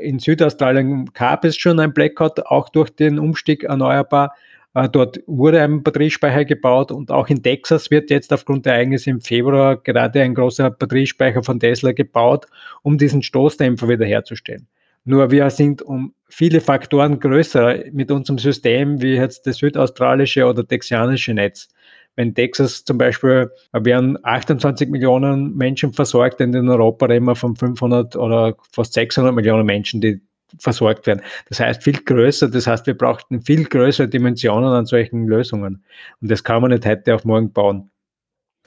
In 0.00 0.18
Südaustralien 0.18 1.06
gab 1.12 1.44
es 1.44 1.56
schon 1.56 1.80
ein 1.80 1.92
Blackout, 1.92 2.46
auch 2.46 2.68
durch 2.68 2.90
den 2.90 3.18
Umstieg 3.18 3.64
erneuerbar. 3.64 4.34
Äh, 4.76 4.90
dort 4.90 5.20
wurde 5.26 5.62
ein 5.62 5.82
Batteriespeicher 5.82 6.44
gebaut 6.44 6.92
und 6.92 7.10
auch 7.10 7.28
in 7.28 7.42
Texas 7.42 7.90
wird 7.90 8.10
jetzt 8.10 8.30
aufgrund 8.30 8.66
der 8.66 8.74
Ereignisse 8.74 9.08
im 9.08 9.22
Februar 9.22 9.78
gerade 9.78 10.20
ein 10.20 10.34
großer 10.34 10.70
Batteriespeicher 10.70 11.42
von 11.42 11.58
Tesla 11.58 11.92
gebaut, 11.92 12.44
um 12.82 12.98
diesen 12.98 13.22
Stoßdämpfer 13.22 13.88
wiederherzustellen. 13.88 14.68
Nur 15.06 15.30
wir 15.30 15.48
sind 15.48 15.80
um 15.80 16.12
viele 16.28 16.60
Faktoren 16.60 17.18
größer 17.18 17.84
mit 17.92 18.10
unserem 18.10 18.36
System 18.38 19.00
wie 19.00 19.14
jetzt 19.14 19.46
das 19.46 19.56
südaustralische 19.56 20.44
oder 20.44 20.68
texanische 20.68 21.32
Netz. 21.32 21.68
Wenn 22.14 22.34
Texas 22.34 22.84
zum 22.84 22.98
Beispiel 22.98 23.50
werden 23.72 24.18
28 24.24 24.90
Millionen 24.90 25.56
Menschen 25.56 25.94
versorgt, 25.94 26.38
in 26.42 26.68
Europa 26.68 27.06
reden 27.06 27.24
wir 27.24 27.34
von 27.34 27.56
500 27.56 28.14
oder 28.16 28.54
fast 28.72 28.92
600 28.92 29.34
Millionen 29.34 29.64
Menschen, 29.64 30.02
die 30.02 30.20
versorgt 30.58 31.06
werden. 31.06 31.22
Das 31.48 31.60
heißt 31.60 31.82
viel 31.82 32.02
größer, 32.02 32.48
das 32.48 32.66
heißt, 32.66 32.86
wir 32.86 32.96
brauchten 32.96 33.42
viel 33.42 33.64
größere 33.64 34.08
Dimensionen 34.08 34.70
an 34.70 34.86
solchen 34.86 35.26
Lösungen. 35.26 35.84
Und 36.20 36.30
das 36.30 36.44
kann 36.44 36.62
man 36.62 36.70
nicht 36.70 36.86
heute 36.86 37.14
auf 37.14 37.24
morgen 37.24 37.52
bauen. 37.52 37.90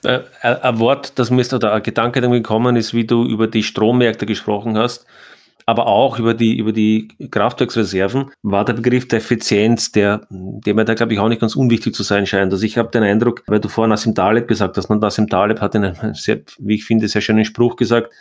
Äh, 0.03 0.21
ein 0.41 0.79
Wort, 0.79 1.19
das 1.19 1.29
mir 1.29 1.41
ist 1.41 1.53
oder 1.53 1.73
ein 1.73 1.83
Gedanke 1.83 2.21
damit 2.21 2.43
gekommen 2.43 2.75
ist, 2.75 2.93
wie 2.93 3.05
du 3.05 3.25
über 3.25 3.47
die 3.47 3.63
Strommärkte 3.63 4.25
gesprochen 4.25 4.77
hast, 4.77 5.05
aber 5.65 5.87
auch 5.87 6.17
über 6.17 6.33
die, 6.33 6.57
über 6.57 6.71
die 6.71 7.09
Kraftwerksreserven, 7.29 8.31
war 8.41 8.65
der 8.65 8.73
Begriff 8.73 9.07
der 9.07 9.19
Effizienz, 9.19 9.91
der, 9.91 10.25
der 10.29 10.73
mir 10.73 10.85
da, 10.85 10.93
glaube 10.93 11.13
ich, 11.13 11.19
auch 11.19 11.27
nicht 11.27 11.41
ganz 11.41 11.55
unwichtig 11.55 11.93
zu 11.93 12.03
sein 12.03 12.25
scheint. 12.25 12.51
Also 12.51 12.65
ich 12.65 12.77
habe 12.77 12.89
den 12.89 13.03
Eindruck, 13.03 13.43
weil 13.45 13.59
du 13.59 13.69
vorhin 13.69 13.89
Nassim 13.89 14.15
Taleb 14.15 14.47
gesagt 14.47 14.77
hast, 14.77 14.89
und 14.89 15.01
Nassim 15.01 15.27
Taleb 15.27 15.61
hat 15.61 15.75
einen 15.75 16.15
sehr, 16.15 16.41
wie 16.57 16.75
ich 16.75 16.85
finde, 16.85 17.07
sehr 17.07 17.21
schönen 17.21 17.45
Spruch 17.45 17.75
gesagt, 17.75 18.11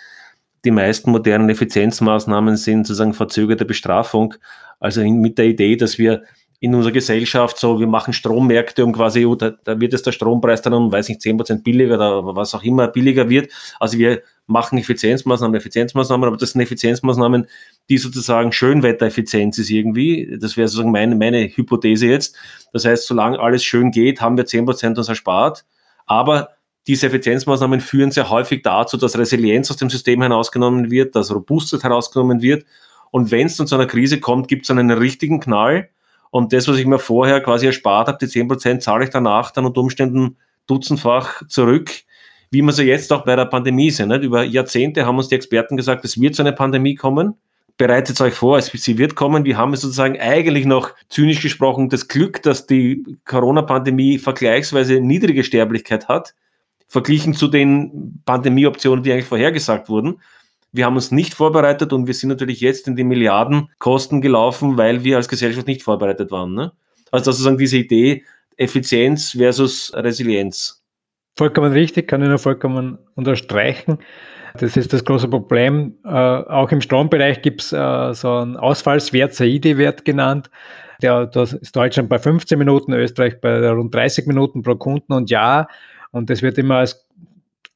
die 0.64 0.71
meisten 0.71 1.11
modernen 1.11 1.49
Effizienzmaßnahmen 1.49 2.57
sind 2.57 2.87
sozusagen 2.87 3.14
verzögerte 3.14 3.64
Bestrafung. 3.64 4.35
Also 4.81 5.03
mit 5.03 5.38
der 5.38 5.47
Idee, 5.47 5.77
dass 5.77 5.99
wir 5.99 6.23
in 6.61 6.75
unserer 6.75 6.92
Gesellschaft 6.92 7.57
so, 7.59 7.79
wir 7.79 7.87
machen 7.87 8.12
Strommärkte 8.12 8.85
und 8.85 8.92
quasi, 8.92 9.25
oh, 9.25 9.37
da, 9.37 9.51
da 9.62 9.81
wird 9.81 9.94
es 9.94 10.03
der 10.03 10.11
Strompreis 10.11 10.61
dann 10.61 10.73
um, 10.73 10.90
weiß 10.90 11.09
nicht, 11.09 11.21
10% 11.21 11.62
billiger 11.62 11.94
oder 11.94 12.35
was 12.35 12.55
auch 12.55 12.64
immer 12.64 12.88
billiger 12.88 13.29
wird. 13.29 13.53
Also 13.79 13.97
wir 13.97 14.23
machen 14.47 14.79
Effizienzmaßnahmen, 14.79 15.55
Effizienzmaßnahmen, 15.55 16.27
aber 16.27 16.37
das 16.37 16.53
sind 16.53 16.61
Effizienzmaßnahmen, 16.61 17.47
die 17.88 17.99
sozusagen 17.99 18.51
Schönwettereffizienz 18.51 19.59
ist 19.59 19.71
irgendwie. 19.71 20.37
Das 20.40 20.57
wäre 20.57 20.66
sozusagen 20.66 20.90
meine, 20.90 21.14
meine 21.14 21.44
Hypothese 21.47 22.09
jetzt. 22.09 22.37
Das 22.73 22.85
heißt, 22.85 23.07
solange 23.07 23.38
alles 23.38 23.62
schön 23.62 23.92
geht, 23.92 24.21
haben 24.21 24.37
wir 24.37 24.44
10% 24.44 24.99
uns 24.99 25.09
erspart. 25.09 25.64
Aber 26.07 26.58
diese 26.88 27.07
Effizienzmaßnahmen 27.07 27.81
führen 27.81 28.11
sehr 28.11 28.31
häufig 28.31 28.62
dazu, 28.62 28.96
dass 28.96 29.16
Resilienz 29.16 29.70
aus 29.70 29.77
dem 29.77 29.90
System 29.90 30.22
herausgenommen 30.22 30.90
wird, 30.90 31.14
dass 31.14 31.33
Robustheit 31.33 31.85
herausgenommen 31.85 32.40
wird. 32.40 32.64
Und 33.11 33.31
wenn 33.31 33.46
es 33.46 33.59
dann 33.59 33.66
zu 33.66 33.74
einer 33.74 33.87
Krise 33.87 34.20
kommt, 34.20 34.48
gibt 34.48 34.62
es 34.62 34.68
dann 34.68 34.79
einen 34.79 34.96
richtigen 34.96 35.38
Knall. 35.38 35.90
Und 36.31 36.55
das, 36.55 36.66
was 36.66 36.79
ich 36.79 36.87
mir 36.87 36.98
vorher 36.98 37.42
quasi 37.42 37.66
erspart 37.66 38.09
habe, 38.09 38.18
die 38.18 38.27
10%, 38.27 38.81
zahle 38.81 39.05
ich 39.05 39.11
danach 39.11 39.51
dann 39.51 39.66
unter 39.66 39.83
Umständen 39.83 40.38
dutzendfach 40.66 41.46
zurück, 41.46 41.90
wie 42.51 42.62
wir 42.62 42.72
so 42.72 42.83
jetzt 42.83 43.12
auch 43.12 43.24
bei 43.24 43.37
der 43.37 43.44
Pandemie 43.44 43.90
sind. 43.90 44.09
Nicht? 44.09 44.22
Über 44.22 44.42
Jahrzehnte 44.42 45.05
haben 45.05 45.18
uns 45.18 45.29
die 45.29 45.35
Experten 45.35 45.77
gesagt, 45.77 46.07
es 46.07 46.18
wird 46.18 46.35
zu 46.37 46.42
einer 46.42 46.53
Pandemie 46.53 46.94
kommen. 46.94 47.35
Bereitet 47.77 48.18
euch 48.22 48.33
vor, 48.33 48.61
sie 48.62 48.98
wird 48.98 49.14
kommen. 49.14 49.44
Wir 49.44 49.59
haben 49.59 49.77
sozusagen 49.77 50.18
eigentlich 50.18 50.64
noch 50.64 50.94
zynisch 51.11 51.42
gesprochen 51.42 51.90
das 51.90 52.09
Glück, 52.09 52.42
dass 52.42 52.66
die 52.66 53.05
Corona-Pandemie 53.27 54.18
vergleichsweise 54.18 55.01
niedrige 55.01 55.44
Sterblichkeit 55.44 56.09
hat 56.09 56.35
verglichen 56.88 57.35
zu 57.35 57.48
den 57.48 58.22
Pandemieoptionen, 58.24 59.05
die 59.05 59.12
eigentlich 59.12 59.27
vorhergesagt 59.27 59.88
wurden. 59.88 60.20
Wir 60.72 60.87
haben 60.87 60.96
uns 60.96 61.12
nicht 61.12 61.35
vorbereitet 61.35 61.92
und 61.92 62.07
wir 62.07 62.14
sind 62.14 62.31
natürlich 62.31 62.61
jetzt 62.61 62.88
in 62.88 62.96
die 62.96 63.05
Milliardenkosten 63.05 64.20
gelaufen, 64.20 64.77
weil 64.77 65.05
wir 65.05 65.16
als 65.16 65.29
Gesellschaft 65.29 65.66
nicht 65.66 65.83
vorbereitet 65.83 66.31
waren. 66.31 66.55
Ne? 66.55 66.72
Also 67.11 67.31
sozusagen 67.31 67.59
diese 67.59 67.79
Idee 67.79 68.24
Effizienz 68.57 69.33
versus 69.33 69.92
Resilienz. 69.94 70.83
Vollkommen 71.37 71.72
richtig, 71.72 72.09
kann 72.09 72.22
ich 72.22 72.29
nur 72.29 72.38
vollkommen 72.38 72.98
unterstreichen. 73.14 73.98
Das 74.59 74.77
ist 74.77 74.92
das 74.92 75.05
große 75.05 75.29
Problem. 75.29 75.94
Äh, 76.05 76.09
auch 76.09 76.70
im 76.72 76.81
Strombereich 76.81 77.42
gibt 77.42 77.62
es 77.62 77.72
äh, 77.72 78.12
so 78.14 78.33
einen 78.33 78.57
Ausfallswert, 78.57 79.35
SAIDI-Wert 79.35 80.05
genannt. 80.05 80.51
Der, 81.01 81.27
das 81.27 81.53
ist 81.53 81.77
Deutschland 81.77 82.09
bei 82.09 82.18
15 82.18 82.59
Minuten, 82.59 82.92
Österreich 82.92 83.40
bei 83.40 83.70
rund 83.70 83.94
30 83.94 84.27
Minuten 84.27 84.62
pro 84.62 84.74
Kunden. 84.74 85.12
Und 85.12 85.31
ja, 85.31 85.68
und 86.11 86.31
das 86.31 86.42
wird 86.42 86.59
immer 86.59 86.77
als, 86.77 87.07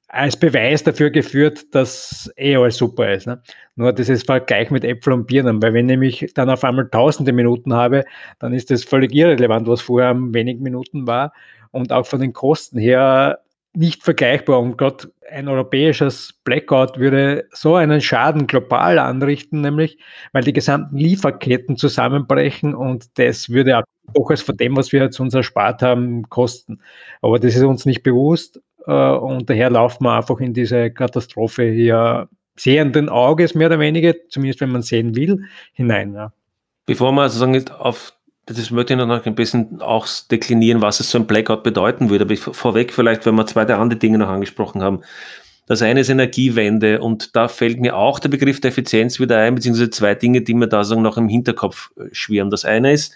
als 0.09 0.37
Beweis 0.37 0.83
dafür 0.83 1.11
geführt, 1.11 1.75
dass 1.75 2.31
eh 2.37 2.57
alles 2.57 2.77
super 2.77 3.13
ist. 3.13 3.27
Ne? 3.27 3.43
Nur 3.77 3.93
das 3.93 4.09
ist 4.09 4.27
Vergleich 4.27 4.71
mit 4.71 4.85
Äpfel 4.85 5.13
und 5.13 5.27
Birnen, 5.27 5.63
weil 5.63 5.75
wenn 5.75 5.89
ich 6.03 6.33
dann 6.35 6.51
auf 6.51 6.65
einmal 6.65 6.89
tausende 6.89 7.33
Minuten 7.33 7.73
habe, 7.73 8.05
dann 8.39 8.53
ist 8.53 8.71
das 8.71 8.85
völlig 8.85 9.15
irrelevant, 9.15 9.67
was 9.67 9.81
vorher 9.81 10.15
wenig 10.15 10.61
Minuten 10.61 11.07
war. 11.07 11.33
Und 11.71 11.93
auch 11.93 12.07
von 12.07 12.21
den 12.21 12.35
Kosten 12.35 12.79
her 12.79 13.41
nicht 13.75 14.03
vergleichbar. 14.03 14.61
Und 14.61 14.77
gerade 14.77 15.13
ein 15.31 15.49
europäisches 15.49 16.35
Blackout 16.45 16.99
würde 16.99 17.49
so 17.53 17.75
einen 17.75 18.01
Schaden 18.01 18.47
global 18.47 18.99
anrichten, 18.99 19.61
nämlich 19.61 19.99
weil 20.33 20.45
die 20.45 20.53
gesamten 20.53 20.97
Lieferketten 20.97 21.77
zusammenbrechen 21.77 22.75
und 22.75 23.19
das 23.19 23.49
würde 23.49 23.79
auch 23.79 23.85
durchaus 24.15 24.43
von 24.43 24.57
dem, 24.57 24.77
was 24.77 24.93
wir 24.93 25.03
jetzt 25.03 25.21
uns 25.21 25.35
erspart 25.35 25.83
haben, 25.83 26.29
kosten. 26.29 26.81
Aber 27.23 27.39
das 27.39 27.57
ist 27.57 27.63
uns 27.63 27.87
nicht 27.87 28.03
bewusst 28.03 28.61
äh, 28.87 28.93
und 28.93 29.49
daher 29.49 29.71
laufen 29.71 30.05
wir 30.05 30.17
einfach 30.17 30.41
in 30.41 30.53
diese 30.53 30.91
Katastrophe 30.91 31.65
hier 31.71 32.29
sehenden 32.57 33.09
Auges 33.09 33.55
mehr 33.55 33.69
oder 33.69 33.81
weniger, 33.81 34.15
zumindest 34.29 34.61
wenn 34.61 34.73
man 34.73 34.83
sehen 34.83 35.17
will, 35.17 35.45
hinein. 35.73 36.15
Ja. 36.15 36.33
Bevor 36.85 37.13
wir 37.13 37.29
sozusagen 37.31 37.71
auf 37.79 38.13
das 38.47 38.71
möchte 38.71 38.95
ich 38.95 38.99
noch 38.99 39.25
ein 39.25 39.35
bisschen 39.35 39.81
auch 39.81 40.07
deklinieren, 40.31 40.83
was 40.83 41.01
es 41.01 41.11
so 41.11 41.19
ein 41.19 41.27
Blackout 41.27 41.63
bedeuten 41.63 42.11
würde. 42.11 42.25
Aber 42.25 42.37
vorweg 42.37 42.93
vielleicht, 42.93 43.25
wenn 43.25 43.37
wir 43.37 43.47
zwei 43.47 43.65
der 43.65 43.79
anderen 43.79 44.01
Dinge 44.01 44.19
noch 44.19 44.29
angesprochen 44.29 44.83
haben. 44.83 45.03
Das 45.67 45.81
eine 45.81 46.01
ist 46.01 46.09
Energiewende 46.09 47.01
und 47.01 47.37
da 47.37 47.47
fällt 47.47 47.79
mir 47.79 47.97
auch 47.97 48.19
der 48.19 48.29
Begriff 48.29 48.61
der 48.61 48.73
Effizienz 48.73 49.21
wieder 49.21 49.39
ein, 49.39 49.55
beziehungsweise 49.55 49.91
zwei 49.91 50.15
Dinge, 50.15 50.43
die 50.43 50.55
mir 50.55 50.67
da 50.67 50.83
so 50.83 51.01
noch 51.01 51.17
im 51.17 51.29
Hinterkopf 51.29 51.93
äh, 51.97 52.09
schwirren. 52.11 52.51
Das 52.51 52.65
eine 52.65 52.93
ist, 52.93 53.15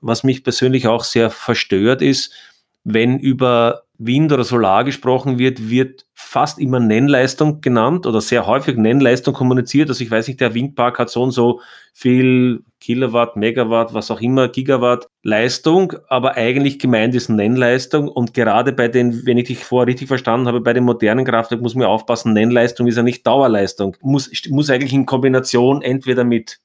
was 0.00 0.22
mich 0.22 0.44
persönlich 0.44 0.86
auch 0.86 1.02
sehr 1.02 1.28
verstört 1.28 2.00
ist, 2.00 2.32
wenn 2.84 3.18
über 3.18 3.82
Wind 3.98 4.32
oder 4.32 4.44
Solar 4.44 4.84
gesprochen 4.84 5.38
wird, 5.38 5.70
wird 5.70 6.06
fast 6.14 6.58
immer 6.58 6.80
Nennleistung 6.80 7.60
genannt 7.60 8.06
oder 8.06 8.20
sehr 8.20 8.46
häufig 8.46 8.76
Nennleistung 8.76 9.34
kommuniziert. 9.34 9.88
Also 9.88 10.02
ich 10.02 10.10
weiß 10.10 10.28
nicht, 10.28 10.40
der 10.40 10.54
Windpark 10.54 10.98
hat 10.98 11.10
so 11.10 11.22
und 11.22 11.30
so 11.32 11.60
viel 11.92 12.64
Kilowatt, 12.82 13.36
Megawatt, 13.36 13.94
was 13.94 14.10
auch 14.10 14.20
immer, 14.20 14.48
Gigawatt 14.48 15.06
Leistung, 15.22 15.94
aber 16.08 16.34
eigentlich 16.34 16.80
gemeint 16.80 17.14
ist 17.14 17.28
Nennleistung 17.28 18.08
und 18.08 18.34
gerade 18.34 18.72
bei 18.72 18.88
den, 18.88 19.24
wenn 19.24 19.38
ich 19.38 19.46
dich 19.46 19.64
vorher 19.64 19.86
richtig 19.86 20.08
verstanden 20.08 20.48
habe, 20.48 20.60
bei 20.60 20.72
den 20.72 20.82
modernen 20.82 21.24
Kraftwerken 21.24 21.62
muss 21.62 21.76
man 21.76 21.86
aufpassen, 21.86 22.32
Nennleistung 22.32 22.88
ist 22.88 22.96
ja 22.96 23.04
nicht 23.04 23.24
Dauerleistung, 23.24 23.96
muss, 24.02 24.30
muss 24.50 24.68
eigentlich 24.68 24.92
in 24.92 25.06
Kombination 25.06 25.80
entweder 25.80 26.24
mit 26.24 26.58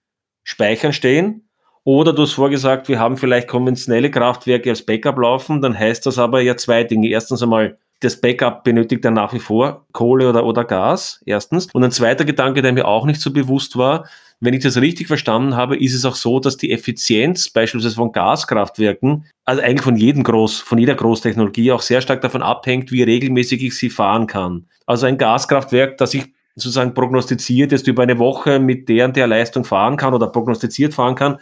Speichern 0.43 0.91
stehen, 0.91 1.47
oder 1.83 2.11
du 2.11 2.23
hast 2.23 2.33
vorgesagt, 2.33 2.89
wir 2.89 2.99
haben 2.99 3.15
vielleicht 3.15 3.47
konventionelle 3.47 4.11
Kraftwerke 4.11 4.71
als 4.71 4.85
Backup 4.85 5.17
laufen, 5.19 5.61
dann 5.61 5.79
heißt 5.79 6.05
das 6.05 6.19
aber 6.19 6.41
ja 6.41 6.57
zwei 6.57 6.83
Dinge. 6.83 7.07
Erstens 7.07 7.41
einmal, 7.41 7.77
das 8.01 8.19
Backup 8.19 8.65
benötigt 8.65 9.05
dann 9.05 9.13
nach 9.13 9.31
wie 9.31 9.39
vor 9.39 9.85
Kohle 9.93 10.27
oder, 10.29 10.45
oder 10.45 10.65
Gas, 10.65 11.21
erstens. 11.25 11.67
Und 11.73 11.85
ein 11.85 11.91
zweiter 11.91 12.25
Gedanke, 12.25 12.61
der 12.61 12.73
mir 12.73 12.87
auch 12.87 13.05
nicht 13.05 13.21
so 13.21 13.31
bewusst 13.31 13.77
war, 13.77 14.05
wenn 14.39 14.53
ich 14.53 14.63
das 14.63 14.77
richtig 14.77 15.07
verstanden 15.07 15.55
habe, 15.55 15.77
ist 15.77 15.95
es 15.95 16.05
auch 16.05 16.15
so, 16.15 16.39
dass 16.39 16.57
die 16.57 16.71
Effizienz 16.71 17.49
beispielsweise 17.49 17.95
von 17.95 18.11
Gaskraftwerken, 18.11 19.25
also 19.45 19.61
eigentlich 19.61 19.81
von 19.81 19.95
jedem 19.95 20.23
Groß, 20.23 20.59
von 20.59 20.77
jeder 20.77 20.95
Großtechnologie 20.95 21.71
auch 21.71 21.81
sehr 21.81 22.01
stark 22.01 22.21
davon 22.21 22.43
abhängt, 22.43 22.91
wie 22.91 23.01
regelmäßig 23.01 23.63
ich 23.63 23.77
sie 23.77 23.89
fahren 23.89 24.27
kann. 24.27 24.67
Also 24.85 25.07
ein 25.07 25.17
Gaskraftwerk, 25.17 25.97
das 25.97 26.13
ich 26.13 26.25
sozusagen 26.55 26.93
prognostiziert, 26.93 27.71
dass 27.71 27.83
du 27.83 27.91
über 27.91 28.03
eine 28.03 28.19
Woche 28.19 28.59
mit 28.59 28.89
der 28.89 29.05
und 29.05 29.15
der 29.15 29.27
Leistung 29.27 29.63
fahren 29.63 29.97
kann 29.97 30.13
oder 30.13 30.27
prognostiziert 30.27 30.93
fahren 30.93 31.15
kann, 31.15 31.37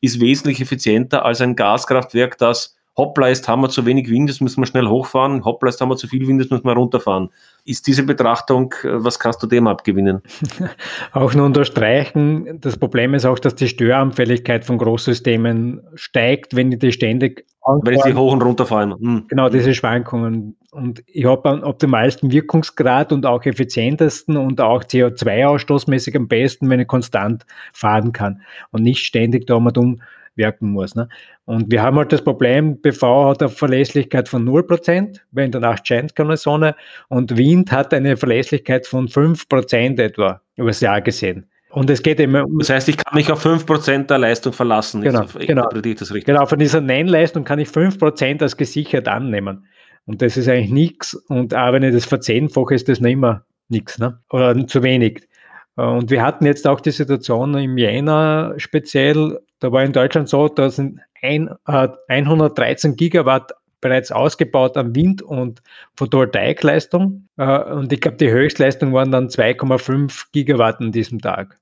ist 0.00 0.20
wesentlich 0.20 0.60
effizienter 0.60 1.24
als 1.24 1.40
ein 1.40 1.56
Gaskraftwerk, 1.56 2.38
das 2.38 2.76
hoppla, 2.96 3.28
jetzt 3.28 3.46
haben 3.46 3.60
wir 3.60 3.68
zu 3.68 3.84
wenig 3.84 4.08
Wind, 4.08 4.30
jetzt 4.30 4.40
müssen 4.40 4.60
wir 4.60 4.66
schnell 4.66 4.86
hochfahren, 4.86 5.44
hoppla, 5.44 5.68
jetzt 5.68 5.80
haben 5.80 5.90
wir 5.90 5.96
zu 5.96 6.08
viel 6.08 6.26
Wind, 6.26 6.40
jetzt 6.40 6.50
müssen 6.50 6.64
wir 6.64 6.72
runterfahren. 6.72 7.28
Ist 7.64 7.86
diese 7.86 8.04
Betrachtung, 8.04 8.74
äh, 8.82 9.04
was 9.04 9.18
kannst 9.18 9.42
du 9.42 9.46
dem 9.46 9.66
abgewinnen? 9.66 10.22
auch 11.12 11.34
nur 11.34 11.46
unterstreichen, 11.46 12.60
das 12.60 12.76
Problem 12.78 13.14
ist 13.14 13.26
auch, 13.26 13.38
dass 13.38 13.54
die 13.54 13.68
Störanfälligkeit 13.68 14.64
von 14.64 14.78
Großsystemen 14.78 15.82
steigt, 15.94 16.56
wenn 16.56 16.70
die 16.70 16.92
ständig 16.92 17.44
Wenn 17.82 18.00
sie 18.00 18.14
hoch 18.14 18.32
und 18.32 18.42
runter 18.42 18.64
fallen. 18.64 18.94
Hm. 18.98 19.24
Genau, 19.28 19.48
diese 19.48 19.74
Schwankungen. 19.74 20.56
Und 20.70 21.02
ich 21.06 21.24
habe 21.24 21.48
am 21.48 21.62
optimalsten 21.64 22.30
Wirkungsgrad 22.30 23.12
und 23.12 23.26
auch 23.26 23.44
effizientesten 23.44 24.36
und 24.36 24.60
auch 24.60 24.84
CO2-ausstoßmäßig 24.84 26.16
am 26.16 26.28
besten, 26.28 26.70
wenn 26.70 26.80
ich 26.80 26.86
konstant 26.86 27.44
fahren 27.72 28.12
kann 28.12 28.42
und 28.70 28.82
nicht 28.82 29.04
ständig 29.04 29.46
da 29.46 29.58
mal 29.58 29.70
dumm 29.70 30.00
wirken 30.36 30.70
muss. 30.70 30.94
Ne? 30.94 31.08
Und 31.44 31.70
wir 31.70 31.82
haben 31.82 31.96
halt 31.96 32.12
das 32.12 32.22
Problem, 32.22 32.80
PV 32.80 33.30
hat 33.30 33.42
eine 33.42 33.50
Verlässlichkeit 33.50 34.28
von 34.28 34.46
0%, 34.46 35.20
wenn 35.32 35.50
der 35.50 35.60
Nacht 35.60 35.86
scheint 35.86 36.14
keine 36.14 36.36
Sonne, 36.36 36.76
und 37.08 37.36
Wind 37.36 37.72
hat 37.72 37.92
eine 37.94 38.16
Verlässlichkeit 38.16 38.86
von 38.86 39.08
5% 39.08 40.00
etwa, 40.00 40.40
über 40.56 40.68
das 40.68 40.80
Jahr 40.80 41.00
gesehen. 41.00 41.46
Und 41.70 41.90
es 41.90 42.02
geht 42.02 42.20
immer 42.20 42.46
um. 42.46 42.58
Das 42.58 42.70
heißt, 42.70 42.88
ich 42.88 42.96
kann 42.96 43.14
mich 43.14 43.30
auf 43.30 43.44
5% 43.44 44.06
der 44.06 44.18
Leistung 44.18 44.54
verlassen. 44.54 45.02
Genau, 45.02 45.26
genau. 45.38 45.68
Das 45.68 46.10
richtig. 46.10 46.24
genau 46.24 46.46
von 46.46 46.58
dieser 46.58 46.80
Nennleistung 46.80 47.44
kann 47.44 47.58
ich 47.58 47.68
5% 47.68 48.40
als 48.40 48.56
gesichert 48.56 49.08
annehmen. 49.08 49.66
Und 50.06 50.22
das 50.22 50.36
ist 50.36 50.48
eigentlich 50.48 50.70
nichts. 50.70 51.14
Und 51.28 51.54
auch 51.54 51.72
wenn 51.72 51.82
ich 51.82 51.92
das 51.92 52.06
verzehnfache, 52.06 52.74
ist 52.74 52.88
das 52.88 53.00
nicht 53.00 53.12
immer 53.12 53.44
nichts, 53.68 53.98
ne? 53.98 54.20
oder 54.30 54.66
zu 54.66 54.82
wenig. 54.82 55.28
Und 55.74 56.10
wir 56.10 56.22
hatten 56.22 56.46
jetzt 56.46 56.66
auch 56.66 56.80
die 56.80 56.92
Situation 56.92 57.54
im 57.58 57.76
Jänner 57.76 58.54
speziell, 58.56 59.38
da 59.60 59.72
war 59.72 59.82
in 59.84 59.92
Deutschland 59.92 60.28
so, 60.28 60.48
da 60.48 60.70
sind 60.70 61.00
ein, 61.22 61.50
äh, 61.66 61.88
113 62.08 62.96
Gigawatt 62.96 63.52
bereits 63.80 64.10
ausgebaut 64.10 64.76
an 64.76 64.94
Wind- 64.94 65.22
und 65.22 65.62
Photovoltaikleistung. 65.96 67.28
Äh, 67.36 67.62
und 67.72 67.92
ich 67.92 68.00
glaube, 68.00 68.16
die 68.16 68.30
Höchstleistung 68.30 68.92
waren 68.92 69.10
dann 69.10 69.28
2,5 69.28 70.26
Gigawatt 70.32 70.80
an 70.80 70.92
diesem 70.92 71.20
Tag. 71.20 71.58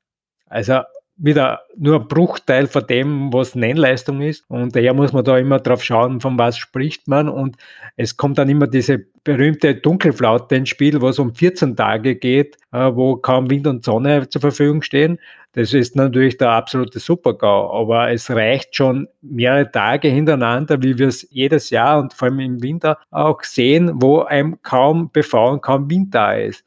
Also 0.47 0.81
wieder 1.17 1.61
nur 1.77 2.01
ein 2.01 2.09
Bruchteil 2.09 2.67
von 2.67 2.87
dem, 2.87 3.33
was 3.33 3.55
Nennleistung 3.55 4.21
ist. 4.21 4.45
Und 4.49 4.75
daher 4.75 4.95
muss 4.95 5.13
man 5.13 5.25
da 5.25 5.39
immer 5.39 5.61
drauf 5.61 5.83
schauen, 5.83 6.21
von 6.21 6.39
was 6.39 6.59
spricht 6.59 7.07
man. 7.07 7.29
Und 7.29 7.57
es 7.97 8.17
kommt 8.17 8.39
dann 8.39 8.49
immer 8.49 8.67
diese 8.67 9.05
berühmte 9.23 9.77
Dunkelflaute 9.77 10.57
ins 10.57 10.71
Spiel, 10.71 11.01
was 11.01 11.19
um 11.19 11.35
14 11.35 11.77
Tage 11.77 12.17
geht, 12.17 12.57
äh, 12.73 12.91
wo 12.95 13.17
kaum 13.17 13.49
Wind 13.49 13.67
und 13.67 13.85
Sonne 13.85 14.29
zur 14.29 14.41
Verfügung 14.41 14.83
stehen. 14.83 15.19
Das 15.53 15.73
ist 15.73 15.95
natürlich 15.95 16.37
der 16.37 16.51
absolute 16.51 16.99
Supergau. 16.99 17.73
Aber 17.81 18.11
es 18.11 18.29
reicht 18.29 18.75
schon 18.75 19.07
mehrere 19.23 19.71
Tage 19.71 20.09
hintereinander, 20.09 20.83
wie 20.83 20.99
wir 20.99 21.09
es 21.09 21.29
jedes 21.31 21.71
Jahr 21.71 22.01
und 22.01 22.13
vor 22.13 22.27
allem 22.27 22.41
im 22.41 22.63
Winter 22.63 22.99
auch 23.13 23.43
sehen, 23.45 23.93
wo 23.95 24.23
einem 24.23 24.61
kaum 24.63 25.11
und 25.15 25.63
kaum 25.63 25.89
Wind 25.89 26.13
da 26.13 26.33
ist. 26.33 26.65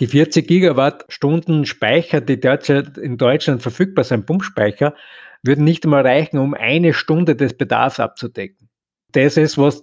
Die 0.00 0.06
40 0.08 0.46
Gigawattstunden 0.46 1.66
Speicher, 1.66 2.20
die 2.20 2.40
derzeit 2.40 2.98
in 2.98 3.16
Deutschland 3.16 3.62
verfügbar 3.62 4.04
sind, 4.04 4.26
Pumpspeicher, 4.26 4.94
würden 5.42 5.64
nicht 5.64 5.84
einmal 5.84 6.06
reichen, 6.06 6.38
um 6.38 6.54
eine 6.54 6.92
Stunde 6.92 7.36
des 7.36 7.56
Bedarfs 7.56 8.00
abzudecken. 8.00 8.68
Das 9.12 9.36
ist, 9.36 9.56
was 9.56 9.82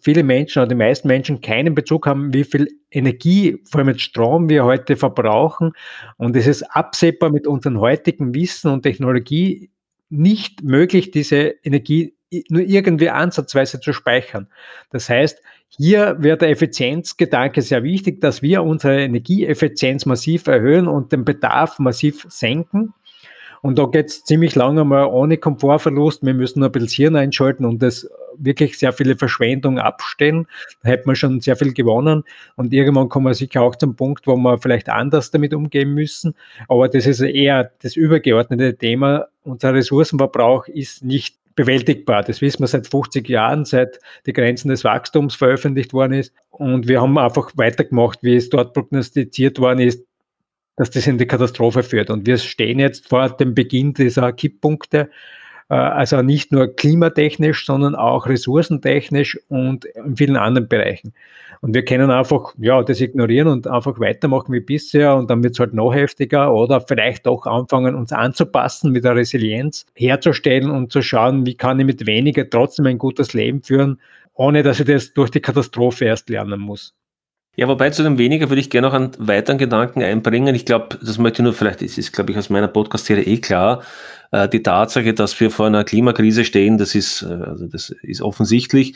viele 0.00 0.22
Menschen 0.22 0.60
oder 0.60 0.68
die 0.68 0.74
meisten 0.74 1.06
Menschen 1.06 1.42
keinen 1.42 1.74
Bezug 1.74 2.06
haben, 2.06 2.32
wie 2.32 2.44
viel 2.44 2.68
Energie, 2.90 3.58
vor 3.68 3.80
allem 3.80 3.88
mit 3.88 4.00
Strom, 4.00 4.48
wir 4.48 4.64
heute 4.64 4.96
verbrauchen. 4.96 5.72
Und 6.16 6.34
es 6.36 6.46
ist 6.46 6.62
absehbar 6.62 7.30
mit 7.30 7.46
unserem 7.46 7.80
heutigen 7.80 8.34
Wissen 8.34 8.70
und 8.70 8.82
Technologie 8.82 9.70
nicht 10.08 10.62
möglich, 10.62 11.10
diese 11.10 11.54
Energie 11.62 12.14
nur 12.48 12.62
irgendwie 12.62 13.10
ansatzweise 13.10 13.78
zu 13.80 13.92
speichern. 13.92 14.48
Das 14.88 15.10
heißt, 15.10 15.42
hier 15.78 16.16
wird 16.18 16.42
der 16.42 16.50
Effizienzgedanke 16.50 17.62
sehr 17.62 17.82
wichtig, 17.82 18.20
dass 18.20 18.42
wir 18.42 18.62
unsere 18.62 19.02
Energieeffizienz 19.02 20.06
massiv 20.06 20.46
erhöhen 20.46 20.86
und 20.86 21.12
den 21.12 21.24
Bedarf 21.24 21.78
massiv 21.78 22.26
senken. 22.28 22.92
Und 23.62 23.78
da 23.78 23.86
geht 23.86 24.06
es 24.06 24.24
ziemlich 24.24 24.54
lange 24.56 24.84
mal 24.84 25.06
ohne 25.06 25.38
Komfortverlust. 25.38 26.24
Wir 26.24 26.34
müssen 26.34 26.58
nur 26.58 26.68
ein 26.68 26.72
bisschen 26.72 27.04
Hirn 27.04 27.16
einschalten 27.16 27.64
und 27.64 27.80
das 27.80 28.08
wirklich 28.36 28.78
sehr 28.78 28.92
viele 28.92 29.16
Verschwendung 29.16 29.78
abstellen. 29.78 30.46
Da 30.82 30.90
hätte 30.90 31.06
man 31.06 31.16
schon 31.16 31.40
sehr 31.40 31.56
viel 31.56 31.72
gewonnen. 31.72 32.24
Und 32.56 32.72
irgendwann 32.72 33.08
kommen 33.08 33.26
wir 33.26 33.34
sicher 33.34 33.62
auch 33.62 33.76
zum 33.76 33.94
Punkt, 33.94 34.26
wo 34.26 34.36
wir 34.36 34.58
vielleicht 34.58 34.88
anders 34.88 35.30
damit 35.30 35.54
umgehen 35.54 35.94
müssen. 35.94 36.34
Aber 36.68 36.88
das 36.88 37.06
ist 37.06 37.20
eher 37.20 37.70
das 37.82 37.94
übergeordnete 37.94 38.76
Thema. 38.76 39.28
Unser 39.44 39.74
Ressourcenverbrauch 39.74 40.66
ist 40.66 41.04
nicht 41.04 41.36
bewältigbar. 41.54 42.22
Das 42.22 42.40
wissen 42.40 42.60
wir 42.60 42.66
seit 42.66 42.86
50 42.86 43.28
Jahren, 43.28 43.64
seit 43.64 43.98
die 44.26 44.32
Grenzen 44.32 44.68
des 44.68 44.84
Wachstums 44.84 45.34
veröffentlicht 45.34 45.92
worden 45.92 46.14
ist. 46.14 46.32
Und 46.50 46.88
wir 46.88 47.00
haben 47.00 47.16
einfach 47.18 47.52
weitergemacht, 47.56 48.18
wie 48.22 48.36
es 48.36 48.48
dort 48.48 48.72
prognostiziert 48.74 49.58
worden 49.58 49.80
ist, 49.80 50.04
dass 50.76 50.90
das 50.90 51.06
in 51.06 51.18
die 51.18 51.26
Katastrophe 51.26 51.82
führt. 51.82 52.10
Und 52.10 52.26
wir 52.26 52.38
stehen 52.38 52.78
jetzt 52.78 53.08
vor 53.08 53.28
dem 53.30 53.54
Beginn 53.54 53.94
dieser 53.94 54.32
Kipppunkte, 54.32 55.10
also 55.76 56.22
nicht 56.22 56.52
nur 56.52 56.74
klimatechnisch, 56.74 57.64
sondern 57.64 57.94
auch 57.94 58.26
ressourcentechnisch 58.26 59.38
und 59.48 59.84
in 59.84 60.16
vielen 60.16 60.36
anderen 60.36 60.68
Bereichen. 60.68 61.14
Und 61.62 61.74
wir 61.74 61.84
können 61.84 62.10
einfach, 62.10 62.54
ja, 62.58 62.82
das 62.82 63.00
ignorieren 63.00 63.48
und 63.48 63.68
einfach 63.68 64.00
weitermachen 64.00 64.52
wie 64.52 64.60
bisher 64.60 65.14
und 65.14 65.30
dann 65.30 65.44
wird 65.44 65.54
es 65.54 65.60
halt 65.60 65.74
noch 65.74 65.94
heftiger 65.94 66.52
oder 66.52 66.80
vielleicht 66.80 67.28
auch 67.28 67.46
anfangen, 67.46 67.94
uns 67.94 68.12
anzupassen, 68.12 68.90
mit 68.90 69.04
der 69.04 69.14
Resilienz 69.14 69.86
herzustellen 69.94 70.70
und 70.70 70.92
zu 70.92 71.02
schauen, 71.02 71.46
wie 71.46 71.54
kann 71.54 71.78
ich 71.78 71.86
mit 71.86 72.06
weniger 72.06 72.50
trotzdem 72.50 72.86
ein 72.86 72.98
gutes 72.98 73.32
Leben 73.32 73.62
führen, 73.62 74.00
ohne 74.34 74.62
dass 74.62 74.80
ich 74.80 74.86
das 74.86 75.14
durch 75.14 75.30
die 75.30 75.40
Katastrophe 75.40 76.06
erst 76.06 76.28
lernen 76.28 76.60
muss. 76.60 76.94
Ja, 77.54 77.68
wobei 77.68 77.90
zu 77.90 78.02
dem 78.02 78.16
weniger 78.16 78.48
würde 78.48 78.60
ich 78.60 78.70
gerne 78.70 78.88
noch 78.88 78.94
einen 78.94 79.12
weiteren 79.18 79.58
Gedanken 79.58 80.02
einbringen. 80.02 80.54
Ich 80.54 80.64
glaube, 80.64 80.98
das 81.02 81.18
möchte 81.18 81.42
ich 81.42 81.44
nur, 81.44 81.52
vielleicht 81.52 81.82
ist 81.82 81.98
es, 81.98 82.10
glaube 82.10 82.32
ich, 82.32 82.38
aus 82.38 82.48
meiner 82.48 82.68
Podcast-Serie 82.68 83.24
eh 83.24 83.38
klar. 83.38 83.82
Äh, 84.30 84.48
die 84.48 84.62
Tatsache, 84.62 85.12
dass 85.12 85.38
wir 85.38 85.50
vor 85.50 85.66
einer 85.66 85.84
Klimakrise 85.84 86.46
stehen, 86.46 86.78
das 86.78 86.94
ist, 86.94 87.20
äh, 87.22 87.26
also 87.26 87.66
das 87.66 87.90
ist 88.02 88.22
offensichtlich. 88.22 88.94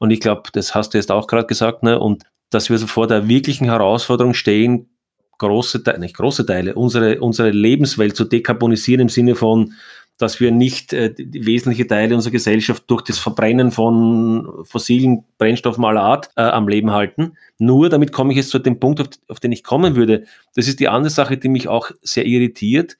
Und 0.00 0.10
ich 0.10 0.20
glaube, 0.20 0.44
das 0.52 0.74
hast 0.74 0.94
du 0.94 0.98
jetzt 0.98 1.10
auch 1.10 1.26
gerade 1.26 1.46
gesagt, 1.46 1.82
ne? 1.82 1.98
Und 1.98 2.22
dass 2.48 2.70
wir 2.70 2.78
so 2.78 2.86
vor 2.86 3.06
der 3.06 3.28
wirklichen 3.28 3.66
Herausforderung 3.66 4.32
stehen, 4.32 4.88
große, 5.36 5.82
nicht 5.98 6.16
große 6.16 6.46
Teile, 6.46 6.74
unsere, 6.74 7.20
unsere 7.20 7.50
Lebenswelt 7.50 8.16
zu 8.16 8.24
dekarbonisieren 8.24 9.02
im 9.02 9.08
Sinne 9.10 9.34
von, 9.34 9.74
dass 10.18 10.40
wir 10.40 10.50
nicht 10.50 10.92
äh, 10.92 11.14
wesentliche 11.16 11.86
Teile 11.86 12.14
unserer 12.14 12.32
Gesellschaft 12.32 12.84
durch 12.88 13.02
das 13.02 13.18
Verbrennen 13.18 13.70
von 13.70 14.64
fossilen 14.64 15.24
Brennstoffen 15.38 15.84
aller 15.84 16.02
Art 16.02 16.30
äh, 16.36 16.42
am 16.42 16.68
Leben 16.68 16.90
halten. 16.90 17.36
Nur 17.58 17.88
damit 17.88 18.12
komme 18.12 18.32
ich 18.32 18.36
jetzt 18.36 18.50
zu 18.50 18.58
dem 18.58 18.80
Punkt, 18.80 19.00
auf, 19.00 19.06
auf 19.28 19.40
den 19.40 19.52
ich 19.52 19.62
kommen 19.62 19.94
würde. 19.94 20.24
Das 20.54 20.66
ist 20.66 20.80
die 20.80 20.88
andere 20.88 21.10
Sache, 21.10 21.36
die 21.36 21.48
mich 21.48 21.68
auch 21.68 21.90
sehr 22.02 22.26
irritiert. 22.26 22.98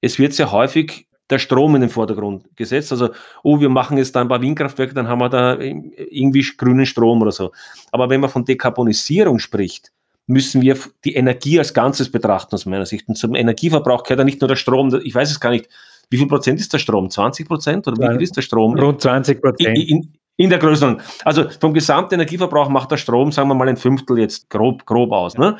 Es 0.00 0.18
wird 0.18 0.32
sehr 0.32 0.50
häufig 0.50 1.06
der 1.28 1.38
Strom 1.38 1.74
in 1.74 1.82
den 1.82 1.90
Vordergrund 1.90 2.44
gesetzt. 2.56 2.92
Also, 2.92 3.10
oh, 3.42 3.60
wir 3.60 3.68
machen 3.68 3.98
jetzt 3.98 4.14
da 4.16 4.20
ein 4.20 4.28
paar 4.28 4.40
Windkraftwerke, 4.40 4.94
dann 4.94 5.08
haben 5.08 5.20
wir 5.20 5.28
da 5.28 5.58
irgendwie 5.58 6.46
grünen 6.56 6.86
Strom 6.86 7.20
oder 7.20 7.32
so. 7.32 7.52
Aber 7.90 8.08
wenn 8.08 8.20
man 8.20 8.30
von 8.30 8.44
Dekarbonisierung 8.44 9.38
spricht, 9.38 9.92
müssen 10.28 10.62
wir 10.62 10.76
die 11.04 11.14
Energie 11.14 11.58
als 11.58 11.74
Ganzes 11.74 12.10
betrachten, 12.10 12.54
aus 12.54 12.66
meiner 12.66 12.86
Sicht. 12.86 13.08
Und 13.08 13.16
zum 13.16 13.34
Energieverbrauch 13.34 14.02
gehört 14.02 14.20
ja 14.20 14.24
nicht 14.24 14.40
nur 14.40 14.48
der 14.48 14.56
Strom, 14.56 14.94
ich 15.02 15.14
weiß 15.14 15.30
es 15.30 15.40
gar 15.40 15.50
nicht, 15.50 15.68
wie 16.10 16.18
viel 16.18 16.28
Prozent 16.28 16.60
ist 16.60 16.72
der 16.72 16.78
Strom? 16.78 17.10
20 17.10 17.48
Prozent 17.48 17.88
oder 17.88 17.96
wie 17.96 18.12
viel 18.12 18.22
ist 18.22 18.36
der 18.36 18.42
Strom? 18.42 18.78
Rund 18.78 19.00
20 19.00 19.40
Prozent. 19.40 19.76
In, 19.76 19.88
in, 19.88 20.12
in, 20.36 20.50
der 20.50 20.58
Größenordnung. 20.58 21.04
Also 21.24 21.48
vom 21.60 21.74
gesamten 21.74 22.14
Energieverbrauch 22.14 22.68
macht 22.68 22.90
der 22.90 22.96
Strom, 22.96 23.32
sagen 23.32 23.48
wir 23.48 23.54
mal, 23.54 23.68
ein 23.68 23.76
Fünftel 23.76 24.18
jetzt 24.18 24.48
grob, 24.50 24.86
grob 24.86 25.12
aus. 25.12 25.36
Ne? 25.36 25.56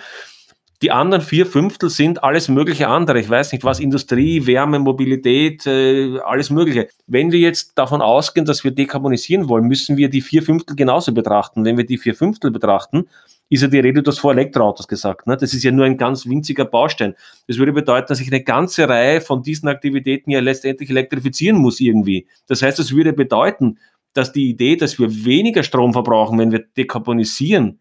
Die 0.83 0.91
anderen 0.91 1.23
vier 1.23 1.47
Fünftel 1.47 1.89
sind 1.89 2.23
alles 2.23 2.49
mögliche 2.49 2.89
andere. 2.89 3.19
Ich 3.19 3.31
weiß 3.31 3.53
nicht 3.53 3.65
was, 3.65 3.81
Industrie, 3.81 4.47
Wärme, 4.47 4.79
Mobilität, 4.79 5.67
äh, 5.67 6.19
alles 6.19 6.51
Mögliche. 6.51 6.89
Wenn 7.07 7.33
wir 7.33 7.41
jetzt 7.41 7.79
davon 7.79 8.03
ausgehen, 8.03 8.45
dass 8.45 8.63
wir 8.63 8.73
dekarbonisieren 8.73 9.49
wollen, 9.49 9.65
müssen 9.65 9.97
wir 9.97 10.11
die 10.11 10.21
vier 10.21 10.43
Fünftel 10.43 10.77
genauso 10.77 11.15
betrachten. 11.15 11.65
Wenn 11.65 11.79
wir 11.79 11.87
die 11.87 11.97
vier 11.97 12.15
Fünftel 12.15 12.51
betrachten, 12.51 13.09
ist 13.49 13.63
ja 13.63 13.69
die 13.69 13.79
Rede, 13.79 14.03
du 14.03 14.11
hast 14.11 14.19
vor 14.19 14.33
Elektroautos 14.33 14.89
gesagt. 14.89 15.27
Ne? 15.27 15.37
Das 15.37 15.55
ist 15.55 15.63
ja 15.63 15.71
nur 15.71 15.85
ein 15.85 15.97
ganz 15.97 16.27
winziger 16.27 16.65
Baustein. 16.65 17.15
Das 17.47 17.59
würde 17.59 17.73
bedeuten, 17.73 18.09
dass 18.09 18.21
ich 18.21 18.29
eine 18.29 18.43
ganze 18.43 18.89
Reihe 18.89 19.21
von 19.21 19.43
diesen 19.43 19.69
Aktivitäten 19.69 20.31
ja 20.31 20.41
letztendlich 20.41 20.91
elektrifizieren 20.91 21.59
muss 21.59 21.81
irgendwie. 21.81 22.27
Das 22.49 22.63
heißt, 22.63 22.79
das 22.79 22.93
würde 22.93 23.13
bedeuten, 23.13 23.79
dass 24.15 24.33
die 24.33 24.49
Idee, 24.49 24.77
dass 24.77 24.99
wir 24.99 25.25
weniger 25.25 25.63
Strom 25.63 25.93
verbrauchen, 25.93 26.39
wenn 26.39 26.51
wir 26.51 26.65
dekarbonisieren, 26.77 27.79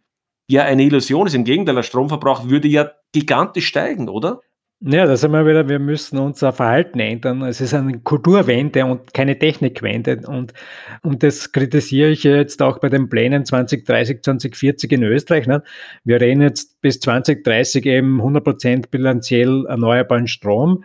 ja 0.48 0.64
eine 0.64 0.84
Illusion 0.84 1.28
ist. 1.28 1.34
Im 1.34 1.44
Gegenteil, 1.44 1.76
der 1.76 1.84
Stromverbrauch 1.84 2.50
würde 2.50 2.68
ja 2.68 2.92
gigantisch 3.12 3.68
steigen, 3.68 4.10
oder? 4.10 4.42
Ja, 4.82 5.06
da 5.06 5.16
sind 5.16 5.32
wir 5.32 5.46
wieder, 5.48 5.68
wir 5.70 5.80
müssen 5.80 6.20
unser 6.20 6.52
Verhalten 6.52 7.00
ändern. 7.00 7.42
Es 7.44 7.62
ist 7.62 7.74
eine 7.74 7.98
Kulturwende 8.00 8.86
und 8.86 9.14
keine 9.14 9.40
Technikwende. 9.40 10.22
Und, 10.28 10.54
und 11.02 11.24
das 11.24 11.52
kritisiere 11.52 12.10
ich 12.10 12.24
jetzt 12.24 12.62
auch 12.62 12.80
bei 12.80 12.90
den 12.90 13.10
Plänen 13.10 13.46
2030, 13.46 14.22
2040 14.22 14.92
in 14.92 15.04
Österreich. 15.04 15.48
Ne? 15.48 15.64
Wir 16.04 16.20
reden 16.20 16.42
jetzt 16.42 16.80
bis 16.82 17.00
2030 17.00 17.86
eben 17.86 18.22
100% 18.22 18.90
bilanziell 18.92 19.66
erneuerbaren 19.66 20.28
Strom. 20.28 20.84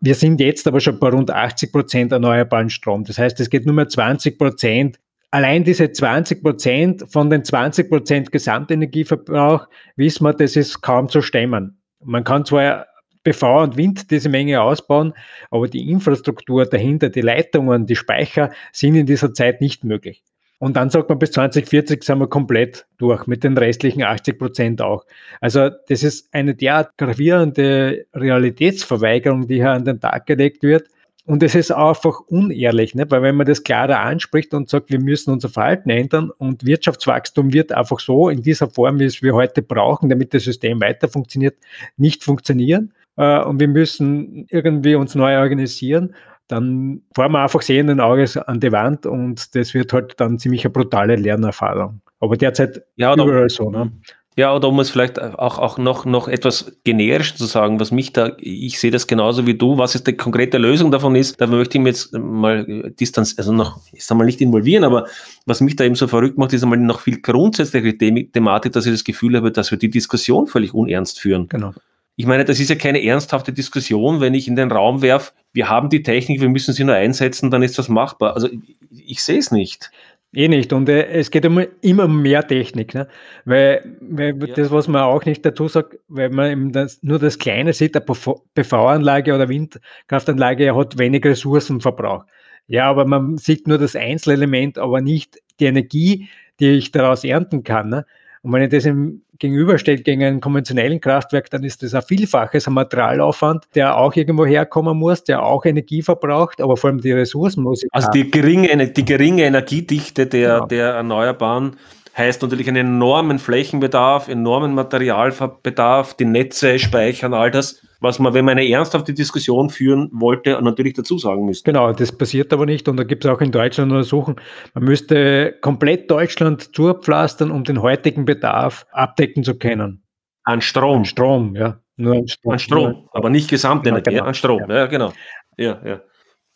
Wir 0.00 0.14
sind 0.14 0.38
jetzt 0.40 0.68
aber 0.68 0.80
schon 0.80 1.00
bei 1.00 1.08
rund 1.08 1.34
80% 1.34 2.12
erneuerbaren 2.12 2.70
Strom. 2.70 3.04
Das 3.04 3.18
heißt, 3.18 3.40
es 3.40 3.50
geht 3.50 3.64
nur 3.66 3.74
mehr 3.74 3.88
20% 3.88 4.96
allein 5.30 5.64
diese 5.64 5.90
20 5.90 6.42
Prozent 6.42 7.04
von 7.08 7.30
den 7.30 7.44
20 7.44 7.88
Prozent 7.88 8.32
Gesamtenergieverbrauch, 8.32 9.68
wissen 9.96 10.24
wir, 10.24 10.34
das 10.34 10.56
ist 10.56 10.82
kaum 10.82 11.08
zu 11.08 11.22
stemmen. 11.22 11.78
Man 12.04 12.24
kann 12.24 12.44
zwar 12.44 12.86
PV 13.24 13.62
und 13.62 13.76
Wind 13.76 14.10
diese 14.10 14.28
Menge 14.28 14.62
ausbauen, 14.62 15.14
aber 15.50 15.68
die 15.68 15.90
Infrastruktur 15.90 16.66
dahinter, 16.66 17.08
die 17.08 17.20
Leitungen, 17.20 17.86
die 17.86 17.96
Speicher 17.96 18.50
sind 18.72 18.94
in 18.94 19.06
dieser 19.06 19.34
Zeit 19.34 19.60
nicht 19.60 19.84
möglich. 19.84 20.22
Und 20.60 20.76
dann 20.76 20.90
sagt 20.90 21.08
man, 21.08 21.18
bis 21.18 21.32
2040 21.32 22.04
sind 22.04 22.18
wir 22.18 22.28
komplett 22.28 22.86
durch, 22.98 23.26
mit 23.26 23.44
den 23.44 23.56
restlichen 23.56 24.02
80 24.02 24.38
Prozent 24.38 24.82
auch. 24.82 25.06
Also 25.40 25.70
das 25.88 26.02
ist 26.02 26.32
eine 26.34 26.54
derart 26.54 26.98
gravierende 26.98 28.04
Realitätsverweigerung, 28.14 29.48
die 29.48 29.54
hier 29.54 29.70
an 29.70 29.86
den 29.86 30.00
Tag 30.00 30.26
gelegt 30.26 30.62
wird. 30.62 30.88
Und 31.24 31.42
es 31.42 31.54
ist 31.54 31.70
einfach 31.70 32.20
unehrlich, 32.26 32.94
ne? 32.94 33.10
weil 33.10 33.22
wenn 33.22 33.36
man 33.36 33.46
das 33.46 33.62
klarer 33.62 34.00
anspricht 34.00 34.52
und 34.52 34.68
sagt, 34.68 34.90
wir 34.90 35.00
müssen 35.00 35.30
unser 35.32 35.48
Verhalten 35.48 35.88
ändern 35.88 36.30
und 36.36 36.66
Wirtschaftswachstum 36.66 37.52
wird 37.52 37.72
einfach 37.72 38.00
so 38.00 38.28
in 38.28 38.42
dieser 38.42 38.68
Form, 38.68 38.98
wie 38.98 39.04
es 39.04 39.22
wir 39.22 39.34
heute 39.34 39.62
brauchen, 39.62 40.10
damit 40.10 40.34
das 40.34 40.44
System 40.44 40.80
weiter 40.80 41.08
funktioniert, 41.08 41.56
nicht 41.96 42.24
funktionieren. 42.24 42.92
Äh, 43.20 43.42
und 43.44 43.60
wir 43.60 43.68
müssen 43.68 44.46
irgendwie 44.48 44.94
uns 44.94 45.14
neu 45.14 45.36
organisieren, 45.38 46.14
dann 46.48 47.02
fahren 47.14 47.32
wir 47.32 47.42
einfach 47.42 47.60
sehenden 47.60 48.00
Auges 48.00 48.38
an 48.38 48.60
die 48.60 48.72
Wand 48.72 49.04
und 49.04 49.54
das 49.54 49.74
wird 49.74 49.92
halt 49.92 50.14
dann 50.18 50.38
ziemlich 50.38 50.64
eine 50.64 50.72
brutale 50.72 51.16
Lernerfahrung. 51.16 52.00
Aber 52.18 52.36
derzeit 52.36 52.82
ja, 52.96 53.12
überall 53.12 53.50
so. 53.50 53.70
Ne? 53.70 53.92
Ja, 54.36 54.54
oder 54.56 54.68
um 54.68 54.80
es 54.80 54.88
vielleicht 54.88 55.20
auch, 55.20 55.58
auch 55.58 55.76
noch, 55.76 56.06
noch 56.06 56.28
etwas 56.28 56.72
generisch 56.82 57.34
zu 57.34 57.44
sagen, 57.44 57.78
was 57.78 57.90
mich 57.90 58.14
da, 58.14 58.32
ich 58.38 58.80
sehe 58.80 58.90
das 58.90 59.06
genauso 59.06 59.46
wie 59.46 59.54
du, 59.54 59.76
was 59.76 59.92
jetzt 59.92 60.06
die 60.06 60.16
konkrete 60.16 60.56
Lösung 60.56 60.90
davon 60.90 61.14
ist, 61.14 61.40
da 61.42 61.46
möchte 61.46 61.76
ich 61.76 61.82
mir 61.82 61.90
jetzt 61.90 62.14
mal 62.14 62.90
distanz, 62.98 63.34
also 63.36 63.52
noch, 63.52 63.80
ich 63.92 64.04
sag 64.06 64.16
mal 64.16 64.24
nicht 64.24 64.40
involvieren, 64.40 64.84
aber 64.84 65.06
was 65.44 65.60
mich 65.60 65.76
da 65.76 65.84
eben 65.84 65.94
so 65.94 66.08
verrückt 66.08 66.38
macht, 66.38 66.54
ist 66.54 66.62
einmal 66.62 66.78
noch 66.78 67.00
viel 67.00 67.20
grundsätzliche 67.20 67.98
Thematik, 67.98 68.72
dass 68.72 68.86
ich 68.86 68.92
das 68.92 69.04
Gefühl 69.04 69.36
habe, 69.36 69.52
dass 69.52 69.70
wir 69.70 69.78
die 69.78 69.90
Diskussion 69.90 70.46
völlig 70.46 70.72
unernst 70.72 71.20
führen. 71.20 71.46
Genau. 71.48 71.74
Ich 72.20 72.26
meine, 72.26 72.44
das 72.44 72.60
ist 72.60 72.68
ja 72.68 72.76
keine 72.76 73.02
ernsthafte 73.02 73.50
Diskussion, 73.50 74.20
wenn 74.20 74.34
ich 74.34 74.46
in 74.46 74.54
den 74.54 74.70
Raum 74.70 75.00
werfe, 75.00 75.32
wir 75.54 75.70
haben 75.70 75.88
die 75.88 76.02
Technik, 76.02 76.42
wir 76.42 76.50
müssen 76.50 76.74
sie 76.74 76.84
nur 76.84 76.94
einsetzen, 76.94 77.50
dann 77.50 77.62
ist 77.62 77.78
das 77.78 77.88
machbar. 77.88 78.34
Also 78.34 78.46
ich, 78.46 78.76
ich 78.90 79.22
sehe 79.22 79.38
es 79.38 79.50
nicht. 79.50 79.90
Eh 80.34 80.46
nicht. 80.46 80.74
Und 80.74 80.86
äh, 80.90 81.06
es 81.06 81.30
geht 81.30 81.46
immer, 81.46 81.64
immer 81.80 82.08
mehr 82.08 82.46
Technik. 82.46 82.92
Ne? 82.92 83.08
Weil, 83.46 83.96
weil 84.02 84.38
ja. 84.38 84.54
das, 84.54 84.70
was 84.70 84.86
man 84.86 85.00
auch 85.00 85.24
nicht 85.24 85.46
dazu 85.46 85.66
sagt, 85.66 85.98
weil 86.08 86.28
man 86.28 86.72
das, 86.72 87.02
nur 87.02 87.18
das 87.18 87.38
Kleine 87.38 87.72
sieht, 87.72 87.96
eine 87.96 88.04
PV-Anlage 88.04 89.34
oder 89.34 89.48
Windkraftanlage 89.48 90.76
hat 90.76 90.98
wenig 90.98 91.24
Ressourcenverbrauch. 91.24 92.26
Ja, 92.66 92.90
aber 92.90 93.06
man 93.06 93.38
sieht 93.38 93.66
nur 93.66 93.78
das 93.78 93.96
Einzelelement, 93.96 94.76
aber 94.76 95.00
nicht 95.00 95.38
die 95.58 95.64
Energie, 95.64 96.28
die 96.60 96.72
ich 96.72 96.92
daraus 96.92 97.24
ernten 97.24 97.64
kann. 97.64 97.88
Ne? 97.88 98.04
Und 98.42 98.52
wenn 98.52 98.60
ich 98.60 98.68
das 98.68 98.84
im 98.84 99.22
gegenüberstellt 99.40 100.04
gegen 100.04 100.22
einen 100.22 100.40
konventionellen 100.40 101.00
Kraftwerk, 101.00 101.50
dann 101.50 101.64
ist 101.64 101.82
das 101.82 101.94
ein 101.94 102.02
Vielfaches 102.02 102.68
an 102.68 102.74
Materialaufwand, 102.74 103.64
der 103.74 103.96
auch 103.96 104.14
irgendwo 104.14 104.46
herkommen 104.46 104.96
muss, 104.96 105.24
der 105.24 105.42
auch 105.42 105.64
Energie 105.64 106.02
verbraucht, 106.02 106.60
aber 106.60 106.76
vor 106.76 106.90
allem 106.90 107.00
die 107.00 107.12
Ressourcen 107.12 107.64
muss 107.64 107.82
ich 107.82 107.88
Also 107.92 108.08
die 108.10 108.30
geringe, 108.30 108.88
die 108.88 109.04
geringe 109.04 109.42
Energiedichte 109.42 110.26
der, 110.26 110.40
ja. 110.40 110.66
der 110.66 110.90
Erneuerbaren 110.90 111.76
heißt 112.16 112.42
natürlich 112.42 112.68
einen 112.68 112.86
enormen 112.86 113.38
Flächenbedarf, 113.38 114.28
enormen 114.28 114.74
Materialbedarf, 114.74 116.14
die 116.14 116.24
Netze 116.24 116.78
speichern, 116.78 117.34
all 117.34 117.50
das 117.50 117.82
was 118.00 118.18
man, 118.18 118.34
wenn 118.34 118.44
man 118.44 118.58
eine 118.58 118.68
ernsthafte 118.68 119.14
Diskussion 119.14 119.70
führen 119.70 120.10
wollte, 120.12 120.60
natürlich 120.62 120.94
dazu 120.94 121.18
sagen 121.18 121.44
müsste. 121.44 121.70
Genau, 121.70 121.92
das 121.92 122.12
passiert 122.16 122.52
aber 122.52 122.66
nicht 122.66 122.88
und 122.88 122.96
da 122.96 123.04
gibt 123.04 123.24
es 123.24 123.30
auch 123.30 123.40
in 123.40 123.52
Deutschland 123.52 123.92
Untersuchungen, 123.92 124.40
man 124.74 124.84
müsste 124.84 125.56
komplett 125.60 126.10
Deutschland 126.10 126.74
zurpflastern, 126.74 127.50
um 127.50 127.64
den 127.64 127.82
heutigen 127.82 128.24
Bedarf 128.24 128.86
abdecken 128.90 129.44
zu 129.44 129.58
können. 129.58 130.02
An 130.44 130.60
Strom. 130.60 130.98
An 130.98 131.04
Strom, 131.04 131.54
ja. 131.54 131.80
Nur 131.96 132.16
an 132.16 132.28
Strom. 132.28 132.52
An 132.52 132.58
Strom, 132.58 133.08
aber 133.12 133.30
nicht 133.30 133.50
Gesamtenergie, 133.50 134.10
genau. 134.10 134.24
an 134.24 134.34
Strom, 134.34 134.64
ja. 134.68 134.76
ja, 134.76 134.86
genau. 134.86 135.12
Ja, 135.56 135.80
ja. 135.84 136.00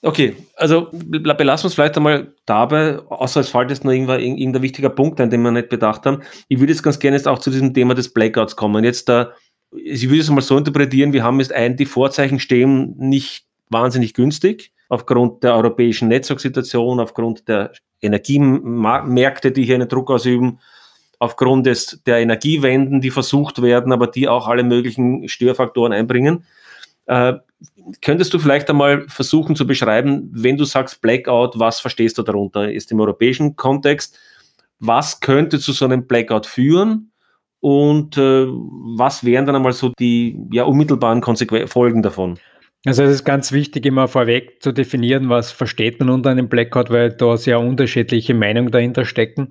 Okay, 0.04 0.36
also 0.56 0.88
belassen 0.92 1.64
wir 1.64 1.68
es 1.68 1.74
vielleicht 1.74 1.96
einmal 1.96 2.34
dabei, 2.44 2.98
außer 3.08 3.40
es 3.40 3.48
fällt 3.48 3.70
jetzt 3.70 3.84
noch 3.84 3.92
irgendwann 3.92 4.20
irgendein 4.20 4.60
wichtiger 4.60 4.90
Punkt 4.90 5.18
ein, 5.18 5.30
den 5.30 5.40
wir 5.40 5.50
nicht 5.50 5.70
bedacht 5.70 6.04
haben. 6.04 6.20
Ich 6.48 6.60
würde 6.60 6.74
jetzt 6.74 6.82
ganz 6.82 6.98
gerne 6.98 7.16
jetzt 7.16 7.26
auch 7.26 7.38
zu 7.38 7.50
diesem 7.50 7.72
Thema 7.72 7.94
des 7.94 8.12
Blackouts 8.12 8.54
kommen. 8.54 8.84
Jetzt 8.84 9.08
da 9.08 9.32
ich 9.76 10.08
würde 10.08 10.20
es 10.20 10.30
mal 10.30 10.40
so 10.40 10.56
interpretieren, 10.56 11.12
wir 11.12 11.22
haben 11.22 11.40
jetzt 11.40 11.52
ein, 11.52 11.76
die 11.76 11.86
Vorzeichen 11.86 12.38
stehen 12.38 12.94
nicht 12.98 13.46
wahnsinnig 13.70 14.14
günstig 14.14 14.72
aufgrund 14.88 15.42
der 15.42 15.54
europäischen 15.56 16.08
Netzwerksituation, 16.08 17.00
aufgrund 17.00 17.48
der 17.48 17.72
Energiemärkte, 18.00 19.50
die 19.50 19.64
hier 19.64 19.76
einen 19.76 19.88
Druck 19.88 20.10
ausüben, 20.10 20.60
aufgrund 21.18 21.66
des, 21.66 22.02
der 22.04 22.18
Energiewenden, 22.18 23.00
die 23.00 23.10
versucht 23.10 23.62
werden, 23.62 23.92
aber 23.92 24.06
die 24.06 24.28
auch 24.28 24.46
alle 24.46 24.62
möglichen 24.62 25.28
Störfaktoren 25.28 25.92
einbringen. 25.92 26.44
Äh, 27.06 27.34
könntest 28.02 28.34
du 28.34 28.38
vielleicht 28.38 28.68
einmal 28.70 29.06
versuchen 29.08 29.56
zu 29.56 29.66
beschreiben, 29.66 30.30
wenn 30.32 30.56
du 30.56 30.64
sagst 30.64 31.00
Blackout, 31.00 31.58
was 31.58 31.80
verstehst 31.80 32.18
du 32.18 32.22
darunter? 32.22 32.70
Ist 32.70 32.92
im 32.92 33.00
europäischen 33.00 33.56
Kontext, 33.56 34.18
was 34.78 35.20
könnte 35.20 35.58
zu 35.58 35.72
so 35.72 35.84
einem 35.84 36.06
Blackout 36.06 36.46
führen? 36.46 37.10
Und 37.64 38.18
äh, 38.18 38.46
was 38.46 39.24
wären 39.24 39.46
dann 39.46 39.56
einmal 39.56 39.72
so 39.72 39.90
die 39.98 40.38
ja, 40.52 40.64
unmittelbaren 40.64 41.22
Konsequen 41.22 41.66
Folgen 41.66 42.02
davon? 42.02 42.38
Also 42.84 43.04
es 43.04 43.10
ist 43.10 43.24
ganz 43.24 43.52
wichtig, 43.52 43.86
immer 43.86 44.06
vorweg 44.06 44.62
zu 44.62 44.70
definieren, 44.70 45.30
was 45.30 45.50
versteht 45.50 45.98
man 45.98 46.10
unter 46.10 46.28
einem 46.28 46.50
Blackout, 46.50 46.90
weil 46.90 47.12
da 47.12 47.38
sehr 47.38 47.58
unterschiedliche 47.58 48.34
Meinungen 48.34 48.70
dahinter 48.70 49.06
stecken. 49.06 49.48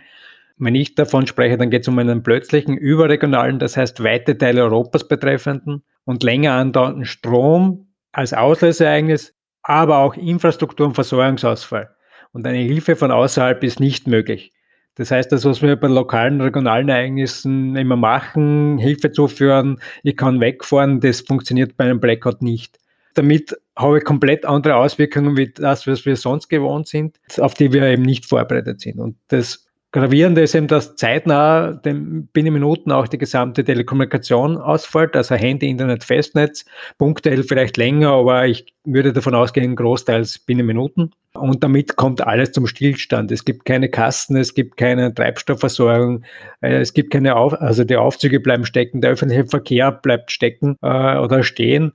Wenn 0.58 0.76
ich 0.76 0.94
davon 0.94 1.26
spreche, 1.26 1.58
dann 1.58 1.72
geht 1.72 1.82
es 1.82 1.88
um 1.88 1.98
einen 1.98 2.22
plötzlichen, 2.22 2.78
überregionalen, 2.78 3.58
das 3.58 3.78
heißt 3.78 4.04
weite 4.04 4.38
Teile 4.38 4.62
Europas 4.62 5.08
betreffenden 5.08 5.82
und 6.06 6.22
länger 6.22 6.54
andauernden 6.54 7.06
Strom 7.06 7.88
als 8.12 8.32
Auslöseereignis, 8.32 9.34
aber 9.64 9.98
auch 9.98 10.16
Infrastruktur- 10.16 10.86
und 10.86 10.94
Versorgungsausfall. 10.94 11.90
Und 12.32 12.46
eine 12.46 12.60
Hilfe 12.60 12.96
von 12.96 13.10
außerhalb 13.10 13.64
ist 13.64 13.80
nicht 13.80 14.06
möglich. 14.06 14.52
Das 14.96 15.10
heißt, 15.10 15.32
das, 15.32 15.44
was 15.46 15.62
wir 15.62 15.76
bei 15.76 15.88
lokalen, 15.88 16.40
regionalen 16.40 16.90
Ereignissen 16.90 17.76
immer 17.76 17.96
machen, 17.96 18.78
Hilfe 18.78 19.12
zuführen, 19.12 19.80
ich 20.04 20.16
kann 20.16 20.40
wegfahren, 20.40 21.00
das 21.00 21.22
funktioniert 21.22 21.78
bei 21.78 21.86
einem 21.86 22.00
Blackout 22.00 22.42
nicht. 22.42 22.78
Damit 23.16 23.56
habe 23.76 24.00
ich 24.00 24.04
komplett 24.04 24.46
andere 24.46 24.76
Auswirkungen 24.76 25.36
wie 25.36 25.52
das, 25.52 25.88
was 25.88 26.06
wir 26.06 26.16
sonst 26.16 26.48
gewohnt 26.48 26.88
sind, 26.88 27.20
auf 27.40 27.56
die 27.56 27.74
wir 27.74 27.84
eben 27.84 28.04
nicht 28.04 28.26
vorbereitet 28.26 28.82
sind. 28.82 29.00
Und 29.00 29.18
das 29.30 29.66
Gravierende 29.94 30.42
ist 30.42 30.56
eben, 30.56 30.68
dass 30.68 30.96
zeitnah 30.96 31.72
den 31.72 32.26
binnen 32.34 32.52
Minuten 32.52 32.92
auch 32.92 33.08
die 33.08 33.20
gesamte 33.20 33.64
Telekommunikation 33.64 34.58
ausfällt, 34.58 35.16
also 35.16 35.36
Handy, 35.36 35.70
Internet, 35.70 36.04
Festnetz, 36.04 36.66
punktuell 36.98 37.44
vielleicht 37.44 37.78
länger, 37.78 38.10
aber 38.10 38.48
ich 38.48 38.74
würde 38.84 39.14
davon 39.14 39.36
ausgehen, 39.36 39.76
großteils 39.76 40.40
binnen 40.40 40.66
Minuten. 40.66 41.12
Und 41.36 41.64
damit 41.64 41.96
kommt 41.96 42.26
alles 42.26 42.54
zum 42.54 42.66
Stillstand. 42.66 43.32
Es 43.32 43.46
gibt 43.46 43.66
keine 43.66 43.88
Kasten, 43.88 44.36
es 44.36 44.56
gibt 44.56 44.78
keine 44.78 45.14
Treibstoffversorgung, 45.14 46.24
äh, 46.62 46.78
es 46.78 46.96
gibt 46.96 47.12
keine, 47.12 47.36
Auf 47.36 47.54
also 47.54 47.84
die 47.84 47.96
Aufzüge 47.96 48.40
bleiben 48.40 48.66
stecken, 48.66 49.00
der 49.00 49.12
öffentliche 49.12 49.46
Verkehr 49.46 49.92
bleibt 49.92 50.32
stecken 50.32 50.76
äh, 50.82 51.18
oder 51.20 51.44
stehen, 51.44 51.94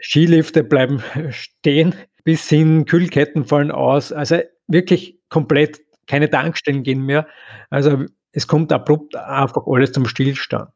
Skilifte 0.00 0.62
bleiben 0.62 1.02
stehen, 1.30 1.96
bis 2.22 2.48
hin 2.48 2.84
Kühlketten 2.84 3.44
fallen 3.44 3.72
aus. 3.72 4.12
Also 4.12 4.38
wirklich 4.68 5.18
komplett 5.30 5.83
keine 6.06 6.30
Tankstellen 6.30 6.82
gehen 6.82 7.04
mehr. 7.04 7.26
Also 7.70 8.04
es 8.32 8.46
kommt 8.46 8.72
abrupt 8.72 9.16
einfach 9.16 9.62
alles 9.66 9.92
zum 9.92 10.06
Stillstand. 10.06 10.70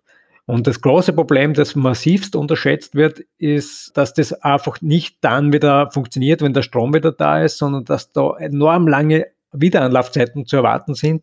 Und 0.46 0.66
das 0.66 0.80
große 0.80 1.12
Problem, 1.12 1.52
das 1.52 1.76
massivst 1.76 2.34
unterschätzt 2.34 2.94
wird, 2.94 3.20
ist, 3.36 3.94
dass 3.96 4.14
das 4.14 4.32
einfach 4.32 4.80
nicht 4.80 5.18
dann 5.20 5.52
wieder 5.52 5.90
funktioniert, 5.90 6.40
wenn 6.40 6.54
der 6.54 6.62
Strom 6.62 6.94
wieder 6.94 7.12
da 7.12 7.42
ist, 7.42 7.58
sondern 7.58 7.84
dass 7.84 8.12
da 8.12 8.34
enorm 8.38 8.88
lange 8.88 9.26
Wiederanlaufzeiten 9.52 10.46
zu 10.46 10.56
erwarten 10.56 10.94
sind. 10.94 11.22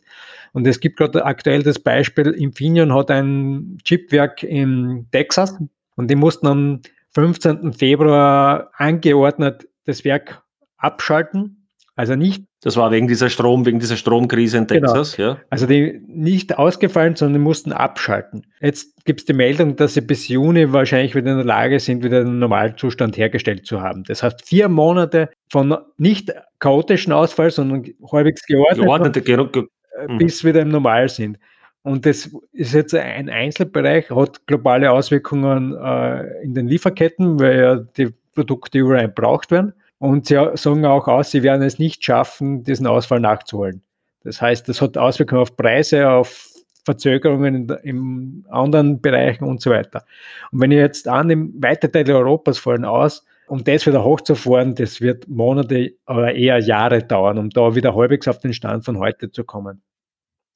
Und 0.54 0.68
es 0.68 0.80
gibt 0.80 0.98
gerade 0.98 1.26
aktuell 1.26 1.64
das 1.64 1.80
Beispiel, 1.80 2.28
Infineon 2.28 2.94
hat 2.94 3.10
ein 3.10 3.80
Chipwerk 3.84 4.44
in 4.44 5.08
Texas 5.12 5.58
und 5.96 6.10
die 6.10 6.16
mussten 6.16 6.48
am 6.48 6.82
15. 7.16 7.74
Februar 7.74 8.70
angeordnet 8.76 9.68
das 9.86 10.04
Werk 10.06 10.44
abschalten, 10.78 11.55
also 11.96 12.16
nicht. 12.16 12.44
Das 12.62 12.76
war 12.76 12.92
wegen 12.92 13.08
dieser 13.08 13.30
Strom, 13.30 13.66
wegen 13.66 13.80
dieser 13.80 13.96
Stromkrise 13.96 14.58
in 14.58 14.68
genau. 14.68 14.94
Texas, 14.94 15.16
genau. 15.16 15.30
ja. 15.30 15.38
Also 15.50 15.66
die 15.66 16.02
nicht 16.08 16.58
ausgefallen, 16.58 17.16
sondern 17.16 17.42
die 17.42 17.44
mussten 17.44 17.72
abschalten. 17.72 18.46
Jetzt 18.60 19.06
gibt 19.06 19.22
es 19.22 19.26
die 19.26 19.34
Meldung, 19.34 19.78
dass 19.78 19.94
sie 19.94 20.02
bis 20.02 20.28
Juni 20.28 20.74
wahrscheinlich 20.74 21.16
wieder 21.16 21.32
in 21.32 21.38
der 21.38 21.46
Lage 21.46 21.80
sind, 21.80 22.04
wieder 22.04 22.24
den 22.24 22.40
Normalzustand 22.40 23.18
hergestellt 23.18 23.66
zu 23.66 23.82
haben. 23.82 24.04
Das 24.04 24.24
heißt, 24.24 24.46
vier 24.46 24.68
Monate 24.68 25.30
von 25.50 25.78
nicht 25.98 26.34
chaotischen 26.60 27.14
Ausfall, 27.14 27.50
sondern 27.52 27.86
halbwegs 28.12 28.46
geordnet, 28.46 28.84
geordnete, 28.86 29.22
ge 29.22 29.64
mhm. 30.08 30.18
bis 30.18 30.44
wieder 30.44 30.62
im 30.62 30.70
Normal 30.70 31.08
sind. 31.08 31.40
Und 31.84 32.06
das 32.06 32.32
ist 32.52 32.74
jetzt 32.74 32.96
ein 32.96 33.30
Einzelbereich, 33.30 34.10
hat 34.10 34.48
globale 34.48 34.92
Auswirkungen 34.92 35.76
äh, 35.76 36.42
in 36.44 36.56
den 36.56 36.68
Lieferketten, 36.68 37.40
weil 37.40 37.60
ja 37.60 37.76
die 37.76 38.10
Produkte 38.34 38.80
überall 38.80 39.06
gebraucht 39.06 39.52
werden. 39.52 39.74
Und 40.00 40.28
sie 40.28 40.36
sagen 40.56 40.86
auch 40.86 41.08
aus, 41.08 41.32
sie 41.32 41.44
werden 41.44 41.62
es 41.62 41.80
nicht 41.80 42.04
schaffen, 42.04 42.64
diesen 42.64 42.88
Ausfall 42.88 43.20
nachzuholen. 43.20 43.82
Das 44.24 44.42
heißt, 44.42 44.68
das 44.68 44.82
hat 44.82 44.98
Auswirkungen 44.98 45.42
auf 45.42 45.56
Preise, 45.56 46.10
auf 46.10 46.50
Verzögerungen 46.84 47.70
in, 47.84 48.46
anderen 48.50 49.02
Bereichen 49.02 49.46
und 49.46 49.62
so 49.62 49.72
weiter. 49.72 50.06
Und 50.52 50.62
wenn 50.62 50.72
ich 50.72 50.78
jetzt 50.78 51.08
an 51.08 51.30
dem 51.30 51.54
weite 51.62 51.92
Teile 51.92 52.16
Europas 52.16 52.58
fallen 52.58 52.86
aus, 52.86 53.26
um 53.48 53.64
das 53.64 53.86
wieder 53.86 54.04
hochzufahren, 54.04 54.76
das 54.76 55.02
wird 55.02 55.28
Monate 55.28 55.94
oder 56.08 56.34
eher 56.34 56.60
Jahre 56.60 57.04
dauern, 57.04 57.38
um 57.38 57.50
da 57.50 57.76
wieder 57.76 57.96
halbwegs 57.96 58.28
auf 58.28 58.40
den 58.40 58.54
Stand 58.54 58.86
von 58.86 58.98
heute 58.98 59.32
zu 59.32 59.44
kommen. 59.44 59.82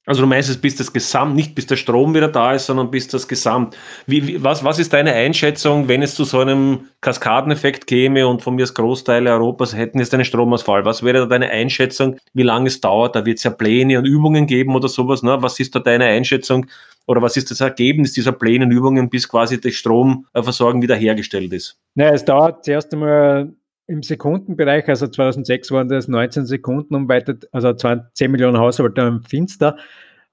Also 0.06 0.22
du 0.22 0.26
meinst 0.26 0.48
es 0.48 0.56
bis 0.56 0.76
das 0.76 0.92
Gesamt, 0.92 1.36
nicht 1.36 1.54
bis 1.54 1.66
der 1.66 1.76
Strom 1.76 2.14
wieder 2.14 2.28
da 2.28 2.54
ist, 2.54 2.66
sondern 2.66 2.90
bis 2.90 3.06
das 3.08 3.28
Gesamt. 3.28 3.76
Wie, 4.06 4.26
wie, 4.26 4.42
was, 4.42 4.64
was 4.64 4.78
ist 4.78 4.92
deine 4.92 5.12
Einschätzung, 5.12 5.88
wenn 5.88 6.02
es 6.02 6.14
zu 6.14 6.24
so 6.24 6.40
einem 6.40 6.88
Kaskadeneffekt 7.02 7.86
käme 7.86 8.26
und 8.26 8.40
von 8.40 8.54
mir 8.54 8.62
als 8.62 8.74
Großteile 8.74 9.30
Europas 9.30 9.76
hätten 9.76 9.98
jetzt 9.98 10.14
einen 10.14 10.24
Stromausfall? 10.24 10.86
Was 10.86 11.02
wäre 11.02 11.18
da 11.18 11.26
deine 11.26 11.50
Einschätzung, 11.50 12.16
wie 12.32 12.42
lange 12.42 12.68
es 12.68 12.80
dauert? 12.80 13.14
Da 13.14 13.26
wird 13.26 13.38
es 13.38 13.44
ja 13.44 13.50
Pläne 13.50 13.98
und 13.98 14.06
Übungen 14.06 14.46
geben 14.46 14.74
oder 14.74 14.88
sowas. 14.88 15.22
Ne? 15.22 15.36
Was 15.42 15.60
ist 15.60 15.74
da 15.74 15.80
deine 15.80 16.06
Einschätzung 16.06 16.66
oder 17.06 17.20
was 17.20 17.36
ist 17.36 17.50
das 17.50 17.60
Ergebnis 17.60 18.12
dieser 18.12 18.32
Pläne 18.32 18.64
und 18.64 18.70
Übungen, 18.70 19.10
bis 19.10 19.28
quasi 19.28 19.60
die 19.60 19.72
Stromversorgung 19.72 20.80
wiederhergestellt 20.80 21.52
ist? 21.52 21.78
Naja, 21.94 22.12
es 22.12 22.24
dauert 22.24 22.64
zuerst 22.64 22.92
einmal 22.92 23.52
im 23.90 24.02
Sekundenbereich, 24.02 24.88
also 24.88 25.08
2006 25.08 25.72
waren 25.72 25.88
das 25.88 26.06
19 26.06 26.46
Sekunden 26.46 26.94
um 26.94 27.08
weiter, 27.08 27.34
also 27.50 27.72
10 27.72 28.30
Millionen 28.30 28.58
Haushalte 28.58 29.00
im 29.00 29.22
Finster. 29.22 29.76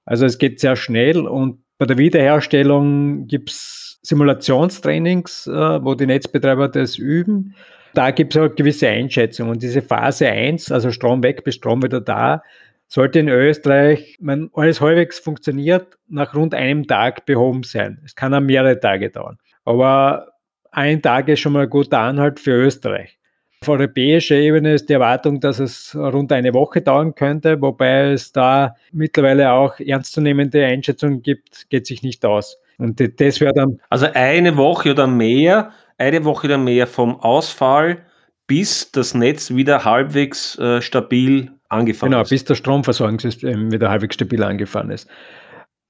Also 0.04 0.26
es 0.26 0.38
geht 0.38 0.60
sehr 0.60 0.76
schnell 0.76 1.26
und 1.26 1.62
bei 1.76 1.86
der 1.86 1.98
Wiederherstellung 1.98 3.26
gibt 3.26 3.50
es 3.50 3.98
Simulationstrainings, 4.02 5.48
äh, 5.48 5.84
wo 5.84 5.94
die 5.94 6.06
Netzbetreiber 6.06 6.68
das 6.68 6.96
üben. 6.98 7.54
Da 7.94 8.10
gibt 8.12 8.36
es 8.36 8.40
auch 8.40 8.54
gewisse 8.54 8.88
Einschätzungen. 8.88 9.52
Und 9.52 9.62
diese 9.62 9.82
Phase 9.82 10.28
1, 10.28 10.70
also 10.70 10.92
Strom 10.92 11.22
weg 11.22 11.42
bis 11.42 11.56
Strom 11.56 11.82
wieder 11.82 12.00
da, 12.00 12.42
sollte 12.86 13.18
in 13.18 13.28
Österreich, 13.28 14.16
wenn 14.20 14.50
alles 14.54 14.80
halbwegs 14.80 15.18
funktioniert, 15.18 15.98
nach 16.08 16.34
rund 16.34 16.54
einem 16.54 16.86
Tag 16.86 17.26
behoben 17.26 17.64
sein. 17.64 18.00
Es 18.04 18.14
kann 18.14 18.32
auch 18.34 18.40
mehrere 18.40 18.78
Tage 18.80 19.10
dauern. 19.10 19.38
Aber 19.64 20.28
ein 20.70 21.02
Tag 21.02 21.28
ist 21.28 21.40
schon 21.40 21.52
mal 21.52 21.64
ein 21.64 21.70
guter 21.70 21.98
Anhalt 21.98 22.40
für 22.40 22.52
Österreich. 22.52 23.17
Auf 23.62 23.68
europäischer 23.70 24.36
Ebene 24.36 24.74
ist 24.74 24.88
die 24.88 24.92
Erwartung, 24.92 25.40
dass 25.40 25.58
es 25.58 25.94
rund 25.94 26.30
eine 26.32 26.54
Woche 26.54 26.80
dauern 26.80 27.14
könnte, 27.14 27.60
wobei 27.60 28.12
es 28.12 28.32
da 28.32 28.76
mittlerweile 28.92 29.52
auch 29.52 29.80
ernstzunehmende 29.80 30.64
Einschätzungen 30.64 31.22
gibt, 31.22 31.68
geht 31.68 31.86
sich 31.86 32.02
nicht 32.02 32.24
aus. 32.24 32.58
Und 32.78 33.00
das 33.20 33.40
wäre 33.40 33.52
dann. 33.52 33.80
Also 33.90 34.06
eine 34.14 34.56
Woche 34.56 34.92
oder 34.92 35.08
mehr, 35.08 35.72
eine 35.98 36.24
Woche 36.24 36.46
oder 36.46 36.58
mehr 36.58 36.86
vom 36.86 37.18
Ausfall, 37.20 38.04
bis 38.46 38.92
das 38.92 39.14
Netz 39.14 39.50
wieder 39.54 39.84
halbwegs 39.84 40.56
äh, 40.58 40.80
stabil 40.80 41.50
angefahren 41.68 42.12
genau, 42.12 42.22
ist. 42.22 42.28
Genau, 42.28 42.36
bis 42.36 42.44
das 42.44 42.58
Stromversorgungssystem 42.58 43.72
wieder 43.72 43.90
halbwegs 43.90 44.14
stabil 44.14 44.42
angefahren 44.42 44.90
ist. 44.90 45.08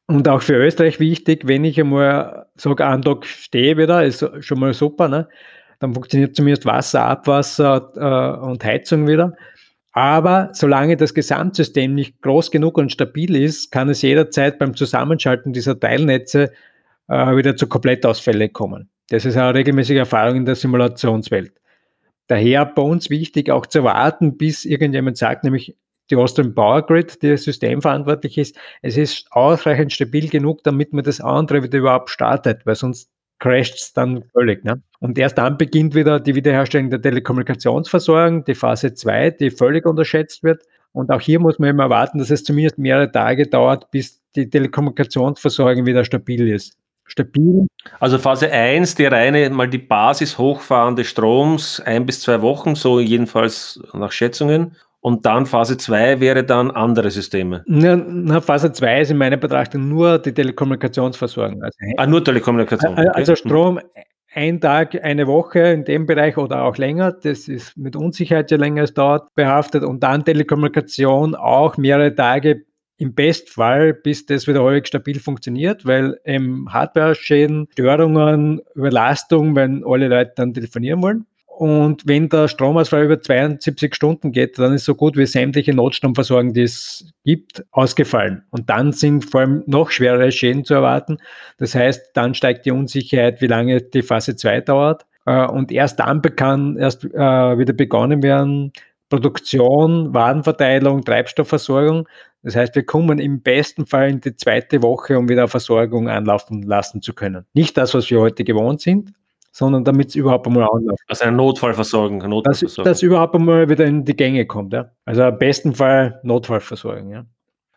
Und 0.07 0.27
auch 0.27 0.41
für 0.41 0.55
Österreich 0.55 1.01
wichtig, 1.01 1.47
wenn 1.47 1.65
ich 1.65 1.79
einmal 1.79 2.47
sage, 2.57 2.87
an 2.87 3.03
Tag 3.03 3.27
stehe 3.27 3.77
wieder, 3.77 4.05
ist 4.05 4.27
schon 4.41 4.59
mal 4.59 4.73
super, 4.73 5.07
ne? 5.09 5.29
Dann 5.79 5.95
funktioniert 5.95 6.35
zumindest 6.35 6.67
Wasser, 6.67 7.05
Abwasser 7.05 7.93
äh, 7.97 8.45
und 8.45 8.65
Heizung 8.65 9.07
wieder. 9.07 9.35
Aber 9.93 10.51
solange 10.53 10.97
das 10.97 11.15
Gesamtsystem 11.15 11.95
nicht 11.95 12.21
groß 12.23 12.51
genug 12.51 12.79
und 12.79 12.93
stabil 12.93 13.35
ist, 13.35 13.73
kann 13.73 13.89
es 13.89 14.03
jederzeit 14.03 14.59
beim 14.59 14.75
Zusammenschalten 14.75 15.53
dieser 15.53 15.79
Teilnetze 15.79 16.53
äh, 17.09 17.37
wieder 17.37 17.57
zu 17.57 17.67
Komplettausfälle 17.67 18.49
kommen. 18.49 18.91
Das 19.09 19.25
ist 19.25 19.37
eine 19.37 19.55
regelmäßige 19.55 19.97
Erfahrung 19.97 20.37
in 20.37 20.45
der 20.45 20.55
Simulationswelt. 20.55 21.53
Daher 22.27 22.67
bei 22.67 22.83
uns 22.83 23.09
wichtig, 23.09 23.51
auch 23.51 23.67
zu 23.67 23.83
warten, 23.85 24.37
bis 24.37 24.67
irgendjemand 24.67 25.17
sagt, 25.17 25.45
nämlich 25.45 25.77
die 26.11 26.17
Austrian 26.17 26.55
Power 26.55 26.83
Grid, 26.83 27.23
die 27.23 27.37
systemverantwortlich 27.37 28.39
ist, 28.39 28.57
es 28.83 28.97
ist 28.97 29.27
ausreichend 29.31 29.93
stabil 29.93 30.29
genug, 30.29 30.63
damit 30.63 30.93
man 30.93 31.05
das 31.05 31.21
andere 31.21 31.63
wieder 31.63 31.79
überhaupt 31.79 32.11
startet, 32.11 32.65
weil 32.67 32.75
sonst 32.75 33.11
crasht 33.39 33.75
es 33.75 33.93
dann 33.93 34.25
völlig. 34.33 34.65
Ne? 34.65 34.83
Und 35.01 35.19
erst 35.19 35.39
dann 35.39 35.57
beginnt 35.59 35.95
wieder 35.95 36.21
die 36.21 36.35
Wiederherstellung 36.35 36.91
der 36.91 37.01
Telekommunikationsversorgung, 37.01 38.45
die 38.45 38.55
Phase 38.55 38.95
2, 38.95 39.31
die 39.33 39.51
völlig 39.51 39.87
unterschätzt 39.87 40.43
wird. 40.43 40.63
Und 40.93 41.11
auch 41.11 41.21
hier 41.21 41.39
muss 41.39 41.59
man 41.59 41.71
eben 41.71 41.79
erwarten, 41.79 42.19
dass 42.19 42.31
es 42.31 42.45
zumindest 42.45 42.79
mehrere 42.79 43.11
Tage 43.11 43.47
dauert, 43.47 43.91
bis 43.91 44.21
die 44.35 44.51
Telekommunikationsversorgung 44.51 45.87
wieder 45.87 46.05
stabil 46.05 46.49
ist. 46.49 46.77
Stabil. 47.05 47.67
Also 48.01 48.19
Phase 48.19 48.51
1, 48.53 48.97
die 48.97 49.07
reine, 49.07 49.49
mal 49.49 49.69
die 49.69 49.79
Basis 49.79 50.37
hochfahren 50.37 50.95
des 50.95 51.09
Stroms, 51.09 51.81
ein 51.81 52.05
bis 52.05 52.21
zwei 52.21 52.43
Wochen, 52.43 52.75
so 52.75 53.01
jedenfalls 53.01 53.81
nach 53.95 54.13
Schätzungen. 54.13 54.77
Und 55.01 55.25
dann 55.27 55.47
Phase 55.47 55.77
2 55.77 56.21
wäre 56.21 56.45
dann 56.45 56.71
andere 56.71 57.11
Systeme. 57.11 57.63
Na, 57.67 57.97
na, 57.97 58.41
Phase 58.41 58.73
2 58.73 59.03
ist 59.03 59.11
in 59.11 59.17
meiner 59.17 59.37
Betrachtung 59.37 59.89
nur 59.89 60.19
die 60.19 60.33
Telekommunikationsversorgung. 60.33 61.63
Also, 61.63 61.79
ah, 61.97 62.07
nur 62.07 62.25
Telekommunikation. 62.25 62.93
Okay. 62.93 63.09
Also 63.13 63.37
Strom 63.37 63.81
ein 64.35 64.61
Tag, 64.61 65.03
eine 65.03 65.27
Woche 65.27 65.61
in 65.61 65.85
dem 65.85 66.07
Bereich 66.07 66.37
oder 66.37 66.63
auch 66.63 66.77
länger. 66.77 67.13
Das 67.13 67.49
ist 67.49 67.77
mit 67.77 67.97
Unsicherheit, 67.97 68.51
je 68.51 68.57
länger 68.57 68.83
es 68.83 68.95
dauert, 68.95 69.35
behaftet. 69.35 69.85
Und 69.85 70.03
dann 70.03 70.25
Telekommunikation 70.25 71.35
auch 71.35 71.77
mehrere 71.77 72.15
Tage 72.15 72.65
im 72.99 73.15
Bestfall, 73.15 73.95
bis 73.95 74.27
das 74.27 74.47
wieder 74.47 74.63
häufig 74.63 74.89
stabil 74.89 75.21
funktioniert, 75.21 75.87
weil 75.87 76.19
ähm, 76.25 76.69
Hardware-Schäden, 76.73 77.69
Störungen, 77.73 78.61
Überlastung, 78.75 79.55
wenn 79.55 79.85
alle 79.85 80.09
Leute 80.09 80.33
dann 80.35 80.53
telefonieren 80.53 81.03
wollen. 81.03 81.27
Und 81.59 82.07
wenn 82.07 82.29
der 82.29 82.47
Stromausfall 82.47 83.07
über 83.07 83.21
72 83.21 83.93
Stunden 83.93 84.31
geht, 84.31 84.61
dann 84.61 84.75
ist 84.75 84.85
so 84.85 84.95
gut 84.95 85.17
wie 85.17 85.27
sämtliche 85.27 85.75
Notstromversorgung, 85.75 86.53
die 86.53 86.63
es 86.63 87.13
gibt, 87.25 87.65
ausgefallen. 87.73 88.45
Und 88.51 88.71
dann 88.71 88.93
sind 88.93 89.25
vor 89.25 89.41
allem 89.41 89.65
noch 89.67 89.91
schwerere 89.91 90.31
Schäden 90.31 90.65
zu 90.65 90.75
erwarten. 90.75 91.19
Das 91.57 91.75
heißt, 91.75 92.13
dann 92.15 92.35
steigt 92.35 92.65
die 92.65 92.71
Unsicherheit, 92.71 93.41
wie 93.41 93.49
lange 93.49 93.83
die 93.83 94.03
Phase 94.03 94.37
2 94.37 94.61
dauert. 94.61 95.05
Äh, 95.27 95.47
und 95.47 95.73
erst 95.73 95.99
dann 95.99 96.23
kann 96.23 96.77
erst 96.77 97.05
äh, 97.05 97.09
wieder 97.59 97.73
begonnen 97.73 98.23
werden, 98.23 98.71
Produktion, 99.09 100.15
Warenverteilung, 100.15 101.05
Treibstoffversorgung. 101.05 102.09
Das 102.45 102.55
heißt, 102.55 102.77
wir 102.77 102.87
kommen 102.87 103.19
im 103.19 103.43
besten 103.43 103.85
Fall 103.85 104.11
in 104.11 104.21
die 104.21 104.37
zweite 104.37 104.81
Woche, 104.85 105.19
um 105.19 105.29
wieder 105.29 105.49
Versorgung 105.49 106.09
anlaufen 106.09 106.63
lassen 106.63 107.03
zu 107.03 107.15
können. 107.15 107.47
Nicht 107.53 107.77
das, 107.77 107.95
was 107.95 108.09
wir 108.13 108.21
heute 108.21 108.45
gewohnt 108.45 108.81
sind, 108.81 109.13
sondern 109.59 109.83
damit 109.83 110.11
es 110.11 110.15
überhaupt 110.15 110.47
einmal 110.47 110.69
anläuft. 110.73 111.03
Also 111.09 111.25
eine 111.25 111.37
Notfallversorgung. 111.37 112.23
Eine 112.23 112.29
Notfallversorgung. 112.29 112.85
Dass, 112.85 113.01
dass 113.01 113.03
überhaupt 113.03 113.35
einmal 113.35 113.69
wieder 113.69 113.87
in 113.87 114.05
die 114.05 114.15
Gänge 114.15 114.47
kommt. 114.47 114.73
Ja? 114.73 114.93
Also 115.05 115.25
im 115.25 115.37
besten 115.37 115.75
Fall 115.75 116.21
Notfallversorgung. 116.23 117.11
Ja? 117.11 117.25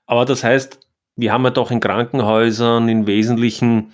Aber 0.05 0.25
das 0.25 0.43
heißt, 0.43 0.79
wir 1.15 1.33
haben 1.33 1.43
ja 1.43 1.49
doch 1.49 1.71
in 1.71 1.79
Krankenhäusern, 1.79 2.87
in 2.87 3.07
wesentlichen 3.07 3.93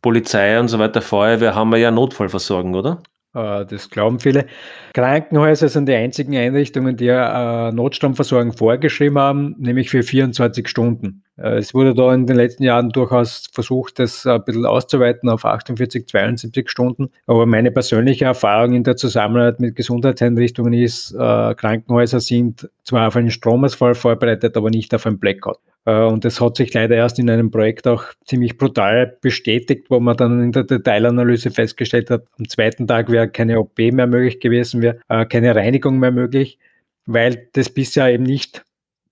Polizei 0.00 0.58
und 0.58 0.68
so 0.68 0.78
weiter, 0.78 1.02
Feuerwehr, 1.02 1.54
haben 1.54 1.68
wir 1.70 1.78
ja 1.78 1.90
Notfallversorgung, 1.90 2.74
oder? 2.74 3.02
Äh, 3.36 3.66
das 3.66 3.90
glauben 3.90 4.18
viele. 4.18 4.46
Krankenhäuser 4.94 5.68
sind 5.68 5.88
die 5.88 5.94
einzigen 5.94 6.36
Einrichtungen, 6.36 6.96
die 6.96 7.08
äh, 7.08 7.70
Notstromversorgung 7.70 8.54
vorgeschrieben 8.54 9.18
haben, 9.18 9.54
nämlich 9.58 9.90
für 9.90 10.02
24 10.02 10.66
Stunden. 10.66 11.22
Äh, 11.36 11.58
es 11.58 11.74
wurde 11.74 11.94
da 11.94 12.14
in 12.14 12.26
den 12.26 12.36
letzten 12.36 12.62
Jahren 12.62 12.88
durchaus 12.88 13.48
versucht, 13.52 13.98
das 13.98 14.26
ein 14.26 14.42
bisschen 14.44 14.64
auszuweiten 14.64 15.28
auf 15.28 15.44
48, 15.44 16.08
72 16.08 16.70
Stunden. 16.70 17.10
Aber 17.26 17.44
meine 17.44 17.70
persönliche 17.70 18.24
Erfahrung 18.24 18.72
in 18.72 18.84
der 18.84 18.96
Zusammenarbeit 18.96 19.60
mit 19.60 19.76
Gesundheitseinrichtungen 19.76 20.72
ist, 20.72 21.14
Krankenhäuser 21.14 22.20
sind 22.20 22.70
zwar 22.84 23.08
auf 23.08 23.16
einen 23.16 23.30
Stromausfall 23.30 23.94
vorbereitet, 23.94 24.56
aber 24.56 24.70
nicht 24.70 24.94
auf 24.94 25.06
einen 25.06 25.18
Blackout. 25.18 25.58
Äh, 25.86 26.02
und 26.02 26.24
das 26.24 26.40
hat 26.40 26.56
sich 26.56 26.74
leider 26.74 26.96
erst 26.96 27.18
in 27.18 27.30
einem 27.30 27.50
Projekt 27.50 27.86
auch 27.86 28.04
ziemlich 28.26 28.58
brutal 28.58 29.16
bestätigt, 29.22 29.86
wo 29.88 30.00
man 30.00 30.16
dann 30.16 30.42
in 30.42 30.52
der 30.52 30.64
Detailanalyse 30.64 31.50
festgestellt 31.50 32.10
hat, 32.10 32.24
am 32.38 32.48
zweiten 32.48 32.86
Tag 32.86 33.10
wäre 33.10 33.28
keine 33.28 33.58
OP 33.58 33.78
mehr 33.78 34.06
möglich 34.06 34.40
gewesen, 34.40 34.82
wäre 34.82 34.98
äh, 35.08 35.24
keine 35.24 35.54
Reinigung 35.54 35.98
mehr 35.98 36.12
möglich, 36.12 36.58
weil 37.06 37.48
das 37.52 37.70
bisher 37.70 38.12
eben 38.12 38.24
nicht 38.24 38.64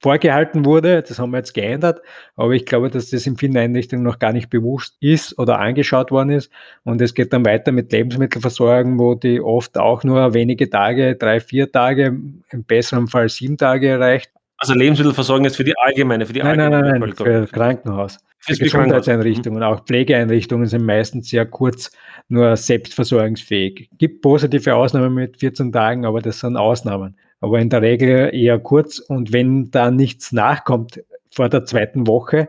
vorgehalten 0.04 0.66
wurde. 0.66 1.02
Das 1.02 1.18
haben 1.18 1.30
wir 1.30 1.38
jetzt 1.38 1.54
geändert. 1.54 2.02
Aber 2.36 2.52
ich 2.52 2.66
glaube, 2.66 2.90
dass 2.90 3.08
das 3.08 3.26
in 3.26 3.38
vielen 3.38 3.56
Einrichtungen 3.56 4.04
noch 4.04 4.18
gar 4.18 4.34
nicht 4.34 4.50
bewusst 4.50 4.98
ist 5.00 5.38
oder 5.38 5.60
angeschaut 5.60 6.10
worden 6.10 6.30
ist. 6.30 6.52
Und 6.84 7.00
es 7.00 7.14
geht 7.14 7.32
dann 7.32 7.46
weiter 7.46 7.72
mit 7.72 7.90
Lebensmittelversorgung, 7.90 8.98
wo 8.98 9.14
die 9.14 9.40
oft 9.40 9.78
auch 9.78 10.04
nur 10.04 10.34
wenige 10.34 10.68
Tage, 10.68 11.16
drei, 11.16 11.40
vier 11.40 11.72
Tage, 11.72 12.18
im 12.50 12.64
besseren 12.64 13.06
Fall 13.06 13.30
sieben 13.30 13.56
Tage 13.56 13.88
erreicht. 13.88 14.30
Also 14.64 14.78
Lebensmittelversorgung 14.78 15.44
ist 15.44 15.56
für 15.56 15.64
die 15.64 15.76
allgemeine, 15.76 16.24
für 16.24 16.32
die 16.32 16.38
nein, 16.38 16.58
allgemeine 16.58 16.92
nein, 16.92 17.00
nein, 17.00 17.14
nein, 17.18 17.46
für 17.46 17.46
Krankenhaus. 17.52 18.18
Für 18.38 18.54
Gesundheitseinrichtungen, 18.54 19.58
mhm. 19.58 19.62
auch 19.62 19.84
Pflegeeinrichtungen 19.84 20.66
sind 20.66 20.86
meistens 20.86 21.28
sehr 21.28 21.44
kurz 21.44 21.90
nur 22.28 22.56
selbstversorgungsfähig. 22.56 23.90
Gibt 23.98 24.22
positive 24.22 24.74
Ausnahmen 24.74 25.12
mit 25.12 25.36
14 25.36 25.70
Tagen, 25.70 26.06
aber 26.06 26.22
das 26.22 26.40
sind 26.40 26.56
Ausnahmen. 26.56 27.18
Aber 27.42 27.58
in 27.58 27.68
der 27.68 27.82
Regel 27.82 28.34
eher 28.34 28.58
kurz 28.58 29.00
und 29.00 29.34
wenn 29.34 29.70
da 29.70 29.90
nichts 29.90 30.32
nachkommt 30.32 31.02
vor 31.30 31.50
der 31.50 31.66
zweiten 31.66 32.06
Woche, 32.06 32.48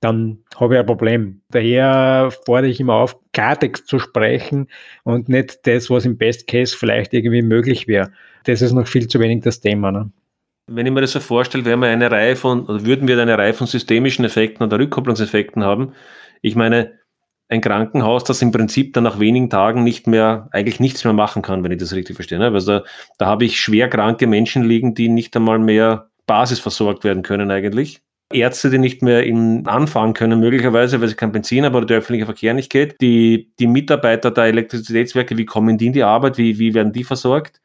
dann 0.00 0.38
habe 0.56 0.74
ich 0.74 0.80
ein 0.80 0.86
Problem. 0.86 1.42
Daher 1.50 2.32
fordere 2.44 2.68
ich 2.68 2.80
immer 2.80 2.94
auf, 2.94 3.16
Klartext 3.32 3.86
zu 3.86 4.00
sprechen 4.00 4.66
und 5.04 5.28
nicht 5.28 5.68
das, 5.68 5.88
was 5.88 6.04
im 6.04 6.18
Best 6.18 6.48
Case 6.48 6.76
vielleicht 6.76 7.14
irgendwie 7.14 7.42
möglich 7.42 7.86
wäre. 7.86 8.10
Das 8.42 8.60
ist 8.60 8.72
noch 8.72 8.88
viel 8.88 9.06
zu 9.06 9.20
wenig 9.20 9.44
das 9.44 9.60
Thema. 9.60 9.92
Ne? 9.92 10.10
Wenn 10.66 10.86
ich 10.86 10.92
mir 10.92 11.02
das 11.02 11.12
so 11.12 11.20
vorstelle, 11.20 11.64
wären 11.64 11.80
wir 11.80 11.88
eine 11.88 12.10
Reihe 12.10 12.36
von, 12.36 12.64
oder 12.66 12.84
würden 12.84 13.06
wir 13.06 13.20
eine 13.20 13.36
Reihe 13.36 13.52
von 13.52 13.66
systemischen 13.66 14.24
Effekten 14.24 14.64
oder 14.64 14.78
Rückkopplungseffekten 14.78 15.62
haben. 15.62 15.92
Ich 16.40 16.56
meine, 16.56 16.92
ein 17.48 17.60
Krankenhaus, 17.60 18.24
das 18.24 18.40
im 18.42 18.52
Prinzip 18.52 18.94
dann 18.94 19.04
nach 19.04 19.18
wenigen 19.18 19.50
Tagen 19.50 19.84
nicht 19.84 20.06
mehr, 20.06 20.48
eigentlich 20.52 20.80
nichts 20.80 21.04
mehr 21.04 21.12
machen 21.12 21.42
kann, 21.42 21.62
wenn 21.62 21.72
ich 21.72 21.78
das 21.78 21.92
richtig 21.92 22.16
verstehe. 22.16 22.38
Ne? 22.38 22.46
Also 22.46 22.80
da, 23.18 23.26
habe 23.26 23.44
ich 23.44 23.60
schwer 23.60 23.88
kranke 23.88 24.26
Menschen 24.26 24.64
liegen, 24.64 24.94
die 24.94 25.08
nicht 25.08 25.36
einmal 25.36 25.58
mehr 25.58 26.10
basisversorgt 26.26 27.04
werden 27.04 27.22
können 27.22 27.50
eigentlich. 27.50 28.00
Ärzte, 28.32 28.70
die 28.70 28.78
nicht 28.78 29.02
mehr 29.02 29.24
in, 29.24 29.66
anfahren 29.66 30.14
können, 30.14 30.40
möglicherweise, 30.40 31.00
weil 31.00 31.08
sie 31.08 31.14
kein 31.14 31.32
Benzin 31.32 31.64
haben 31.66 31.74
oder 31.74 31.86
der 31.86 31.98
öffentliche 31.98 32.24
Verkehr 32.24 32.54
nicht 32.54 32.72
geht. 32.72 33.00
Die, 33.02 33.52
die 33.58 33.66
Mitarbeiter 33.66 34.30
der 34.30 34.44
Elektrizitätswerke, 34.44 35.36
wie 35.36 35.44
kommen 35.44 35.76
die 35.76 35.86
in 35.86 35.92
die 35.92 36.02
Arbeit? 36.02 36.38
Wie, 36.38 36.58
wie 36.58 36.72
werden 36.72 36.92
die 36.94 37.04
versorgt? 37.04 37.60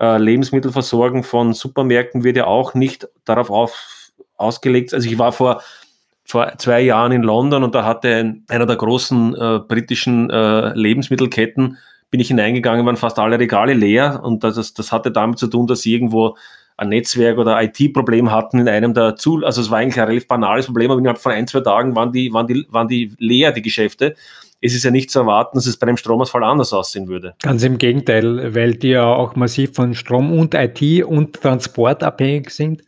Äh, 0.00 0.18
Lebensmittelversorgung 0.18 1.22
von 1.22 1.52
Supermärkten 1.52 2.24
wird 2.24 2.36
ja 2.36 2.46
auch 2.46 2.74
nicht 2.74 3.08
darauf 3.24 3.50
auf, 3.50 4.10
ausgelegt. 4.36 4.94
Also 4.94 5.08
ich 5.08 5.18
war 5.18 5.32
vor, 5.32 5.62
vor 6.24 6.52
zwei 6.58 6.80
Jahren 6.80 7.12
in 7.12 7.22
London 7.22 7.62
und 7.64 7.74
da 7.74 7.84
hatte 7.84 8.14
ein, 8.14 8.44
einer 8.48 8.66
der 8.66 8.76
großen 8.76 9.34
äh, 9.34 9.60
britischen 9.66 10.30
äh, 10.30 10.74
Lebensmittelketten, 10.74 11.78
bin 12.10 12.20
ich 12.20 12.28
hineingegangen, 12.28 12.86
waren 12.86 12.96
fast 12.96 13.18
alle 13.18 13.38
Regale 13.38 13.74
leer 13.74 14.20
und 14.22 14.44
das, 14.44 14.74
das 14.74 14.92
hatte 14.92 15.10
damit 15.10 15.38
zu 15.38 15.48
tun, 15.48 15.66
dass 15.66 15.82
sie 15.82 15.92
irgendwo 15.92 16.36
ein 16.76 16.88
Netzwerk 16.88 17.38
oder 17.38 17.62
IT-Problem 17.62 18.32
hatten 18.32 18.58
in 18.58 18.68
einem 18.68 18.94
der 18.94 19.16
Zu, 19.16 19.44
also 19.44 19.60
es 19.60 19.70
war 19.70 19.78
eigentlich 19.78 19.96
ein 19.96 20.06
relativ 20.06 20.26
banales 20.26 20.66
Problem, 20.66 20.90
aber 20.90 20.98
innerhalb 20.98 21.18
von 21.18 21.32
ein, 21.32 21.46
zwei 21.46 21.60
Tagen 21.60 21.94
waren 21.94 22.12
die, 22.12 22.32
waren 22.32 22.46
die, 22.46 22.66
waren 22.70 22.88
die 22.88 23.12
leer, 23.18 23.52
die 23.52 23.62
Geschäfte 23.62 24.16
es 24.64 24.74
ist 24.74 24.82
ja 24.82 24.90
nicht 24.90 25.10
zu 25.10 25.18
erwarten, 25.18 25.58
dass 25.58 25.66
es 25.66 25.76
bei 25.76 25.86
einem 25.86 25.98
Stromausfall 25.98 26.42
anders 26.42 26.72
aussehen 26.72 27.06
würde. 27.06 27.34
Ganz 27.42 27.62
im 27.64 27.76
Gegenteil, 27.76 28.54
weil 28.54 28.74
die 28.74 28.88
ja 28.88 29.04
auch 29.04 29.36
massiv 29.36 29.74
von 29.74 29.94
Strom 29.94 30.32
und 30.32 30.54
IT 30.54 31.04
und 31.04 31.34
Transport 31.34 32.02
abhängig 32.02 32.50
sind. 32.50 32.82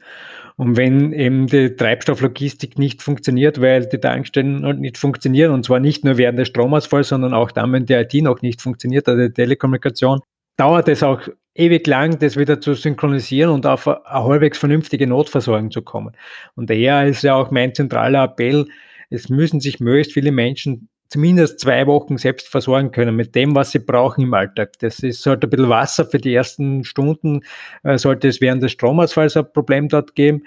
Und 0.57 0.79
wenn 0.79 1.13
eben 1.13 1.49
die 1.49 1.77
Treibstofflogistik 1.77 2.79
nicht 2.79 3.03
funktioniert, 3.03 3.61
weil 3.61 3.85
die 3.85 3.99
Tankstellen 3.99 4.63
nicht 4.81 4.97
funktionieren, 4.97 5.53
und 5.53 5.67
zwar 5.67 5.79
nicht 5.79 6.03
nur 6.03 6.17
während 6.17 6.39
des 6.39 6.49
Stromausfalls, 6.49 7.09
sondern 7.09 7.35
auch 7.35 7.53
dann, 7.53 7.71
wenn 7.73 7.85
die 7.85 7.93
IT 7.93 8.15
noch 8.23 8.41
nicht 8.41 8.63
funktioniert, 8.63 9.07
also 9.07 9.29
die 9.29 9.35
Telekommunikation, 9.35 10.21
dauert 10.57 10.89
es 10.89 11.03
auch 11.03 11.21
ewig 11.55 11.87
lang, 11.87 12.19
das 12.19 12.39
wieder 12.39 12.59
zu 12.59 12.73
synchronisieren 12.73 13.53
und 13.53 13.67
auf 13.67 13.87
eine 13.87 14.01
halbwegs 14.07 14.57
vernünftige 14.57 15.07
Notversorgung 15.07 15.71
zu 15.71 15.83
kommen. 15.83 16.17
Und 16.55 16.71
daher 16.71 17.07
ist 17.07 17.23
ja 17.23 17.35
auch 17.35 17.51
mein 17.51 17.75
zentraler 17.75 18.25
Appell, 18.25 18.65
es 19.11 19.29
müssen 19.29 19.61
sich 19.61 19.79
möglichst 19.79 20.15
viele 20.15 20.33
Menschen 20.33 20.89
zumindest 21.09 21.61
zwei 21.61 21.87
Wochen 21.87 22.19
selbst 22.19 22.49
versorgen 22.49 22.91
können 22.91 23.17
mit 23.17 23.35
dem, 23.35 23.55
was 23.55 23.71
sie 23.71 23.79
brauchen 23.79 24.23
im 24.23 24.35
Alltag. 24.35 24.73
Das 24.81 25.01
ist 25.01 25.25
halt 25.27 25.45
ein 25.45 25.51
bisschen 25.51 25.69
Wasser 25.69 26.07
für 26.07 26.19
die 26.19 26.35
ersten 26.35 26.85
Stunden, 26.85 27.43
äh, 27.83 27.99
sollte 27.99 28.29
es 28.29 28.41
während 28.41 28.63
des 28.63 28.73
Stromausfalls 28.73 29.37
ein 29.37 29.53
Problem 29.53 29.89
dort 29.89 30.15
geben. 30.15 30.43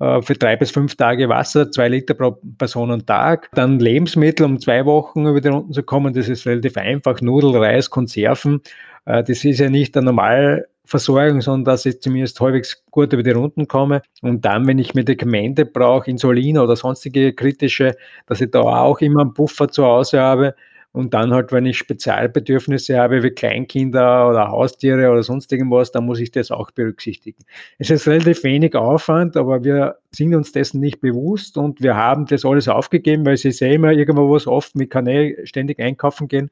Äh, 0.00 0.22
für 0.22 0.34
drei 0.34 0.56
bis 0.56 0.70
fünf 0.70 0.96
Tage 0.96 1.28
Wasser, 1.28 1.70
zwei 1.70 1.88
Liter 1.88 2.14
pro 2.14 2.32
Person 2.58 2.90
und 2.90 3.06
Tag. 3.06 3.48
Dann 3.54 3.78
Lebensmittel, 3.78 4.44
um 4.44 4.60
zwei 4.60 4.84
Wochen 4.84 5.26
über 5.26 5.40
die 5.40 5.48
Runden 5.48 5.72
zu 5.72 5.82
kommen. 5.82 6.12
Das 6.12 6.28
ist 6.28 6.46
relativ 6.46 6.76
einfach. 6.76 7.20
Nudel, 7.20 7.56
Reis, 7.56 7.90
Konserven. 7.90 8.60
Äh, 9.06 9.22
das 9.24 9.44
ist 9.44 9.60
ja 9.60 9.70
nicht 9.70 9.94
der 9.94 10.02
normal 10.02 10.66
Versorgung, 10.86 11.40
sondern 11.40 11.64
dass 11.64 11.86
ich 11.86 12.00
zumindest 12.00 12.40
halbwegs 12.40 12.84
gut 12.90 13.12
über 13.12 13.22
die 13.22 13.30
Runden 13.30 13.66
komme. 13.66 14.02
Und 14.20 14.44
dann, 14.44 14.66
wenn 14.66 14.78
ich 14.78 14.94
Medikamente 14.94 15.64
brauche, 15.64 16.10
Insulin 16.10 16.58
oder 16.58 16.76
sonstige 16.76 17.32
kritische, 17.32 17.96
dass 18.26 18.40
ich 18.40 18.50
da 18.50 18.60
auch 18.60 19.00
immer 19.00 19.22
einen 19.22 19.34
Puffer 19.34 19.68
zu 19.68 19.84
Hause 19.84 20.20
habe, 20.20 20.54
und 20.94 21.12
dann 21.12 21.34
halt, 21.34 21.50
wenn 21.50 21.66
ich 21.66 21.76
Spezialbedürfnisse 21.76 22.96
habe, 22.96 23.24
wie 23.24 23.30
Kleinkinder 23.30 24.28
oder 24.28 24.48
Haustiere 24.52 25.10
oder 25.10 25.24
sonst 25.24 25.50
irgendwas, 25.50 25.90
dann 25.90 26.06
muss 26.06 26.20
ich 26.20 26.30
das 26.30 26.52
auch 26.52 26.70
berücksichtigen. 26.70 27.42
Es 27.80 27.90
ist 27.90 28.06
relativ 28.06 28.44
wenig 28.44 28.76
Aufwand, 28.76 29.36
aber 29.36 29.64
wir 29.64 29.96
sind 30.12 30.36
uns 30.36 30.52
dessen 30.52 30.78
nicht 30.78 31.00
bewusst 31.00 31.58
und 31.58 31.82
wir 31.82 31.96
haben 31.96 32.26
das 32.26 32.44
alles 32.44 32.68
aufgegeben, 32.68 33.26
weil 33.26 33.36
sie 33.36 33.50
sehen 33.50 33.72
immer 33.72 33.90
irgendwo 33.90 34.30
was 34.30 34.46
oft 34.46 34.76
mit 34.76 34.90
Kanäle 34.90 35.44
ständig 35.48 35.80
einkaufen 35.80 36.28
gehen. 36.28 36.48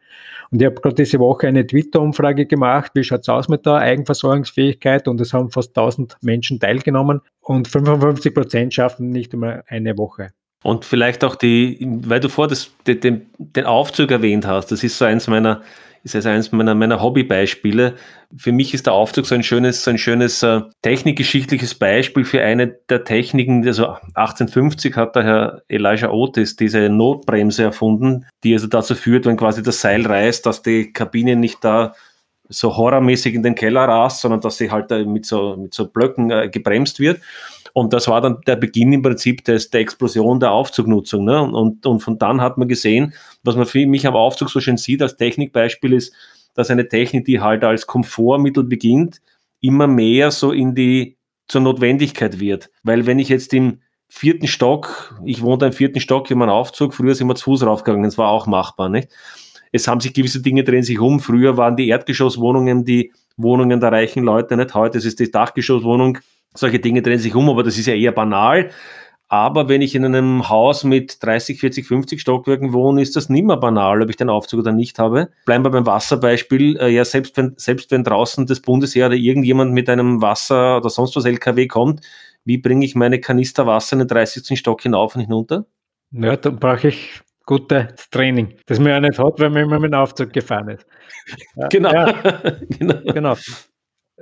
Und 0.50 0.60
ich 0.60 0.66
habe 0.66 0.80
gerade 0.80 0.96
diese 0.96 1.20
Woche 1.20 1.46
eine 1.46 1.64
Twitter-Umfrage 1.64 2.46
gemacht, 2.46 2.90
wie 2.94 3.04
schaut 3.04 3.20
es 3.20 3.28
aus 3.28 3.48
mit 3.48 3.64
der 3.64 3.74
Eigenversorgungsfähigkeit 3.74 5.06
und 5.06 5.20
es 5.20 5.32
haben 5.32 5.52
fast 5.52 5.78
1000 5.78 6.16
Menschen 6.20 6.58
teilgenommen 6.58 7.20
und 7.42 7.68
55 7.68 8.34
Prozent 8.34 8.74
schaffen 8.74 9.10
nicht 9.10 9.32
einmal 9.34 9.62
eine 9.68 9.96
Woche. 9.96 10.32
Und 10.62 10.84
vielleicht 10.84 11.24
auch 11.24 11.34
die, 11.34 11.78
weil 11.80 12.20
du 12.20 12.28
vor 12.28 12.48
das, 12.48 12.70
den, 12.86 13.26
den 13.38 13.64
Aufzug 13.64 14.10
erwähnt 14.10 14.46
hast, 14.46 14.70
das 14.70 14.84
ist 14.84 14.96
so 14.96 15.04
eins 15.04 15.26
meiner, 15.26 15.62
ist 16.04 16.14
also 16.14 16.28
eins 16.28 16.52
meiner, 16.52 16.74
meiner 16.74 17.02
Hobbybeispiele. 17.02 17.94
Für 18.36 18.52
mich 18.52 18.72
ist 18.72 18.86
der 18.86 18.92
Aufzug 18.92 19.26
so 19.26 19.34
ein 19.34 19.42
schönes, 19.42 19.84
so 19.84 19.90
ein 19.90 19.98
schönes 19.98 20.42
äh, 20.42 20.60
technikgeschichtliches 20.82 21.74
Beispiel 21.74 22.24
für 22.24 22.42
eine 22.42 22.68
der 22.88 23.04
Techniken, 23.04 23.66
also 23.66 23.88
1850 24.14 24.96
hat 24.96 25.16
der 25.16 25.24
Herr 25.24 25.62
Elijah 25.68 26.10
Otis 26.10 26.56
diese 26.56 26.88
Notbremse 26.88 27.64
erfunden, 27.64 28.26
die 28.44 28.54
also 28.54 28.68
dazu 28.68 28.94
führt, 28.94 29.26
wenn 29.26 29.36
quasi 29.36 29.62
das 29.62 29.80
Seil 29.80 30.06
reißt, 30.06 30.46
dass 30.46 30.62
die 30.62 30.92
Kabine 30.92 31.36
nicht 31.36 31.64
da 31.64 31.94
so 32.48 32.76
horrormäßig 32.76 33.34
in 33.34 33.42
den 33.42 33.54
Keller 33.54 33.82
rast, 33.82 34.20
sondern 34.20 34.40
dass 34.40 34.58
sie 34.58 34.70
halt 34.70 34.90
mit 35.06 35.26
so, 35.26 35.56
mit 35.56 35.74
so 35.74 35.86
Blöcken 35.86 36.30
äh, 36.30 36.48
gebremst 36.48 37.00
wird. 37.00 37.20
Und 37.74 37.92
das 37.92 38.08
war 38.08 38.20
dann 38.20 38.40
der 38.46 38.56
Beginn 38.56 38.92
im 38.92 39.02
Prinzip 39.02 39.44
des, 39.44 39.70
der 39.70 39.80
Explosion 39.80 40.40
der 40.40 40.52
Aufzugnutzung. 40.52 41.24
Ne? 41.24 41.42
Und, 41.42 41.86
und 41.86 42.00
von 42.00 42.18
dann 42.18 42.40
hat 42.40 42.58
man 42.58 42.68
gesehen, 42.68 43.14
was 43.42 43.56
man 43.56 43.66
für 43.66 43.86
mich 43.86 44.06
am 44.06 44.14
Aufzug 44.14 44.50
so 44.50 44.60
schön 44.60 44.76
sieht 44.76 45.00
als 45.00 45.16
Technikbeispiel 45.16 45.94
ist, 45.94 46.12
dass 46.54 46.70
eine 46.70 46.88
Technik, 46.88 47.24
die 47.24 47.40
halt 47.40 47.64
als 47.64 47.86
Komfortmittel 47.86 48.64
beginnt, 48.64 49.22
immer 49.60 49.86
mehr 49.86 50.30
so 50.30 50.52
in 50.52 50.74
die 50.74 51.16
zur 51.48 51.62
Notwendigkeit 51.62 52.40
wird. 52.40 52.70
Weil 52.82 53.06
wenn 53.06 53.18
ich 53.18 53.28
jetzt 53.28 53.54
im 53.54 53.80
vierten 54.08 54.46
Stock, 54.46 55.18
ich 55.24 55.40
wohne 55.40 55.66
im 55.66 55.72
vierten 55.72 56.00
Stock, 56.00 56.30
in 56.30 56.38
meinem 56.38 56.50
Aufzug, 56.50 56.92
früher 56.92 57.14
sind 57.14 57.28
wir 57.28 57.34
zu 57.34 57.44
Fuß 57.44 57.64
raufgegangen, 57.64 58.04
das 58.04 58.18
war 58.18 58.28
auch 58.28 58.46
machbar, 58.46 58.88
nicht? 58.88 59.08
Es 59.74 59.88
haben 59.88 60.00
sich 60.00 60.12
gewisse 60.12 60.42
Dinge 60.42 60.64
drehen 60.64 60.82
sich 60.82 60.98
um. 60.98 61.18
Früher 61.18 61.56
waren 61.56 61.76
die 61.76 61.88
Erdgeschosswohnungen 61.88 62.84
die 62.84 63.10
Wohnungen 63.38 63.80
der 63.80 63.90
reichen 63.90 64.22
Leute, 64.22 64.56
nicht? 64.58 64.74
Heute 64.74 64.98
ist 64.98 65.06
es 65.06 65.16
die 65.16 65.30
Dachgeschosswohnung 65.30 66.18
solche 66.54 66.78
Dinge 66.78 67.02
drehen 67.02 67.18
sich 67.18 67.34
um, 67.34 67.48
aber 67.48 67.62
das 67.62 67.78
ist 67.78 67.86
ja 67.86 67.94
eher 67.94 68.12
banal. 68.12 68.70
Aber 69.32 69.70
wenn 69.70 69.80
ich 69.80 69.94
in 69.94 70.04
einem 70.04 70.50
Haus 70.50 70.84
mit 70.84 71.24
30, 71.24 71.58
40, 71.58 71.86
50 71.86 72.20
Stockwerken 72.20 72.74
wohne, 72.74 73.00
ist 73.00 73.16
das 73.16 73.30
nicht 73.30 73.46
mehr 73.46 73.56
banal, 73.56 74.02
ob 74.02 74.10
ich 74.10 74.16
den 74.16 74.28
Aufzug 74.28 74.60
oder 74.60 74.72
nicht 74.72 74.98
habe. 74.98 75.30
Bleiben 75.46 75.64
wir 75.64 75.70
beim 75.70 75.86
Wasserbeispiel. 75.86 76.76
Äh, 76.76 76.90
ja, 76.90 77.02
selbst 77.06 77.38
wenn, 77.38 77.54
selbst 77.56 77.90
wenn 77.90 78.04
draußen 78.04 78.46
das 78.46 78.60
Bundesheer 78.60 79.06
oder 79.06 79.14
irgendjemand 79.14 79.72
mit 79.72 79.88
einem 79.88 80.20
Wasser 80.20 80.76
oder 80.76 80.90
sonst 80.90 81.16
was 81.16 81.24
LKW 81.24 81.66
kommt, 81.66 82.02
wie 82.44 82.58
bringe 82.58 82.84
ich 82.84 82.94
meine 82.94 83.20
Kanister 83.20 83.66
Wasser 83.66 83.94
in 83.94 84.00
den 84.00 84.08
30. 84.08 84.58
Stock 84.58 84.82
hinauf 84.82 85.14
und 85.14 85.22
hinunter? 85.22 85.64
Ja, 86.10 86.36
da 86.36 86.50
brauche 86.50 86.88
ich 86.88 87.22
gutes 87.46 88.10
Training, 88.10 88.54
das 88.66 88.78
man 88.78 88.88
ja 88.88 89.00
nicht 89.00 89.18
hat, 89.18 89.40
weil 89.40 89.48
man 89.48 89.62
immer 89.62 89.80
mit 89.80 89.92
dem 89.92 89.98
Aufzug 89.98 90.32
gefahren 90.32 90.68
ist. 90.68 90.86
genau. 91.70 91.90
Ja, 91.90 92.12
genau. 92.78 93.00
genau. 93.12 93.36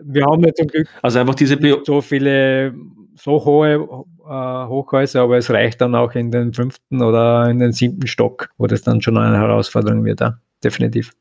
Wir 0.02 0.24
haben 0.24 0.44
ja 0.44 0.52
zum 0.54 0.66
Glück 0.66 0.88
also 1.02 1.18
einfach 1.18 1.34
diese 1.34 1.56
Bio 1.56 1.78
so 1.84 2.00
viele, 2.00 2.74
so 3.16 3.44
hohe 3.44 4.04
äh, 4.30 4.66
Hochhäuser, 4.68 5.22
aber 5.22 5.38
es 5.38 5.50
reicht 5.50 5.80
dann 5.80 5.94
auch 5.94 6.14
in 6.14 6.30
den 6.30 6.52
fünften 6.52 7.02
oder 7.02 7.48
in 7.50 7.58
den 7.58 7.72
siebten 7.72 8.06
Stock, 8.06 8.50
wo 8.58 8.66
das 8.66 8.82
dann 8.82 9.02
schon 9.02 9.16
eine 9.16 9.38
Herausforderung 9.38 10.04
wird, 10.04 10.20
ja. 10.20 10.38
definitiv. 10.62 11.12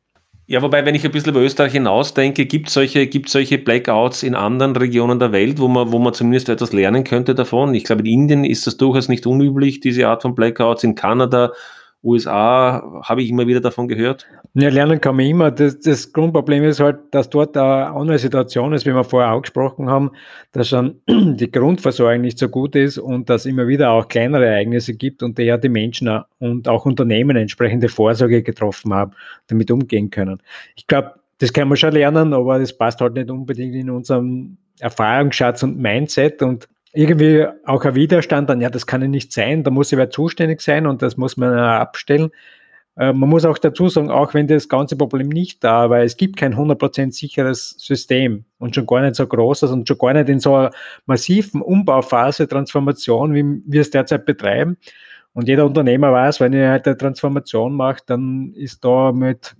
Ja, 0.46 0.64
wobei, 0.64 0.84
wenn 0.84 0.96
ich 0.96 1.06
ein 1.06 1.12
bisschen 1.12 1.30
über 1.30 1.42
Österreich 1.42 1.74
hinausdenke, 1.74 2.48
gibt 2.48 2.70
es 2.70 2.74
solche, 2.74 3.06
gibt 3.06 3.30
solche 3.30 3.60
Blackouts 3.60 4.24
in 4.24 4.34
anderen 4.34 4.76
Regionen 4.76 5.20
der 5.20 5.32
Welt, 5.32 5.60
wo 5.60 5.68
man, 5.68 5.92
wo 5.92 6.00
man 6.00 6.16
zumindest 6.16 6.50
etwas 6.50 6.74
lernen 6.74 7.04
könnte 7.04 7.36
davon. 7.36 7.76
Ich 7.76 7.84
glaube, 7.84 8.02
in 8.02 8.08
Indien 8.08 8.44
ist 8.46 8.66
das 8.66 8.76
durchaus 8.76 9.10
nicht 9.10 9.28
unüblich, 9.28 9.80
diese 9.80 10.08
Art 10.08 10.24
von 10.24 10.34
Blackouts. 10.34 10.84
In 10.84 10.96
Kanada 10.96 11.52
USA 12.04 13.02
habe 13.04 13.22
ich 13.22 13.30
immer 13.30 13.46
wieder 13.46 13.60
davon 13.60 13.88
gehört. 13.88 14.26
Ja, 14.54 14.70
lernen 14.70 15.02
kann 15.02 15.18
man 15.18 15.26
immer. 15.26 15.52
Das, 15.52 15.80
das, 15.80 16.14
Grundproblem 16.14 16.64
ist 16.64 16.80
halt, 16.80 16.98
dass 17.12 17.30
dort 17.30 17.58
eine 17.58 17.88
andere 17.88 18.18
Situation 18.18 18.72
ist, 18.74 18.86
wie 18.86 18.94
wir 18.94 19.04
vorher 19.04 19.34
auch 19.34 19.42
gesprochen 19.42 19.90
haben, 19.90 20.12
dass 20.54 20.70
schon 20.70 21.02
die 21.10 21.52
Grundversorgung 21.52 22.22
nicht 22.22 22.40
so 22.40 22.48
gut 22.48 22.76
ist 22.76 22.98
und 22.98 23.30
dass 23.30 23.46
immer 23.46 23.68
wieder 23.68 23.92
auch 23.92 24.08
kleinere 24.08 24.46
Ereignisse 24.46 24.94
gibt 24.94 25.24
und 25.24 25.38
daher 25.38 25.58
die 25.58 25.70
Menschen 25.70 26.10
und 26.40 26.68
auch 26.70 26.86
Unternehmen 26.86 27.36
entsprechende 27.36 27.90
Vorsorge 27.90 28.44
getroffen 28.44 28.94
haben, 28.94 29.12
damit 29.48 29.70
umgehen 29.70 30.10
können. 30.10 30.42
Ich 30.76 30.88
glaube, 30.88 31.16
das 31.40 31.52
kann 31.52 31.68
man 31.68 31.78
schon 31.78 31.94
lernen, 31.94 32.34
aber 32.34 32.60
das 32.60 32.78
passt 32.78 33.02
halt 33.02 33.16
nicht 33.16 33.30
unbedingt 33.30 33.76
in 33.76 33.90
unserem 33.90 34.58
Erfahrungsschatz 34.80 35.64
und 35.64 35.78
Mindset 35.78 36.42
und 36.42 36.68
irgendwie 36.94 37.46
auch 37.66 37.86
ein 37.86 37.96
Widerstand 37.96 38.50
dann, 38.50 38.62
ja, 38.62 38.70
das 38.70 38.88
kann 38.88 39.02
ja 39.02 39.08
nicht 39.08 39.32
sein, 39.32 39.64
da 39.64 39.72
muss 39.72 39.92
ja 39.92 39.98
wer 39.98 40.10
zuständig 40.10 40.62
sein 40.62 40.88
und 40.88 41.02
das 41.02 41.18
muss 41.18 41.38
man 41.38 41.54
abstellen. 41.54 42.32
Äh, 42.98 43.14
man 43.14 43.30
muss 43.30 43.46
auch 43.46 43.58
dazu 43.58 43.88
sagen, 43.90 44.12
auch 44.12 44.34
wenn 44.34 44.48
das 44.48 44.70
ganze 44.70 44.98
Problem 44.98 45.30
nicht 45.30 45.64
da 45.64 45.90
war, 45.90 46.00
es 46.00 46.18
gibt 46.18 46.38
kein 46.38 46.56
100% 46.56 47.14
sicheres 47.14 47.76
System 47.78 48.46
und 48.58 48.76
schon 48.76 48.86
gar 48.86 49.02
nicht 49.02 49.16
so 49.16 49.26
großes 49.26 49.72
und 49.72 49.88
schon 49.88 49.98
gar 49.98 50.14
nicht 50.14 50.30
in 50.30 50.40
so 50.40 50.56
einer 50.56 50.72
massiven 51.06 51.62
Umbauphase, 51.62 52.48
Transformation, 52.48 53.34
wie 53.34 53.62
wir 53.66 53.82
es 53.82 53.90
derzeit 53.92 54.26
betreiben. 54.26 54.78
Und 55.34 55.48
jeder 55.48 55.66
Unternehmer 55.66 56.12
weiß, 56.12 56.40
wenn 56.42 56.54
er 56.54 56.72
halt 56.72 56.88
eine 56.88 56.98
Transformation 56.98 57.74
macht, 57.74 58.10
dann 58.10 58.52
ist 58.56 58.84
da 58.84 59.12
mit 59.12 59.56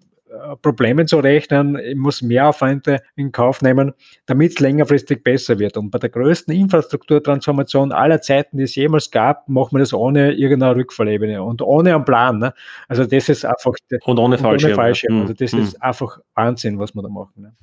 Problemen 0.62 1.08
zu 1.08 1.18
rechnen, 1.18 1.78
ich 1.78 1.96
muss 1.96 2.22
Mehraufwände 2.22 3.02
in 3.16 3.32
Kauf 3.32 3.62
nehmen, 3.62 3.94
damit 4.26 4.52
es 4.52 4.60
längerfristig 4.60 5.24
besser 5.24 5.60
wird. 5.60 5.78
Und 5.78 5.90
bei 5.90 6.00
der 6.00 6.10
größten 6.10 6.54
Infrastrukturtransformation 6.54 7.92
aller 7.92 8.22
Zeiten, 8.22 8.58
die 8.58 8.64
es 8.64 8.76
jemals 8.76 9.10
gab, 9.12 9.48
machen 9.50 9.74
wir 9.74 9.80
das 9.80 9.94
ohne 9.94 10.34
irgendeine 10.34 10.76
Rückfallebene 10.76 11.42
und 11.42 11.62
ohne 11.62 11.96
einen 11.96 12.06
Plan. 12.06 12.40
Ne? 12.40 12.54
Also 12.88 13.06
das 13.06 13.30
ist 13.30 13.46
einfach 13.46 13.74
und 14.06 14.20
ohne 14.20 14.38
Fallschirm. 14.38 14.72
Ohne 14.72 14.76
Fallschirm. 14.76 15.16
Ja. 15.16 15.22
Also 15.22 15.34
das 15.34 15.52
hm. 15.52 15.62
ist 15.62 15.82
einfach 15.82 16.20
Wahnsinn, 16.36 16.80
was 16.80 16.94
wir 16.94 17.02
da 17.02 17.10
machen. 17.10 17.34
Ne? 17.42 17.54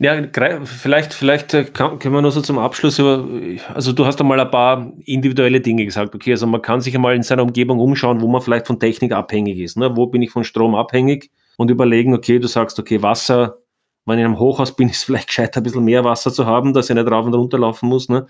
Ja, 0.00 0.20
vielleicht, 0.64 1.14
vielleicht 1.14 1.54
äh, 1.54 1.64
kann, 1.64 2.00
können 2.00 2.14
wir 2.14 2.22
nur 2.22 2.32
so 2.32 2.40
zum 2.40 2.58
Abschluss 2.58 2.98
über, 2.98 3.28
also 3.72 3.92
du 3.92 4.04
hast 4.04 4.20
einmal 4.20 4.40
ein 4.40 4.50
paar 4.50 4.92
individuelle 5.04 5.60
Dinge 5.60 5.84
gesagt. 5.84 6.16
Okay, 6.16 6.32
also 6.32 6.48
man 6.48 6.62
kann 6.62 6.80
sich 6.80 6.96
einmal 6.96 7.14
in 7.14 7.22
seiner 7.22 7.44
Umgebung 7.44 7.78
umschauen, 7.78 8.20
wo 8.20 8.26
man 8.26 8.40
vielleicht 8.40 8.66
von 8.66 8.80
Technik 8.80 9.12
abhängig 9.12 9.58
ist. 9.58 9.76
Ne? 9.76 9.96
Wo 9.96 10.06
bin 10.08 10.20
ich 10.20 10.32
von 10.32 10.42
Strom 10.42 10.74
abhängig? 10.74 11.30
Und 11.56 11.70
überlegen, 11.70 12.14
okay, 12.14 12.38
du 12.38 12.48
sagst, 12.48 12.78
okay, 12.78 13.02
Wasser, 13.02 13.58
wenn 14.06 14.18
ich 14.18 14.24
in 14.24 14.26
einem 14.26 14.38
Hochhaus 14.38 14.74
bin, 14.74 14.88
ist 14.90 15.04
vielleicht 15.04 15.28
gescheiter, 15.28 15.60
ein 15.60 15.64
bisschen 15.64 15.84
mehr 15.84 16.04
Wasser 16.04 16.32
zu 16.32 16.46
haben, 16.46 16.72
dass 16.72 16.90
ich 16.90 16.96
nicht 16.96 17.10
rauf 17.10 17.26
und 17.26 17.34
runter 17.34 17.58
laufen 17.58 17.88
muss. 17.88 18.08
Ne? 18.08 18.26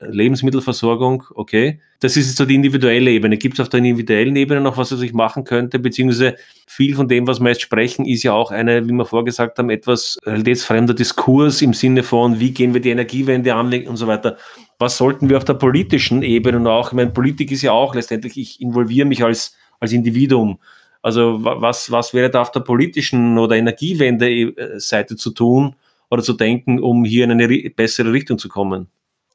Lebensmittelversorgung, 0.00 1.24
okay. 1.34 1.80
Das 2.00 2.16
ist 2.16 2.28
jetzt 2.28 2.38
so 2.38 2.46
die 2.46 2.54
individuelle 2.54 3.10
Ebene. 3.10 3.36
Gibt 3.36 3.54
es 3.54 3.60
auf 3.60 3.68
der 3.68 3.78
individuellen 3.78 4.34
Ebene 4.34 4.60
noch 4.60 4.78
was, 4.78 4.92
was 4.92 5.02
ich 5.02 5.12
machen 5.12 5.44
könnte? 5.44 5.78
Beziehungsweise 5.78 6.36
viel 6.66 6.94
von 6.94 7.06
dem, 7.06 7.26
was 7.26 7.40
wir 7.40 7.50
jetzt 7.50 7.60
sprechen, 7.60 8.06
ist 8.06 8.22
ja 8.22 8.32
auch 8.32 8.50
eine, 8.50 8.88
wie 8.88 8.92
wir 8.92 9.04
vorgesagt 9.04 9.58
haben, 9.58 9.68
etwas 9.68 10.18
realitätsfremder 10.24 10.94
Diskurs 10.94 11.60
im 11.60 11.74
Sinne 11.74 12.02
von, 12.02 12.40
wie 12.40 12.52
gehen 12.52 12.72
wir 12.72 12.80
die 12.80 12.90
Energiewende 12.90 13.54
an 13.54 13.70
und 13.86 13.96
so 13.96 14.06
weiter. 14.06 14.38
Was 14.78 14.96
sollten 14.96 15.28
wir 15.28 15.36
auf 15.36 15.44
der 15.44 15.54
politischen 15.54 16.22
Ebene 16.22 16.70
auch, 16.70 16.88
ich 16.88 16.94
meine, 16.94 17.10
Politik 17.10 17.52
ist 17.52 17.62
ja 17.62 17.72
auch 17.72 17.94
letztendlich, 17.94 18.38
ich 18.38 18.60
involviere 18.62 19.06
mich 19.06 19.22
als, 19.22 19.54
als 19.80 19.92
Individuum. 19.92 20.58
Also 21.02 21.38
was, 21.42 21.90
was 21.90 22.12
wäre 22.12 22.30
da 22.30 22.42
auf 22.42 22.52
der 22.52 22.60
politischen 22.60 23.38
oder 23.38 23.56
Energiewende-Seite 23.56 25.16
zu 25.16 25.30
tun 25.30 25.76
oder 26.10 26.22
zu 26.22 26.34
denken, 26.34 26.80
um 26.80 27.04
hier 27.04 27.24
in 27.24 27.30
eine 27.30 27.48
bessere 27.70 28.12
Richtung 28.12 28.38
zu 28.38 28.48
kommen? 28.48 28.88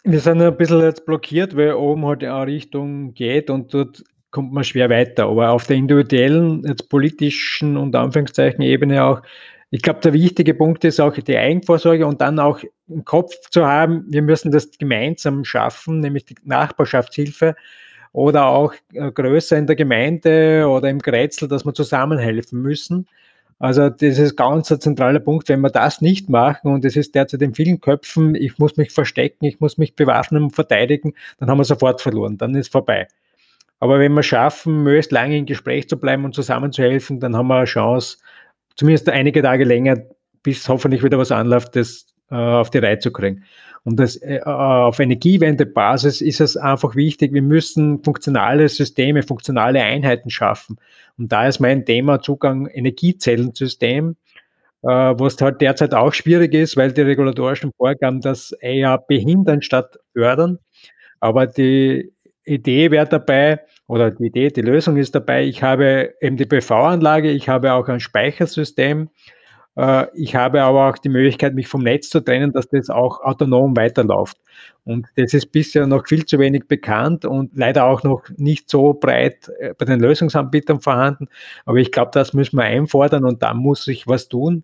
Wir 0.03 0.20
sind 0.20 0.41
ein 0.41 0.55
bisschen 0.55 0.82
jetzt 0.82 1.05
blockiert, 1.05 1.55
weil 1.55 1.74
oben 1.74 2.05
halt 2.05 2.24
eine 2.24 2.45
Richtung 2.45 3.16
geht 3.16 3.49
und 3.49 3.74
dort 3.74 4.03
kommt 4.30 4.53
man 4.53 4.63
schwer 4.63 4.89
weiter. 4.89 5.26
Aber 5.26 5.49
auf 5.49 5.66
der 5.66 5.78
individuellen, 5.78 6.63
jetzt 6.68 6.89
politischen 6.89 7.78
und 7.78 7.95
Anführungszeichen 7.95 8.61
Ebene 8.61 9.03
auch, 9.03 9.22
ich 9.72 9.82
glaube, 9.82 10.01
der 10.01 10.13
wichtige 10.13 10.53
Punkt 10.53 10.84
ist 10.84 10.99
auch 10.99 11.16
die 11.16 11.38
Eigenvorsorge 11.38 12.05
und 12.05 12.22
dann 12.22 12.39
auch 12.39 12.59
im 12.88 13.03
Kopf 13.03 13.34
zu 13.49 13.66
haben, 13.66 14.05
wir 14.07 14.22
müssen 14.22 14.51
das 14.51 14.78
gemeinsam 14.78 15.43
schaffen, 15.43 16.01
nämlich 16.01 16.26
die 16.26 16.36
Nachbarschaftshilfe 16.43 17.55
oder 18.16 18.45
auch 18.45 18.74
äh, 18.93 19.11
größer 19.11 19.57
in 19.57 19.68
der 19.68 19.76
Gemeinde 19.76 20.70
oder 20.70 20.89
im 20.89 20.99
Grätzl, 20.99 21.49
dass 21.49 21.66
wir 21.66 21.74
zusammenhelfen 21.74 22.61
müssen. 22.61 23.07
Also 23.59 23.89
das 23.89 24.18
ist 24.18 24.38
ganz 24.38 24.72
ein 24.72 24.80
zentraler 24.80 25.20
Punkt. 25.20 25.49
Wenn 25.49 25.59
wir 25.59 25.70
das 25.70 25.99
nicht 25.99 26.30
machen, 26.30 26.74
und 26.74 26.86
es 26.86 26.95
ist 26.95 27.13
derzeit 27.13 27.41
in 27.41 27.53
vielen 27.53 27.82
Köpfen, 27.82 28.34
ich 28.34 28.57
muss 28.57 28.78
mich 28.78 28.91
verstecken, 28.91 29.43
ich 29.43 29.59
muss 29.59 29.78
mich 29.78 29.97
bewaffnen 29.97 30.43
und 30.43 30.55
verteidigen, 30.55 31.13
dann 31.39 31.49
haben 31.49 31.57
wir 31.57 31.66
sofort 31.66 32.01
verloren, 32.01 32.38
dann 32.38 32.55
ist 32.55 32.72
vorbei. 32.72 33.09
Aber 33.82 33.99
wenn 33.99 34.13
wir 34.13 34.24
schaffen, 34.24 34.84
möglichst 34.84 35.11
lange 35.11 35.38
im 35.38 35.45
Gespräch 35.45 35.89
zu 35.89 35.99
bleiben 35.99 36.24
und 36.24 36.34
zusammenzuhelfen, 36.34 37.20
dann 37.20 37.36
haben 37.36 37.47
wir 37.47 37.57
eine 37.57 37.66
Chance, 37.66 38.20
zumindest 38.78 39.09
einige 39.09 39.41
Tage 39.41 39.66
länger, 39.66 39.97
bis 40.41 40.70
hoffentlich 40.70 41.03
wieder 41.03 41.18
was 41.18 41.34
anläuft, 41.34 41.76
das 41.76 42.05
äh, 42.32 42.36
auf 42.36 42.69
die 42.69 42.80
Reihe 42.80 42.99
zu 42.99 43.11
kriegen. 43.11 43.43
Und 43.84 43.99
das, 43.99 44.15
äh, 44.17 44.41
auf 44.41 44.99
Energiewendebasis 44.99 46.21
ist 46.21 46.41
es 46.41 46.57
einfach 46.57 46.95
wichtig, 46.95 47.34
wir 47.34 47.43
müssen 47.43 48.03
funktionale 48.03 48.67
Systeme, 48.67 49.21
funktionale 49.21 49.82
Einheiten 49.82 50.32
schaffen. 50.32 50.78
Und 51.17 51.32
da 51.32 51.47
ist 51.47 51.59
mein 51.59 51.86
Thema 51.86 52.19
Zugang 52.19 52.65
Energiezellensystem, 52.65 54.15
äh, 54.82 54.88
was 54.88 55.39
halt 55.39 55.61
derzeit 55.61 55.93
auch 55.93 56.13
schwierig 56.13 56.53
ist, 56.55 56.78
weil 56.78 56.93
die 56.93 57.01
regulatorischen 57.01 57.71
Vorgaben 57.78 58.21
das 58.21 58.53
eher 58.53 58.97
behindern 58.97 59.61
statt 59.61 59.99
fördern. 60.13 60.57
Aber 61.19 61.45
die 61.45 62.11
Idee 62.43 62.89
wäre 62.89 63.07
dabei, 63.07 63.61
oder 63.88 64.09
die 64.09 64.28
Idee, 64.28 64.49
die 64.49 64.61
Lösung 64.61 64.97
ist 64.97 65.13
dabei, 65.13 65.43
ich 65.45 65.61
habe 65.61 66.15
eben 66.21 66.38
die 66.38 66.45
PV-Anlage, 66.45 67.30
ich 67.30 67.49
habe 67.49 67.73
auch 67.73 67.88
ein 67.88 67.99
Speichersystem, 67.99 69.03
äh, 69.03 69.34
ich 70.13 70.36
habe 70.36 70.61
aber 70.61 70.89
auch 70.89 70.97
die 70.97 71.09
Möglichkeit, 71.09 71.53
mich 71.53 71.67
vom 71.67 71.84
Netz 71.84 72.09
zu 72.09 72.21
trennen, 72.21 72.53
dass 72.53 72.69
das 72.69 72.89
auch 72.89 73.21
autonom 73.21 73.76
weiterläuft. 73.76 74.38
Und 74.86 75.07
das 75.17 75.34
ist 75.34 75.51
bisher 75.51 75.86
noch 75.88 76.07
viel 76.07 76.26
zu 76.26 76.39
wenig 76.39 76.67
bekannt 76.67 77.26
und 77.26 77.57
leider 77.57 77.86
auch 77.86 78.03
noch 78.03 78.23
nicht 78.38 78.69
so 78.69 78.93
breit 78.93 79.51
äh, 79.59 79.73
bei 79.78 79.86
den 79.86 79.99
Lösungsanbietern 79.99 80.80
vorhanden. 80.80 81.28
Aber 81.65 81.78
ich 81.78 81.91
glaube, 81.91 82.11
das 82.13 82.34
müssen 82.34 82.57
wir 82.57 82.63
einfordern 82.63 83.26
und 83.26 83.41
da 83.41 83.53
muss 83.53 83.84
sich 83.84 84.07
was 84.07 84.30
tun. 84.30 84.63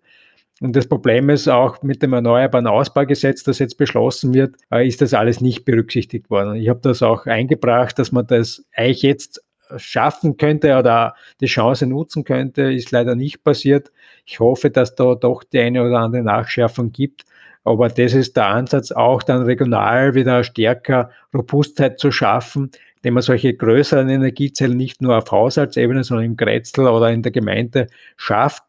Und 0.62 0.76
das 0.76 0.88
Problem 0.88 1.30
ist 1.30 1.48
auch 1.48 1.82
mit 1.82 2.04
dem 2.04 2.14
Erneuerbaren 2.14 2.68
Ausbaugesetz, 2.68 3.42
das 3.44 3.58
jetzt 3.58 3.78
beschlossen 3.78 4.34
wird, 4.34 4.56
äh, 4.72 4.88
ist 4.88 5.02
das 5.02 5.16
alles 5.16 5.42
nicht 5.42 5.66
berücksichtigt 5.66 6.30
worden. 6.30 6.56
Ich 6.56 6.70
habe 6.70 6.80
das 6.82 7.02
auch 7.02 7.26
eingebracht, 7.26 7.98
dass 7.98 8.12
man 8.12 8.28
das 8.28 8.64
eigentlich 8.76 9.02
jetzt 9.02 9.44
schaffen 9.78 10.38
könnte 10.38 10.78
oder 10.78 11.16
die 11.40 11.48
Chance 11.48 11.88
nutzen 11.88 12.24
könnte, 12.24 12.72
ist 12.72 12.92
leider 12.92 13.16
nicht 13.16 13.44
passiert. 13.44 13.92
Ich 14.26 14.40
hoffe, 14.40 14.70
dass 14.70 14.96
da 14.96 15.16
doch 15.16 15.44
die 15.44 15.60
eine 15.60 15.84
oder 15.84 16.00
andere 16.00 16.24
Nachschärfung 16.24 16.92
gibt. 16.92 17.24
Aber 17.64 17.90
das 17.90 18.14
ist 18.14 18.38
der 18.38 18.48
Ansatz, 18.48 18.92
auch 18.92 19.22
dann 19.22 19.44
regional 19.44 20.16
wieder 20.16 20.44
stärker 20.44 21.12
Robustheit 21.34 22.00
zu 22.00 22.12
schaffen, 22.12 22.72
indem 22.98 23.16
man 23.16 23.24
solche 23.24 23.54
größeren 23.54 24.10
Energiezellen 24.10 24.78
nicht 24.78 25.02
nur 25.02 25.18
auf 25.18 25.32
Haushaltsebene, 25.32 26.04
sondern 26.04 26.26
im 26.26 26.38
Grätzl 26.38 26.82
oder 26.88 27.12
in 27.12 27.22
der 27.22 27.32
Gemeinde 27.32 27.88
schafft. 28.18 28.64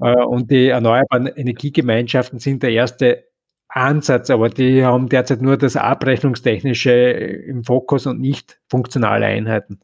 Äh, 0.00 0.14
und 0.24 0.50
die 0.50 0.68
erneuerbaren 0.68 1.26
Energiegemeinschaften 1.26 2.38
sind 2.38 2.62
der 2.62 2.72
erste 2.72 3.24
Ansatz, 3.68 4.30
aber 4.30 4.50
die 4.50 4.84
haben 4.84 5.08
derzeit 5.08 5.40
nur 5.40 5.56
das 5.56 5.76
Abrechnungstechnische 5.76 6.92
im 6.92 7.64
Fokus 7.64 8.06
und 8.06 8.20
nicht 8.20 8.60
funktionale 8.68 9.26
Einheiten. 9.26 9.80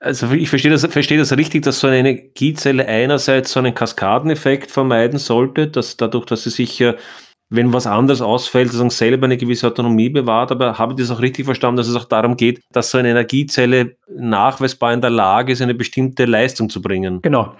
Also 0.00 0.30
ich 0.30 0.48
verstehe 0.48 0.70
das, 0.70 0.86
verstehe 0.86 1.18
das 1.18 1.36
richtig, 1.36 1.62
dass 1.62 1.80
so 1.80 1.88
eine 1.88 1.98
Energiezelle 1.98 2.86
einerseits 2.86 3.52
so 3.52 3.58
einen 3.58 3.74
Kaskadeneffekt 3.74 4.70
vermeiden 4.70 5.18
sollte, 5.18 5.66
dass 5.66 5.96
dadurch, 5.96 6.26
dass 6.26 6.44
sie 6.44 6.50
sich 6.50 6.78
ja, 6.78 6.94
wenn 7.50 7.72
was 7.72 7.86
anderes 7.86 8.20
ausfällt, 8.20 8.68
sozusagen 8.68 8.90
selber 8.90 9.24
eine 9.24 9.36
gewisse 9.36 9.66
Autonomie 9.66 10.08
bewahrt, 10.08 10.52
aber 10.52 10.78
habe 10.78 10.92
ich 10.92 11.00
das 11.00 11.10
auch 11.10 11.20
richtig 11.20 11.46
verstanden, 11.46 11.78
dass 11.78 11.88
es 11.88 11.96
auch 11.96 12.04
darum 12.04 12.36
geht, 12.36 12.60
dass 12.70 12.90
so 12.90 12.98
eine 12.98 13.10
Energiezelle 13.10 13.96
nachweisbar 14.08 14.92
in 14.92 15.00
der 15.00 15.10
Lage 15.10 15.52
ist, 15.52 15.62
eine 15.62 15.74
bestimmte 15.74 16.26
Leistung 16.26 16.68
zu 16.68 16.80
bringen? 16.80 17.20
Genau. 17.22 17.56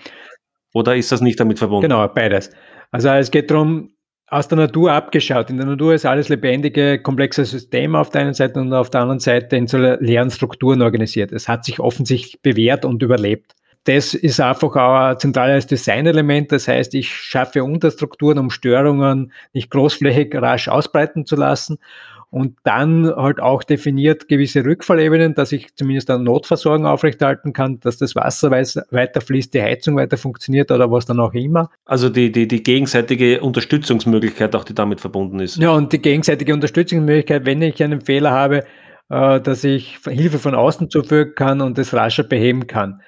Oder 0.74 0.94
ist 0.94 1.10
das 1.10 1.20
nicht 1.20 1.40
damit 1.40 1.58
verbunden? 1.58 1.88
Genau, 1.88 2.06
beides. 2.06 2.50
Also 2.92 3.08
es 3.08 3.30
geht 3.30 3.50
darum, 3.50 3.90
aus 4.30 4.48
der 4.48 4.58
Natur 4.58 4.92
abgeschaut. 4.92 5.50
In 5.50 5.56
der 5.56 5.66
Natur 5.66 5.94
ist 5.94 6.04
alles 6.04 6.28
lebendige, 6.28 7.00
komplexe 7.00 7.44
Systeme 7.44 7.98
auf 7.98 8.10
der 8.10 8.22
einen 8.22 8.34
Seite 8.34 8.60
und 8.60 8.72
auf 8.72 8.90
der 8.90 9.00
anderen 9.00 9.20
Seite 9.20 9.56
in 9.56 9.66
so 9.66 9.78
leeren 9.78 10.30
Strukturen 10.30 10.82
organisiert. 10.82 11.32
Es 11.32 11.48
hat 11.48 11.64
sich 11.64 11.80
offensichtlich 11.80 12.42
bewährt 12.42 12.84
und 12.84 13.02
überlebt. 13.02 13.54
Das 13.84 14.12
ist 14.12 14.38
einfach 14.38 14.76
auch 14.76 15.10
ein 15.10 15.18
zentrales 15.18 15.66
Designelement. 15.66 16.52
Das 16.52 16.68
heißt, 16.68 16.94
ich 16.94 17.14
schaffe 17.14 17.64
Unterstrukturen, 17.64 18.38
um 18.38 18.50
Störungen 18.50 19.32
nicht 19.54 19.70
großflächig 19.70 20.34
rasch 20.34 20.68
ausbreiten 20.68 21.24
zu 21.24 21.36
lassen 21.36 21.78
und 22.30 22.56
dann 22.62 23.06
halt 23.06 23.40
auch 23.40 23.62
definiert 23.62 24.28
gewisse 24.28 24.64
Rückfallebenen, 24.64 25.34
dass 25.34 25.52
ich 25.52 25.74
zumindest 25.74 26.10
eine 26.10 26.22
Notversorgung 26.22 26.86
aufrechterhalten 26.86 27.52
kann, 27.52 27.80
dass 27.80 27.96
das 27.96 28.14
Wasser 28.14 28.50
weiter 28.50 29.20
fließt, 29.20 29.54
die 29.54 29.62
Heizung 29.62 29.96
weiter 29.96 30.18
funktioniert 30.18 30.70
oder 30.70 30.90
was 30.90 31.06
dann 31.06 31.20
auch 31.20 31.32
immer. 31.32 31.70
Also 31.86 32.10
die, 32.10 32.30
die, 32.30 32.46
die 32.46 32.62
gegenseitige 32.62 33.40
Unterstützungsmöglichkeit 33.40 34.54
auch, 34.54 34.64
die 34.64 34.74
damit 34.74 35.00
verbunden 35.00 35.40
ist. 35.40 35.56
Ja, 35.56 35.70
und 35.70 35.92
die 35.92 36.02
gegenseitige 36.02 36.52
Unterstützungsmöglichkeit, 36.52 37.46
wenn 37.46 37.62
ich 37.62 37.82
einen 37.82 38.02
Fehler 38.02 38.32
habe, 38.32 38.64
äh, 39.08 39.40
dass 39.40 39.64
ich 39.64 39.98
Hilfe 40.04 40.38
von 40.38 40.54
außen 40.54 40.90
zuführen 40.90 41.32
kann 41.34 41.62
und 41.62 41.78
das 41.78 41.94
rascher 41.94 42.24
beheben 42.24 42.66
kann. 42.66 43.00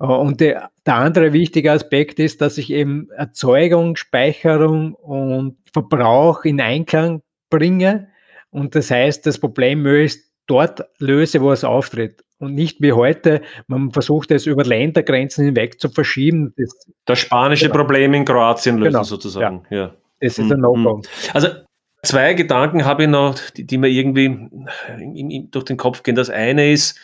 Äh, 0.00 0.06
und 0.06 0.40
der, 0.40 0.70
der 0.86 0.94
andere 0.94 1.34
wichtige 1.34 1.72
Aspekt 1.72 2.18
ist, 2.20 2.40
dass 2.40 2.56
ich 2.56 2.72
eben 2.72 3.10
Erzeugung, 3.10 3.96
Speicherung 3.96 4.94
und 4.94 5.58
Verbrauch 5.74 6.44
in 6.44 6.58
Einklang 6.58 7.20
bringe 7.50 8.11
und 8.52 8.74
das 8.74 8.90
heißt, 8.90 9.26
das 9.26 9.38
Problem 9.38 9.82
möglichst 9.82 10.30
dort 10.46 10.84
löse, 10.98 11.40
wo 11.40 11.50
es 11.50 11.64
auftritt. 11.64 12.22
Und 12.38 12.54
nicht 12.54 12.80
wie 12.80 12.92
heute, 12.92 13.40
man 13.66 13.92
versucht 13.92 14.30
es 14.30 14.46
über 14.46 14.64
Ländergrenzen 14.64 15.44
hinweg 15.44 15.80
zu 15.80 15.88
verschieben. 15.88 16.52
Das, 16.56 16.74
das 17.06 17.18
spanische 17.20 17.66
genau. 17.66 17.76
Problem 17.76 18.14
in 18.14 18.24
Kroatien 18.24 18.78
lösen 18.78 18.92
genau. 18.92 19.02
sozusagen. 19.04 19.62
Ja. 19.70 19.76
ja. 19.76 19.94
Das 20.20 20.38
ist 20.38 20.52
ein 20.52 20.60
No-Go. 20.60 20.98
Mhm. 20.98 21.02
Also 21.32 21.48
zwei 22.02 22.34
Gedanken 22.34 22.84
habe 22.84 23.04
ich 23.04 23.08
noch, 23.08 23.38
die, 23.56 23.64
die 23.64 23.78
mir 23.78 23.88
irgendwie 23.88 24.48
durch 25.50 25.64
den 25.64 25.76
Kopf 25.76 26.02
gehen. 26.02 26.14
Das 26.14 26.30
eine 26.30 26.72
ist, 26.72 26.98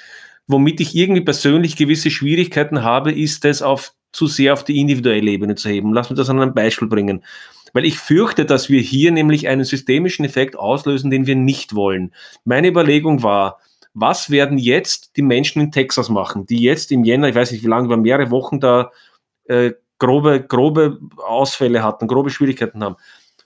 womit 0.48 0.80
ich 0.80 0.94
irgendwie 0.94 1.22
persönlich 1.22 1.76
gewisse 1.76 2.10
Schwierigkeiten 2.10 2.82
habe, 2.82 3.12
ist 3.12 3.44
es 3.44 3.62
auf 3.62 3.92
zu 4.12 4.26
sehr 4.26 4.54
auf 4.54 4.64
die 4.64 4.80
individuelle 4.80 5.30
Ebene 5.30 5.54
zu 5.54 5.68
heben. 5.68 5.92
Lass 5.92 6.10
mich 6.10 6.16
das 6.16 6.30
an 6.30 6.40
einem 6.40 6.54
Beispiel 6.54 6.88
bringen. 6.88 7.22
Weil 7.72 7.84
ich 7.84 7.98
fürchte, 7.98 8.44
dass 8.44 8.68
wir 8.68 8.80
hier 8.80 9.10
nämlich 9.12 9.48
einen 9.48 9.64
systemischen 9.64 10.24
Effekt 10.24 10.56
auslösen, 10.56 11.10
den 11.10 11.26
wir 11.26 11.36
nicht 11.36 11.74
wollen. 11.74 12.12
Meine 12.44 12.68
Überlegung 12.68 13.22
war, 13.22 13.58
was 13.94 14.30
werden 14.30 14.58
jetzt 14.58 15.16
die 15.16 15.22
Menschen 15.22 15.60
in 15.60 15.72
Texas 15.72 16.08
machen, 16.08 16.46
die 16.46 16.62
jetzt 16.62 16.92
im 16.92 17.04
Jänner, 17.04 17.28
ich 17.28 17.34
weiß 17.34 17.52
nicht 17.52 17.64
wie 17.64 17.68
lange, 17.68 17.86
über 17.86 17.96
mehrere 17.96 18.30
Wochen 18.30 18.60
da 18.60 18.90
äh, 19.46 19.72
grobe, 19.98 20.42
grobe 20.42 21.00
Ausfälle 21.16 21.82
hatten, 21.82 22.06
grobe 22.06 22.30
Schwierigkeiten 22.30 22.82
haben. 22.84 22.96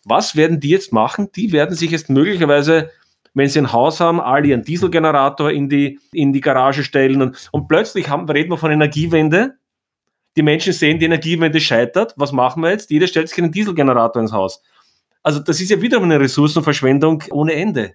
Was 0.05 0.37
werden 0.37 0.61
die 0.61 0.71
jetzt 0.71 0.93
machen? 0.93 1.31
Die 1.35 1.53
werden 1.53 1.75
sich 1.75 1.91
jetzt 1.91 2.11
möglicherweise, 2.11 2.91
wenn 3.35 3.49
sie 3.49 3.61
ein 3.61 3.73
Haus 3.73 4.01
haben, 4.01 4.21
alle 4.21 4.49
ihren 4.49 4.63
Dieselgenerator 4.63 5.51
in 5.51 5.69
die, 5.69 6.01
in 6.13 6.33
die 6.33 6.41
Garage 6.41 6.85
stellen 6.85 7.23
und, 7.23 7.49
und 7.53 7.69
plötzlich 7.69 8.11
haben, 8.11 8.29
reden 8.29 8.51
wir 8.51 8.59
von 8.59 8.73
Energiewende 8.73 9.55
die 10.37 10.43
Menschen 10.43 10.73
sehen, 10.73 10.99
die 10.99 11.07
Energiewende 11.07 11.61
scheitert. 11.61 12.15
Was 12.17 12.33
machen 12.33 12.63
wir 12.63 12.71
jetzt? 12.71 12.91
Jeder 12.91 13.07
stellt 13.07 13.29
sich 13.29 13.39
einen 13.39 13.53
Dieselgenerator 13.53 14.21
ins 14.23 14.33
Haus. 14.33 14.63
Also 15.23 15.41
das 15.41 15.61
ist 15.61 15.71
ja 15.71 15.81
wieder 15.81 16.03
eine 16.03 16.19
Ressourcenverschwendung 16.19 17.25
ohne 17.31 17.53
Ende. 17.55 17.95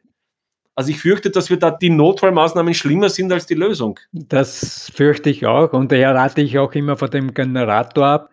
Also 0.75 0.91
ich 0.91 0.99
fürchte, 0.99 1.31
dass 1.31 1.49
wir 1.49 1.57
da 1.57 1.71
die 1.71 1.89
Notfallmaßnahmen 1.89 2.73
schlimmer 2.75 3.09
sind 3.09 3.31
als 3.31 3.47
die 3.47 3.55
Lösung. 3.55 3.99
Das 4.11 4.91
fürchte 4.93 5.29
ich 5.31 5.45
auch 5.45 5.73
und 5.73 5.91
daher 5.91 6.13
rate 6.13 6.41
ich 6.41 6.59
auch 6.59 6.71
immer 6.73 6.95
von 6.95 7.09
dem 7.09 7.33
Generator 7.33 8.05
ab, 8.05 8.29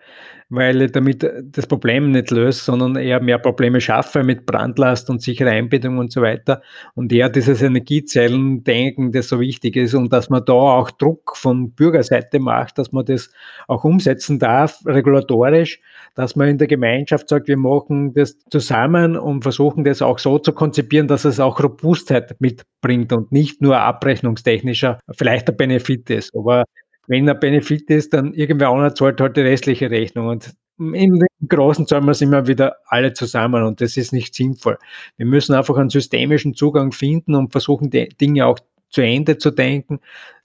weil 0.48 0.82
ich 0.82 0.92
damit 0.92 1.28
das 1.42 1.66
Problem 1.66 2.10
nicht 2.10 2.30
löst, 2.30 2.64
sondern 2.64 2.96
eher 2.96 3.20
mehr 3.20 3.38
Probleme 3.38 3.80
schaffe 3.80 4.22
mit 4.22 4.46
Brandlast 4.46 5.10
und 5.10 5.22
sichere 5.22 5.50
Einbindung 5.50 5.98
und 5.98 6.12
so 6.12 6.22
weiter. 6.22 6.62
Und 6.94 7.12
eher 7.12 7.28
dieses 7.28 7.62
Energiezellen-Denken, 7.62 9.12
das 9.12 9.28
so 9.28 9.40
wichtig 9.40 9.76
ist 9.76 9.94
und 9.94 10.12
dass 10.12 10.30
man 10.30 10.44
da 10.44 10.52
auch 10.52 10.90
Druck 10.90 11.36
von 11.36 11.72
Bürgerseite 11.72 12.38
macht, 12.38 12.78
dass 12.78 12.92
man 12.92 13.04
das 13.04 13.30
auch 13.68 13.84
umsetzen 13.84 14.38
darf, 14.38 14.80
regulatorisch, 14.86 15.80
dass 16.14 16.36
man 16.36 16.48
in 16.48 16.58
der 16.58 16.68
Gemeinschaft 16.68 17.28
sagt, 17.28 17.48
wir 17.48 17.56
machen 17.56 18.14
das 18.14 18.38
zusammen 18.50 19.16
und 19.16 19.42
versuchen 19.42 19.84
das 19.84 20.02
auch 20.02 20.18
so 20.18 20.38
zu 20.38 20.52
konzipieren, 20.52 21.08
dass 21.08 21.24
es 21.24 21.40
auch 21.40 21.62
Robustheit 21.62 22.36
mitbringt 22.40 23.12
und 23.12 23.32
nicht 23.32 23.60
nur 23.60 23.78
abrechnungstechnischer 23.78 25.00
vielleicht 25.10 25.48
der 25.48 25.52
Benefit 25.52 26.10
ist. 26.10 26.34
Aber 26.36 26.64
wenn 27.06 27.28
ein 27.28 27.38
Benefit 27.38 27.90
ist, 27.90 28.14
dann 28.14 28.34
irgendwer 28.34 28.68
anderer 28.68 28.94
zahlt 28.94 29.20
halt 29.20 29.36
die 29.36 29.42
restliche 29.42 29.90
Rechnung. 29.90 30.28
Und 30.28 30.54
im 30.78 31.20
Großen 31.48 31.86
zahlen 31.86 32.04
wir 32.04 32.12
es 32.12 32.20
immer 32.20 32.46
wieder 32.46 32.76
alle 32.86 33.12
zusammen 33.12 33.62
und 33.62 33.80
das 33.80 33.96
ist 33.96 34.12
nicht 34.12 34.34
sinnvoll. 34.34 34.78
Wir 35.16 35.26
müssen 35.26 35.54
einfach 35.54 35.76
einen 35.76 35.90
systemischen 35.90 36.54
Zugang 36.54 36.92
finden 36.92 37.34
und 37.34 37.52
versuchen, 37.52 37.90
die 37.90 38.08
Dinge 38.08 38.46
auch 38.46 38.58
zu 38.90 39.02
Ende 39.02 39.38
zu 39.38 39.50
denken. 39.50 40.00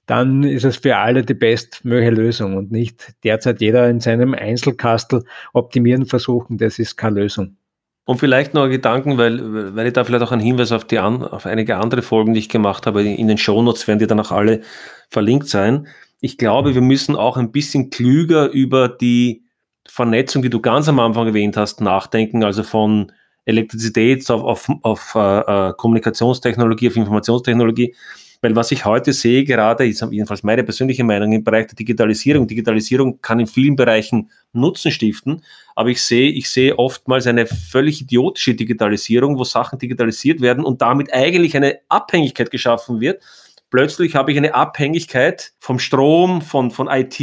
Dann 0.05 0.43
ist 0.43 0.65
es 0.65 0.77
für 0.77 0.97
alle 0.97 1.23
die 1.23 1.35
bestmögliche 1.35 2.11
Lösung 2.11 2.57
und 2.57 2.71
nicht 2.71 3.13
derzeit 3.23 3.61
jeder 3.61 3.89
in 3.89 3.99
seinem 3.99 4.33
Einzelkastel 4.33 5.23
optimieren 5.53 6.05
versuchen. 6.05 6.57
Das 6.57 6.79
ist 6.79 6.95
keine 6.95 7.21
Lösung. 7.21 7.57
Und 8.05 8.17
vielleicht 8.17 8.55
noch 8.55 8.67
Gedanken, 8.67 9.19
weil, 9.19 9.75
weil 9.75 9.85
ich 9.85 9.93
da 9.93 10.03
vielleicht 10.03 10.23
auch 10.23 10.31
einen 10.31 10.41
Hinweis 10.41 10.71
auf, 10.71 10.85
die 10.85 10.97
an, 10.97 11.23
auf 11.23 11.45
einige 11.45 11.77
andere 11.77 12.01
Folgen, 12.01 12.33
die 12.33 12.39
ich 12.39 12.49
gemacht 12.49 12.87
habe, 12.87 13.03
in 13.03 13.27
den 13.27 13.37
Shownotes 13.37 13.87
werden 13.87 13.99
die 13.99 14.07
dann 14.07 14.19
auch 14.19 14.31
alle 14.31 14.61
verlinkt 15.09 15.47
sein 15.47 15.87
ich 16.21 16.37
glaube, 16.37 16.75
wir 16.75 16.81
müssen 16.81 17.15
auch 17.15 17.37
ein 17.37 17.51
bisschen 17.51 17.89
klüger 17.89 18.49
über 18.49 18.89
die 18.89 19.43
Vernetzung, 19.87 20.41
die 20.41 20.49
du 20.49 20.59
ganz 20.59 20.87
am 20.87 20.99
Anfang 20.99 21.27
erwähnt 21.27 21.57
hast, 21.57 21.81
nachdenken, 21.81 22.43
also 22.43 22.63
von 22.63 23.11
Elektrizität 23.45 24.29
auf, 24.29 24.43
auf, 24.43 24.69
auf 24.83 25.15
äh, 25.15 25.73
Kommunikationstechnologie, 25.77 26.89
auf 26.89 26.95
Informationstechnologie. 26.95 27.95
Weil 28.41 28.55
was 28.55 28.71
ich 28.71 28.85
heute 28.85 29.11
sehe, 29.11 29.43
gerade 29.43 29.85
ist 29.85 30.05
jedenfalls 30.11 30.43
meine 30.43 30.63
persönliche 30.63 31.03
Meinung 31.03 31.33
im 31.33 31.43
Bereich 31.43 31.67
der 31.67 31.75
Digitalisierung. 31.75 32.47
Digitalisierung 32.47 33.19
kann 33.21 33.39
in 33.41 33.47
vielen 33.47 33.75
Bereichen 33.75 34.29
Nutzen 34.53 34.91
stiften, 34.91 35.43
aber 35.75 35.89
ich 35.89 36.01
sehe, 36.01 36.31
ich 36.31 36.49
sehe 36.49 36.79
oftmals 36.79 37.27
eine 37.27 37.45
völlig 37.45 38.01
idiotische 38.01 38.55
Digitalisierung, 38.55 39.37
wo 39.37 39.43
Sachen 39.43 39.77
digitalisiert 39.77 40.39
werden 40.39 40.63
und 40.63 40.81
damit 40.81 41.13
eigentlich 41.13 41.55
eine 41.57 41.79
Abhängigkeit 41.89 42.49
geschaffen 42.49 43.01
wird, 43.01 43.21
plötzlich 43.69 44.15
habe 44.15 44.31
ich 44.31 44.37
eine 44.37 44.53
Abhängigkeit 44.53 45.53
vom 45.59 45.79
Strom, 45.79 46.41
von, 46.41 46.71
von 46.71 46.87
IT 46.87 47.19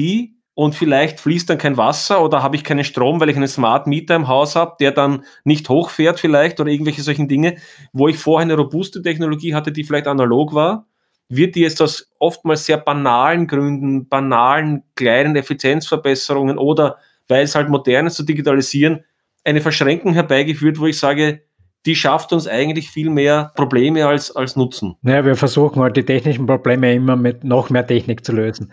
und 0.55 0.75
vielleicht 0.75 1.21
fließt 1.21 1.51
dann 1.51 1.59
kein 1.59 1.77
Wasser 1.77 2.23
oder 2.23 2.43
habe 2.43 2.57
ich 2.57 2.65
keinen 2.65 2.85
Strom, 2.85 3.21
weil 3.21 3.29
ich 3.29 3.37
einen 3.37 3.49
Smart 3.49 3.87
Meter 3.87 4.17
im 4.17 4.27
Haus 4.27 4.57
habe, 4.57 4.77
der 4.81 4.91
dann 4.91 5.25
nicht 5.45 5.69
hochfährt 5.69 6.19
vielleicht 6.19 6.61
oder 6.61 6.71
irgendwelche 6.71 7.03
solchen 7.03 7.29
Dinge, 7.29 7.57
wo 7.93 8.09
ich 8.09 8.17
vorher 8.17 8.45
eine 8.45 8.57
robuste 8.57 9.03
Technologie 9.03 9.55
hatte, 9.55 9.71
die 9.71 9.85
vielleicht 9.85 10.07
analog 10.07 10.55
war, 10.55 10.87
wird 11.29 11.57
die 11.57 11.61
jetzt 11.61 11.83
aus 11.83 12.11
oftmals 12.19 12.65
sehr 12.65 12.79
banalen 12.79 13.47
Gründen, 13.47 14.09
banalen 14.09 14.83
kleinen 14.95 15.37
Effizienzverbesserungen 15.37 16.57
oder 16.57 16.99
weil 17.29 17.45
es 17.45 17.55
halt 17.55 17.69
modern 17.69 18.07
ist 18.07 18.15
zu 18.15 18.23
digitalisieren, 18.23 19.05
eine 19.45 19.61
Verschränkung 19.61 20.15
herbeigeführt, 20.15 20.79
wo 20.79 20.87
ich 20.87 20.99
sage, 20.99 21.43
die 21.87 21.95
schafft 21.95 22.33
uns 22.33 22.49
eigentlich 22.49 22.91
viel 22.91 23.11
mehr 23.11 23.53
Probleme 23.55 24.07
als, 24.07 24.35
als 24.35 24.57
Nutzen. 24.57 24.97
Naja, 25.03 25.25
wir 25.25 25.37
versuchen 25.37 25.81
halt 25.81 25.97
die 25.97 26.05
technischen 26.05 26.47
Probleme 26.47 26.93
immer 26.93 27.17
mit 27.17 27.45
noch 27.45 27.71
mehr 27.71 27.87
Technik 27.87 28.25
zu 28.25 28.33
lösen. 28.33 28.73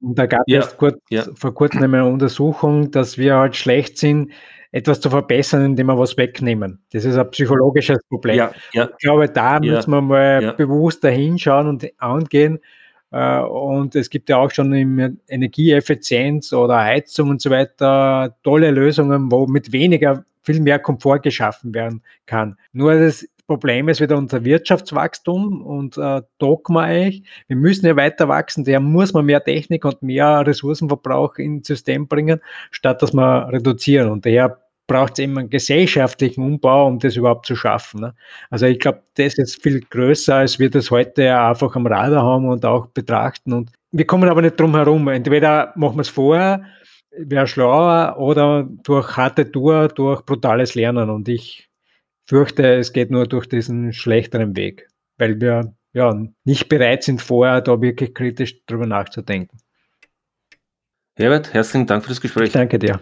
Und 0.00 0.18
da 0.18 0.26
gab 0.26 0.42
es 0.46 0.52
ja, 0.54 0.62
kurz, 0.76 0.96
ja. 1.10 1.24
vor 1.34 1.54
kurzem 1.54 1.82
eine 1.82 2.04
Untersuchung, 2.04 2.90
dass 2.90 3.18
wir 3.18 3.36
halt 3.36 3.56
schlecht 3.56 3.98
sind, 3.98 4.30
etwas 4.70 5.00
zu 5.00 5.10
verbessern, 5.10 5.64
indem 5.64 5.86
wir 5.86 5.98
was 5.98 6.16
wegnehmen. 6.16 6.84
Das 6.92 7.04
ist 7.04 7.16
ein 7.16 7.30
psychologisches 7.30 7.98
Problem. 8.08 8.36
Ja. 8.36 8.52
Ich 8.72 8.98
glaube, 8.98 9.28
da 9.28 9.58
müssen 9.58 9.90
wir 9.90 10.00
mal 10.00 10.54
bewusster 10.54 11.10
hinschauen 11.10 11.66
und 11.66 11.90
angehen. 11.98 12.58
Äh, 13.10 13.40
und 13.40 13.94
es 13.94 14.10
gibt 14.10 14.28
ja 14.28 14.38
auch 14.38 14.50
schon 14.50 14.72
in 14.72 15.20
Energieeffizienz 15.28 16.52
oder 16.52 16.78
Heizung 16.78 17.30
und 17.30 17.40
so 17.40 17.50
weiter 17.50 18.36
tolle 18.42 18.70
Lösungen, 18.70 19.30
wo 19.30 19.46
mit 19.46 19.72
weniger 19.72 20.24
viel 20.42 20.60
mehr 20.60 20.78
Komfort 20.78 21.20
geschaffen 21.20 21.74
werden 21.74 22.02
kann. 22.26 22.56
Nur 22.72 22.98
das 22.98 23.26
Problem 23.46 23.88
ist 23.88 24.00
wieder 24.00 24.16
unser 24.16 24.44
Wirtschaftswachstum 24.44 25.62
und 25.62 25.96
äh, 25.98 26.22
Dogma 26.38 26.82
eigentlich. 26.82 27.22
Wir 27.46 27.56
müssen 27.56 27.86
ja 27.86 27.94
weiter 27.94 28.28
wachsen, 28.28 28.64
daher 28.64 28.80
muss 28.80 29.12
man 29.12 29.24
mehr 29.24 29.42
Technik 29.42 29.84
und 29.84 30.02
mehr 30.02 30.44
Ressourcenverbrauch 30.44 31.36
ins 31.36 31.68
System 31.68 32.08
bringen, 32.08 32.40
statt 32.72 33.02
dass 33.02 33.12
wir 33.12 33.48
reduzieren. 33.52 34.10
Und 34.10 34.26
daher 34.26 34.58
braucht 34.86 35.14
es 35.14 35.18
eben 35.20 35.38
einen 35.38 35.50
gesellschaftlichen 35.50 36.42
Umbau, 36.42 36.86
um 36.86 36.98
das 36.98 37.16
überhaupt 37.16 37.46
zu 37.46 37.56
schaffen. 37.56 38.00
Ne? 38.00 38.14
Also 38.50 38.66
ich 38.66 38.78
glaube, 38.78 39.02
das 39.14 39.36
ist 39.38 39.62
viel 39.62 39.80
größer, 39.80 40.36
als 40.36 40.58
wir 40.58 40.70
das 40.70 40.90
heute 40.90 41.38
einfach 41.38 41.74
am 41.76 41.86
Radar 41.86 42.22
haben 42.22 42.48
und 42.48 42.64
auch 42.64 42.86
betrachten. 42.86 43.52
Und 43.52 43.72
wir 43.90 44.06
kommen 44.06 44.28
aber 44.28 44.42
nicht 44.42 44.58
drum 44.58 44.74
herum. 44.74 45.08
Entweder 45.08 45.72
machen 45.76 45.96
wir 45.96 46.02
es 46.02 46.08
vorher, 46.08 46.64
wäre 47.16 47.46
schlauer 47.46 48.16
oder 48.18 48.68
durch 48.84 49.16
harte 49.16 49.50
Tour, 49.50 49.88
durch 49.88 50.22
brutales 50.24 50.74
Lernen. 50.74 51.10
Und 51.10 51.28
ich 51.28 51.68
fürchte, 52.26 52.74
es 52.74 52.92
geht 52.92 53.10
nur 53.10 53.26
durch 53.26 53.46
diesen 53.48 53.92
schlechteren 53.92 54.56
Weg, 54.56 54.88
weil 55.18 55.40
wir 55.40 55.74
ja 55.92 56.14
nicht 56.44 56.68
bereit 56.68 57.02
sind, 57.02 57.22
vorher 57.22 57.60
da 57.60 57.80
wirklich 57.80 58.14
kritisch 58.14 58.64
drüber 58.66 58.86
nachzudenken. 58.86 59.58
Herbert, 61.16 61.54
herzlichen 61.54 61.86
Dank 61.86 62.02
für 62.02 62.10
das 62.10 62.20
Gespräch. 62.20 62.48
Ich 62.48 62.52
danke 62.52 62.78
dir. 62.78 63.00